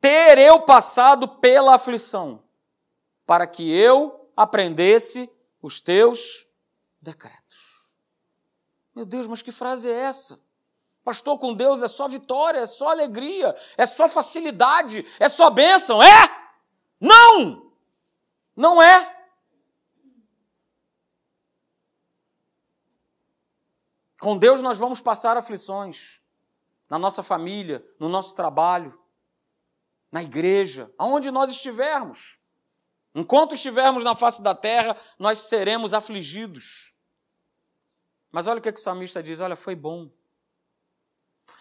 ter 0.00 0.36
eu 0.36 0.60
passado 0.62 1.28
pela 1.28 1.76
aflição, 1.76 2.42
para 3.24 3.46
que 3.46 3.70
eu 3.70 4.28
aprendesse 4.36 5.30
os 5.62 5.80
teus 5.80 6.44
decretos. 7.00 7.94
Meu 8.94 9.06
Deus, 9.06 9.28
mas 9.28 9.42
que 9.42 9.52
frase 9.52 9.88
é 9.88 9.92
essa? 9.92 10.40
Pastor, 11.04 11.38
com 11.38 11.54
Deus 11.54 11.84
é 11.84 11.88
só 11.88 12.08
vitória, 12.08 12.58
é 12.58 12.66
só 12.66 12.88
alegria, 12.88 13.54
é 13.76 13.86
só 13.86 14.08
facilidade, 14.08 15.06
é 15.20 15.28
só 15.28 15.50
bênção. 15.50 16.02
É? 16.02 16.50
Não! 17.00 17.72
Não 18.56 18.82
é. 18.82 19.17
Com 24.20 24.36
Deus 24.36 24.60
nós 24.60 24.78
vamos 24.78 25.00
passar 25.00 25.36
aflições 25.36 26.20
na 26.88 26.98
nossa 26.98 27.22
família, 27.22 27.84
no 27.98 28.08
nosso 28.08 28.34
trabalho, 28.34 28.98
na 30.10 30.22
igreja, 30.22 30.92
aonde 30.98 31.30
nós 31.30 31.50
estivermos. 31.50 32.38
Enquanto 33.14 33.54
estivermos 33.54 34.02
na 34.02 34.16
face 34.16 34.42
da 34.42 34.54
terra, 34.54 34.96
nós 35.18 35.40
seremos 35.40 35.94
afligidos. 35.94 36.94
Mas 38.30 38.46
olha 38.46 38.58
o 38.58 38.62
que, 38.62 38.68
é 38.68 38.72
que 38.72 38.80
o 38.80 38.82
salmista 38.82 39.22
diz: 39.22 39.40
olha, 39.40 39.56
foi 39.56 39.74
bom. 39.74 40.10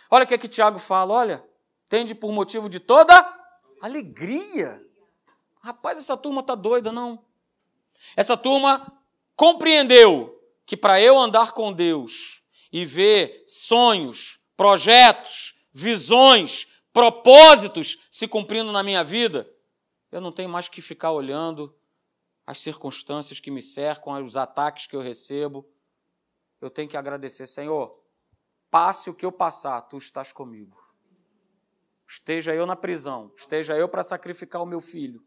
Olha 0.09 0.23
o 0.23 0.27
que, 0.27 0.33
é 0.33 0.37
que 0.37 0.47
Tiago 0.47 0.79
fala: 0.79 1.13
olha, 1.13 1.47
tende 1.87 2.15
por 2.15 2.31
motivo 2.31 2.69
de 2.69 2.79
toda 2.79 3.15
alegria. 3.81 4.83
Rapaz, 5.61 5.97
essa 5.97 6.17
turma 6.17 6.41
está 6.41 6.55
doida, 6.55 6.91
não. 6.91 7.23
Essa 8.15 8.37
turma 8.37 9.01
compreendeu 9.35 10.41
que 10.65 10.77
para 10.77 10.99
eu 11.01 11.17
andar 11.17 11.51
com 11.53 11.71
Deus 11.73 12.36
e 12.72 12.86
ver 12.86 13.43
sonhos, 13.45 14.39
projetos, 14.55 15.55
visões, 15.74 16.68
propósitos 16.91 18.07
se 18.09 18.28
cumprindo 18.28 18.72
na 18.72 18.82
minha 18.82 19.03
vida, 19.03 19.49
eu 20.11 20.22
não 20.22 20.32
tenho 20.32 20.49
mais 20.49 20.68
que 20.68 20.82
ficar 20.82 21.11
olhando 21.11 21.76
as 22.45 22.59
circunstâncias 22.59 23.39
que 23.39 23.51
me 23.51 23.61
cercam, 23.61 24.24
os 24.24 24.38
ataques 24.38 24.88
que 24.88 24.95
eu 24.95 25.01
recebo. 25.01 25.70
Eu 26.61 26.70
tenho 26.70 26.89
que 26.89 26.97
agradecer, 26.97 27.45
Senhor, 27.45 28.01
passe 28.72 29.09
o 29.09 29.13
que 29.13 29.26
eu 29.26 29.32
passar, 29.32 29.82
tu 29.82 29.97
estás 29.97 30.32
comigo. 30.32 30.82
Esteja 32.07 32.55
eu 32.55 32.65
na 32.65 32.76
prisão, 32.76 33.34
esteja 33.36 33.76
eu 33.78 33.89
para 33.89 34.01
sacrificar 34.01 34.61
o 34.61 34.65
meu 34.65 34.80
filho. 34.80 35.26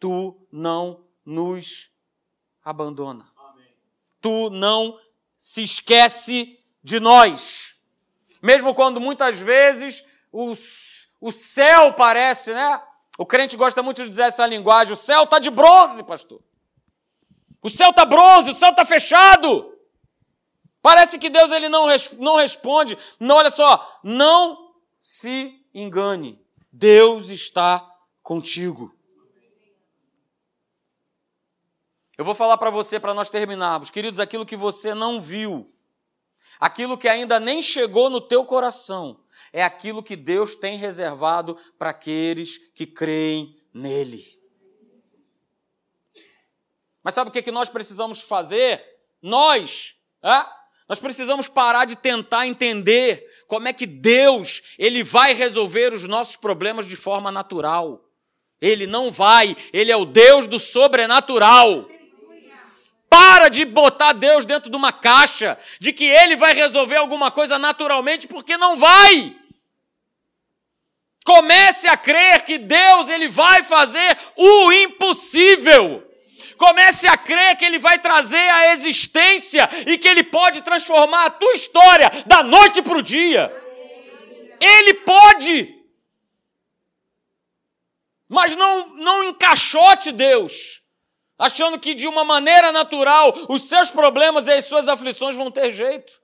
Tu 0.00 0.48
não 0.50 1.06
nos 1.24 1.92
abandona. 2.62 3.30
Amém. 3.36 3.76
Tu 4.20 4.50
não 4.50 4.98
se 5.46 5.62
esquece 5.62 6.58
de 6.82 6.98
nós. 6.98 7.76
Mesmo 8.42 8.74
quando 8.74 9.00
muitas 9.00 9.38
vezes 9.38 10.02
o, 10.32 10.52
o 11.20 11.30
céu 11.30 11.92
parece, 11.92 12.52
né? 12.52 12.82
O 13.16 13.24
crente 13.24 13.56
gosta 13.56 13.80
muito 13.80 14.02
de 14.02 14.08
dizer 14.08 14.22
essa 14.22 14.44
linguagem: 14.44 14.92
o 14.92 14.96
céu 14.96 15.22
está 15.22 15.38
de 15.38 15.48
bronze, 15.48 16.02
pastor. 16.02 16.42
O 17.62 17.70
céu 17.70 17.90
está 17.90 18.04
bronze, 18.04 18.50
o 18.50 18.54
céu 18.54 18.70
está 18.70 18.84
fechado. 18.84 19.72
Parece 20.82 21.16
que 21.16 21.30
Deus 21.30 21.52
ele 21.52 21.68
não, 21.68 21.86
não 22.18 22.34
responde. 22.34 22.98
Não, 23.20 23.36
olha 23.36 23.50
só, 23.50 24.00
não 24.02 24.74
se 25.00 25.64
engane. 25.72 26.44
Deus 26.72 27.28
está 27.28 27.88
contigo. 28.20 28.95
Eu 32.18 32.24
vou 32.24 32.34
falar 32.34 32.56
para 32.56 32.70
você 32.70 32.98
para 32.98 33.12
nós 33.12 33.28
terminarmos. 33.28 33.90
Queridos, 33.90 34.20
aquilo 34.20 34.46
que 34.46 34.56
você 34.56 34.94
não 34.94 35.20
viu, 35.20 35.70
aquilo 36.58 36.96
que 36.96 37.08
ainda 37.08 37.38
nem 37.38 37.60
chegou 37.60 38.08
no 38.08 38.20
teu 38.20 38.44
coração, 38.44 39.20
é 39.52 39.62
aquilo 39.62 40.02
que 40.02 40.16
Deus 40.16 40.54
tem 40.54 40.78
reservado 40.78 41.56
para 41.78 41.90
aqueles 41.90 42.58
que 42.74 42.86
creem 42.86 43.54
nele. 43.72 44.24
Mas 47.02 47.14
sabe 47.14 47.28
o 47.28 47.32
que, 47.32 47.42
que 47.42 47.52
nós 47.52 47.68
precisamos 47.68 48.20
fazer? 48.20 48.82
Nós, 49.22 49.94
é? 50.22 50.44
nós 50.88 50.98
precisamos 50.98 51.48
parar 51.48 51.84
de 51.84 51.96
tentar 51.96 52.46
entender 52.46 53.24
como 53.46 53.68
é 53.68 53.72
que 53.72 53.86
Deus 53.86 54.74
ele 54.78 55.04
vai 55.04 55.34
resolver 55.34 55.92
os 55.92 56.04
nossos 56.04 56.36
problemas 56.36 56.86
de 56.86 56.96
forma 56.96 57.30
natural. 57.30 58.02
Ele 58.60 58.86
não 58.86 59.10
vai, 59.10 59.54
ele 59.72 59.92
é 59.92 59.96
o 59.96 60.06
Deus 60.06 60.46
do 60.46 60.58
sobrenatural. 60.58 61.86
Para 63.08 63.48
de 63.48 63.64
botar 63.64 64.12
Deus 64.12 64.44
dentro 64.44 64.68
de 64.68 64.76
uma 64.76 64.92
caixa, 64.92 65.58
de 65.78 65.92
que 65.92 66.04
Ele 66.04 66.36
vai 66.36 66.54
resolver 66.54 66.96
alguma 66.96 67.30
coisa 67.30 67.58
naturalmente, 67.58 68.26
porque 68.26 68.56
não 68.56 68.76
vai. 68.76 69.36
Comece 71.24 71.88
a 71.88 71.96
crer 71.96 72.42
que 72.42 72.56
Deus 72.56 73.08
ele 73.08 73.28
vai 73.28 73.62
fazer 73.64 74.16
o 74.36 74.72
impossível. 74.72 76.04
Comece 76.56 77.06
a 77.06 77.16
crer 77.16 77.56
que 77.56 77.64
Ele 77.64 77.78
vai 77.78 77.98
trazer 77.98 78.36
a 78.36 78.72
existência 78.72 79.68
e 79.86 79.98
que 79.98 80.08
Ele 80.08 80.22
pode 80.22 80.62
transformar 80.62 81.26
a 81.26 81.30
tua 81.30 81.52
história 81.52 82.10
da 82.26 82.42
noite 82.42 82.80
para 82.80 82.96
o 82.96 83.02
dia. 83.02 83.54
Ele 84.60 84.94
pode. 84.94 85.74
Mas 88.28 88.56
não, 88.56 88.88
não 88.94 89.24
encaixote 89.24 90.12
Deus 90.12 90.80
achando 91.38 91.78
que 91.78 91.94
de 91.94 92.08
uma 92.08 92.24
maneira 92.24 92.72
natural 92.72 93.32
os 93.48 93.64
seus 93.64 93.90
problemas 93.90 94.46
e 94.46 94.52
as 94.52 94.64
suas 94.64 94.88
aflições 94.88 95.36
vão 95.36 95.50
ter 95.50 95.70
jeito. 95.70 96.20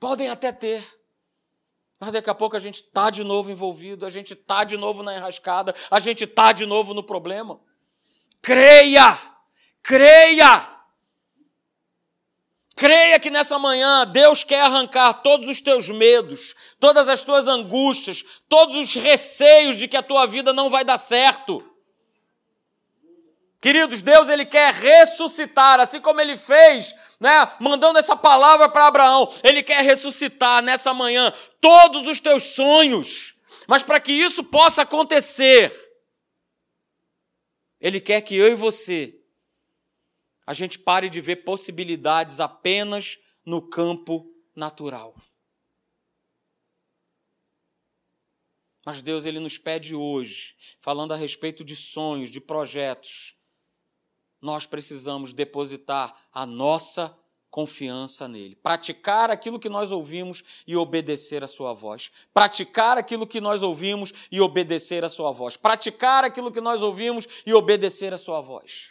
Podem 0.00 0.28
até 0.28 0.52
ter. 0.52 0.84
Mas 2.00 2.12
daqui 2.12 2.30
a 2.30 2.34
pouco 2.34 2.56
a 2.56 2.60
gente 2.60 2.76
está 2.76 3.10
de 3.10 3.24
novo 3.24 3.50
envolvido, 3.50 4.06
a 4.06 4.10
gente 4.10 4.32
está 4.32 4.62
de 4.62 4.76
novo 4.76 5.02
na 5.02 5.16
enrascada, 5.16 5.74
a 5.90 5.98
gente 5.98 6.24
está 6.24 6.52
de 6.52 6.64
novo 6.64 6.94
no 6.94 7.02
problema. 7.02 7.60
Creia! 8.40 9.18
Creia! 9.82 10.78
Creia 12.76 13.18
que 13.18 13.30
nessa 13.30 13.58
manhã 13.58 14.06
Deus 14.06 14.44
quer 14.44 14.60
arrancar 14.60 15.14
todos 15.14 15.48
os 15.48 15.60
teus 15.60 15.88
medos, 15.88 16.54
todas 16.78 17.08
as 17.08 17.24
tuas 17.24 17.48
angústias, 17.48 18.24
todos 18.48 18.76
os 18.76 18.94
receios 18.94 19.76
de 19.76 19.88
que 19.88 19.96
a 19.96 20.02
tua 20.02 20.26
vida 20.26 20.52
não 20.52 20.70
vai 20.70 20.84
dar 20.84 20.98
certo. 20.98 21.68
Queridos, 23.60 24.02
Deus 24.02 24.28
ele 24.28 24.46
quer 24.46 24.72
ressuscitar, 24.72 25.80
assim 25.80 26.00
como 26.00 26.20
ele 26.20 26.36
fez, 26.36 26.94
né, 27.18 27.30
mandando 27.58 27.98
essa 27.98 28.16
palavra 28.16 28.68
para 28.68 28.86
Abraão. 28.86 29.28
Ele 29.42 29.62
quer 29.62 29.82
ressuscitar 29.82 30.62
nessa 30.62 30.94
manhã 30.94 31.32
todos 31.60 32.06
os 32.06 32.20
teus 32.20 32.44
sonhos. 32.54 33.34
Mas 33.66 33.82
para 33.82 33.98
que 33.98 34.12
isso 34.12 34.44
possa 34.44 34.82
acontecer, 34.82 35.74
ele 37.80 38.00
quer 38.00 38.20
que 38.20 38.36
eu 38.36 38.48
e 38.48 38.54
você 38.54 39.14
a 40.46 40.54
gente 40.54 40.78
pare 40.78 41.10
de 41.10 41.20
ver 41.20 41.36
possibilidades 41.44 42.40
apenas 42.40 43.18
no 43.44 43.60
campo 43.60 44.26
natural. 44.56 45.14
Mas 48.86 49.02
Deus 49.02 49.26
ele 49.26 49.38
nos 49.38 49.58
pede 49.58 49.94
hoje, 49.94 50.56
falando 50.80 51.12
a 51.12 51.16
respeito 51.16 51.62
de 51.62 51.76
sonhos, 51.76 52.30
de 52.30 52.40
projetos, 52.40 53.37
nós 54.40 54.66
precisamos 54.66 55.32
depositar 55.32 56.14
a 56.32 56.46
nossa 56.46 57.16
confiança 57.50 58.28
nele. 58.28 58.56
Praticar 58.56 59.30
aquilo 59.30 59.58
que 59.58 59.68
nós 59.68 59.90
ouvimos 59.90 60.44
e 60.66 60.76
obedecer 60.76 61.42
a 61.42 61.48
sua 61.48 61.72
voz. 61.72 62.10
Praticar 62.32 62.98
aquilo 62.98 63.26
que 63.26 63.40
nós 63.40 63.62
ouvimos 63.62 64.12
e 64.30 64.40
obedecer 64.40 65.04
a 65.04 65.08
sua 65.08 65.32
voz. 65.32 65.56
Praticar 65.56 66.24
aquilo 66.24 66.52
que 66.52 66.60
nós 66.60 66.82
ouvimos 66.82 67.26
e 67.46 67.54
obedecer 67.54 68.12
a 68.12 68.18
sua 68.18 68.40
voz. 68.40 68.90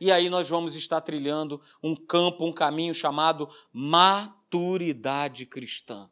E 0.00 0.12
aí 0.12 0.30
nós 0.30 0.48
vamos 0.48 0.76
estar 0.76 1.00
trilhando 1.00 1.60
um 1.82 1.96
campo, 1.96 2.44
um 2.44 2.52
caminho 2.52 2.94
chamado 2.94 3.48
maturidade 3.72 5.44
cristã. 5.44 6.08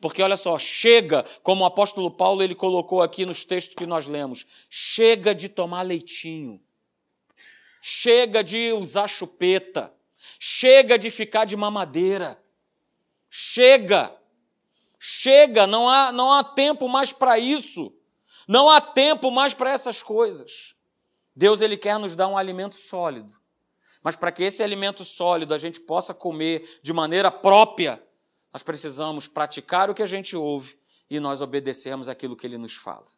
Porque 0.00 0.22
olha 0.22 0.36
só, 0.36 0.56
chega, 0.56 1.24
como 1.42 1.64
o 1.64 1.66
apóstolo 1.66 2.10
Paulo 2.10 2.42
ele 2.42 2.54
colocou 2.54 3.02
aqui 3.02 3.26
nos 3.26 3.44
textos 3.44 3.74
que 3.74 3.86
nós 3.86 4.06
lemos, 4.06 4.46
chega 4.70 5.34
de 5.34 5.48
tomar 5.48 5.82
leitinho. 5.82 6.60
Chega 7.86 8.42
de 8.42 8.72
usar 8.72 9.06
chupeta. 9.06 9.92
Chega 10.40 10.96
de 10.96 11.10
ficar 11.10 11.44
de 11.44 11.54
mamadeira. 11.54 12.42
Chega. 13.28 14.10
Chega, 14.98 15.66
não 15.66 15.86
há, 15.86 16.10
não 16.10 16.32
há 16.32 16.42
tempo 16.42 16.88
mais 16.88 17.12
para 17.12 17.38
isso. 17.38 17.92
Não 18.48 18.70
há 18.70 18.80
tempo 18.80 19.30
mais 19.30 19.52
para 19.52 19.70
essas 19.70 20.02
coisas. 20.02 20.74
Deus 21.36 21.60
ele 21.60 21.76
quer 21.76 21.98
nos 21.98 22.14
dar 22.14 22.26
um 22.26 22.38
alimento 22.38 22.74
sólido. 22.74 23.36
Mas 24.02 24.16
para 24.16 24.32
que 24.32 24.44
esse 24.44 24.62
alimento 24.62 25.04
sólido 25.04 25.52
a 25.52 25.58
gente 25.58 25.78
possa 25.78 26.14
comer 26.14 26.80
de 26.82 26.90
maneira 26.90 27.30
própria, 27.30 28.02
nós 28.50 28.62
precisamos 28.62 29.28
praticar 29.28 29.90
o 29.90 29.94
que 29.94 30.02
a 30.02 30.06
gente 30.06 30.34
ouve 30.34 30.74
e 31.10 31.20
nós 31.20 31.42
obedecermos 31.42 32.08
aquilo 32.08 32.34
que 32.34 32.46
ele 32.46 32.56
nos 32.56 32.76
fala 32.76 33.13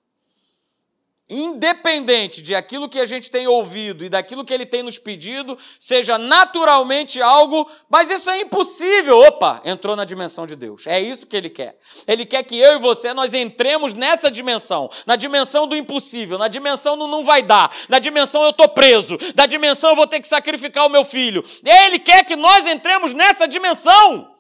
independente 1.29 2.41
de 2.41 2.55
aquilo 2.55 2.89
que 2.89 3.01
a 3.01 3.07
gente 3.07 3.31
tem 3.31 3.49
ouvido 3.49 4.05
e 4.05 4.09
daquilo 4.09 4.45
que 4.45 4.55
ele 4.55 4.65
tem 4.65 4.83
nos 4.83 4.97
pedido, 4.97 5.59
seja 5.79 6.17
naturalmente 6.17 7.21
algo, 7.21 7.69
mas 7.91 8.11
isso 8.11 8.31
é 8.31 8.41
impossível. 8.41 9.19
Opa, 9.19 9.61
entrou 9.65 9.97
na 9.97 10.05
dimensão 10.05 10.47
de 10.47 10.55
Deus. 10.55 10.87
É 10.87 11.01
isso 11.01 11.27
que 11.27 11.37
ele 11.37 11.51
quer. 11.51 11.77
Ele 12.07 12.25
quer 12.25 12.45
que 12.45 12.57
eu 12.57 12.75
e 12.75 12.79
você 12.79 13.13
nós 13.13 13.35
entremos 13.35 13.93
nessa 13.93 14.31
dimensão, 14.31 14.89
na 15.05 15.17
dimensão 15.17 15.67
do 15.67 15.77
impossível, 15.77 16.39
na 16.39 16.49
dimensão 16.49 16.97
do 16.97 17.09
não 17.09 17.25
vai 17.25 17.43
dar, 17.43 17.75
na 17.89 17.99
dimensão 17.99 18.43
eu 18.45 18.51
estou 18.51 18.69
preso, 18.69 19.19
na 19.35 19.47
dimensão 19.47 19.91
eu 19.91 19.97
vou 19.97 20.07
ter 20.07 20.21
que 20.21 20.29
sacrificar 20.29 20.87
o 20.87 20.91
meu 20.91 21.05
filho. 21.05 21.45
Ele 21.65 21.99
quer 21.99 22.25
que 22.25 22.37
nós 22.37 22.67
entremos 22.67 23.13
nessa 23.13 23.49
dimensão. 23.49 24.33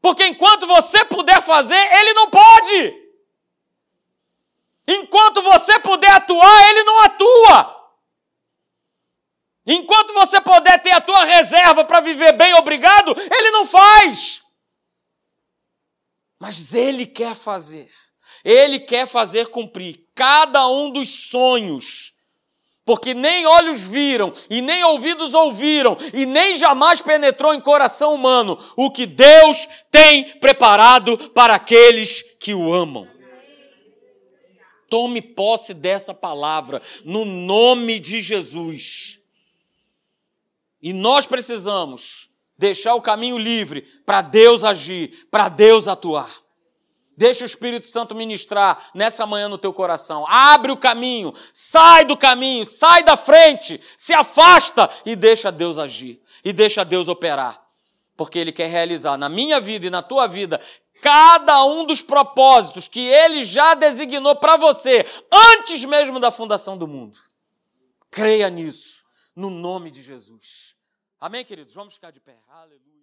Porque 0.00 0.26
enquanto 0.26 0.66
você 0.66 1.04
puder 1.04 1.42
fazer, 1.42 1.74
ele 1.74 2.14
não 2.14 2.30
pode. 2.30 3.05
Enquanto 4.88 5.42
você 5.42 5.78
puder 5.80 6.10
atuar, 6.10 6.70
ele 6.70 6.84
não 6.84 7.00
atua. 7.00 7.76
Enquanto 9.66 10.14
você 10.14 10.40
puder 10.40 10.80
ter 10.80 10.92
a 10.92 11.00
tua 11.00 11.24
reserva 11.24 11.84
para 11.84 12.00
viver 12.00 12.32
bem, 12.32 12.54
obrigado, 12.54 13.14
ele 13.18 13.50
não 13.50 13.66
faz. 13.66 14.40
Mas 16.38 16.72
ele 16.72 17.04
quer 17.04 17.34
fazer. 17.34 17.90
Ele 18.44 18.78
quer 18.78 19.08
fazer 19.08 19.48
cumprir 19.48 20.06
cada 20.14 20.68
um 20.68 20.92
dos 20.92 21.28
sonhos. 21.28 22.12
Porque 22.84 23.12
nem 23.12 23.44
olhos 23.44 23.82
viram, 23.82 24.32
e 24.48 24.62
nem 24.62 24.84
ouvidos 24.84 25.34
ouviram, 25.34 25.98
e 26.14 26.24
nem 26.24 26.56
jamais 26.56 27.00
penetrou 27.00 27.52
em 27.52 27.60
coração 27.60 28.14
humano 28.14 28.56
o 28.76 28.92
que 28.92 29.04
Deus 29.04 29.66
tem 29.90 30.38
preparado 30.38 31.30
para 31.30 31.56
aqueles 31.56 32.22
que 32.38 32.54
o 32.54 32.72
amam. 32.72 33.15
Tome 34.88 35.20
posse 35.20 35.74
dessa 35.74 36.14
palavra, 36.14 36.80
no 37.04 37.24
nome 37.24 37.98
de 37.98 38.20
Jesus. 38.20 39.18
E 40.80 40.92
nós 40.92 41.26
precisamos 41.26 42.28
deixar 42.58 42.94
o 42.94 43.02
caminho 43.02 43.38
livre 43.38 43.82
para 44.04 44.22
Deus 44.22 44.64
agir, 44.64 45.26
para 45.30 45.48
Deus 45.48 45.88
atuar. 45.88 46.46
Deixa 47.16 47.44
o 47.44 47.46
Espírito 47.46 47.88
Santo 47.88 48.14
ministrar 48.14 48.90
nessa 48.94 49.26
manhã 49.26 49.48
no 49.48 49.56
teu 49.56 49.72
coração. 49.72 50.26
Abre 50.28 50.70
o 50.70 50.76
caminho, 50.76 51.32
sai 51.52 52.04
do 52.04 52.16
caminho, 52.16 52.66
sai 52.66 53.02
da 53.02 53.16
frente, 53.16 53.80
se 53.96 54.12
afasta 54.12 54.90
e 55.04 55.16
deixa 55.16 55.50
Deus 55.50 55.78
agir 55.78 56.20
e 56.44 56.52
deixa 56.52 56.84
Deus 56.84 57.08
operar. 57.08 57.62
Porque 58.16 58.38
Ele 58.38 58.52
quer 58.52 58.68
realizar 58.68 59.16
na 59.16 59.30
minha 59.30 59.58
vida 59.60 59.86
e 59.86 59.90
na 59.90 60.02
tua 60.02 60.26
vida 60.26 60.60
cada 61.00 61.64
um 61.64 61.84
dos 61.84 62.02
propósitos 62.02 62.88
que 62.88 63.00
ele 63.00 63.44
já 63.44 63.74
designou 63.74 64.36
para 64.36 64.56
você 64.56 65.04
antes 65.32 65.84
mesmo 65.84 66.18
da 66.18 66.30
fundação 66.30 66.76
do 66.76 66.86
mundo. 66.86 67.18
Creia 68.10 68.48
nisso, 68.48 69.04
no 69.34 69.50
nome 69.50 69.90
de 69.90 70.02
Jesus. 70.02 70.74
Amém, 71.20 71.44
queridos? 71.44 71.74
Vamos 71.74 71.94
ficar 71.94 72.10
de 72.10 72.20
pé. 72.20 72.38
Aleluia. 72.48 72.95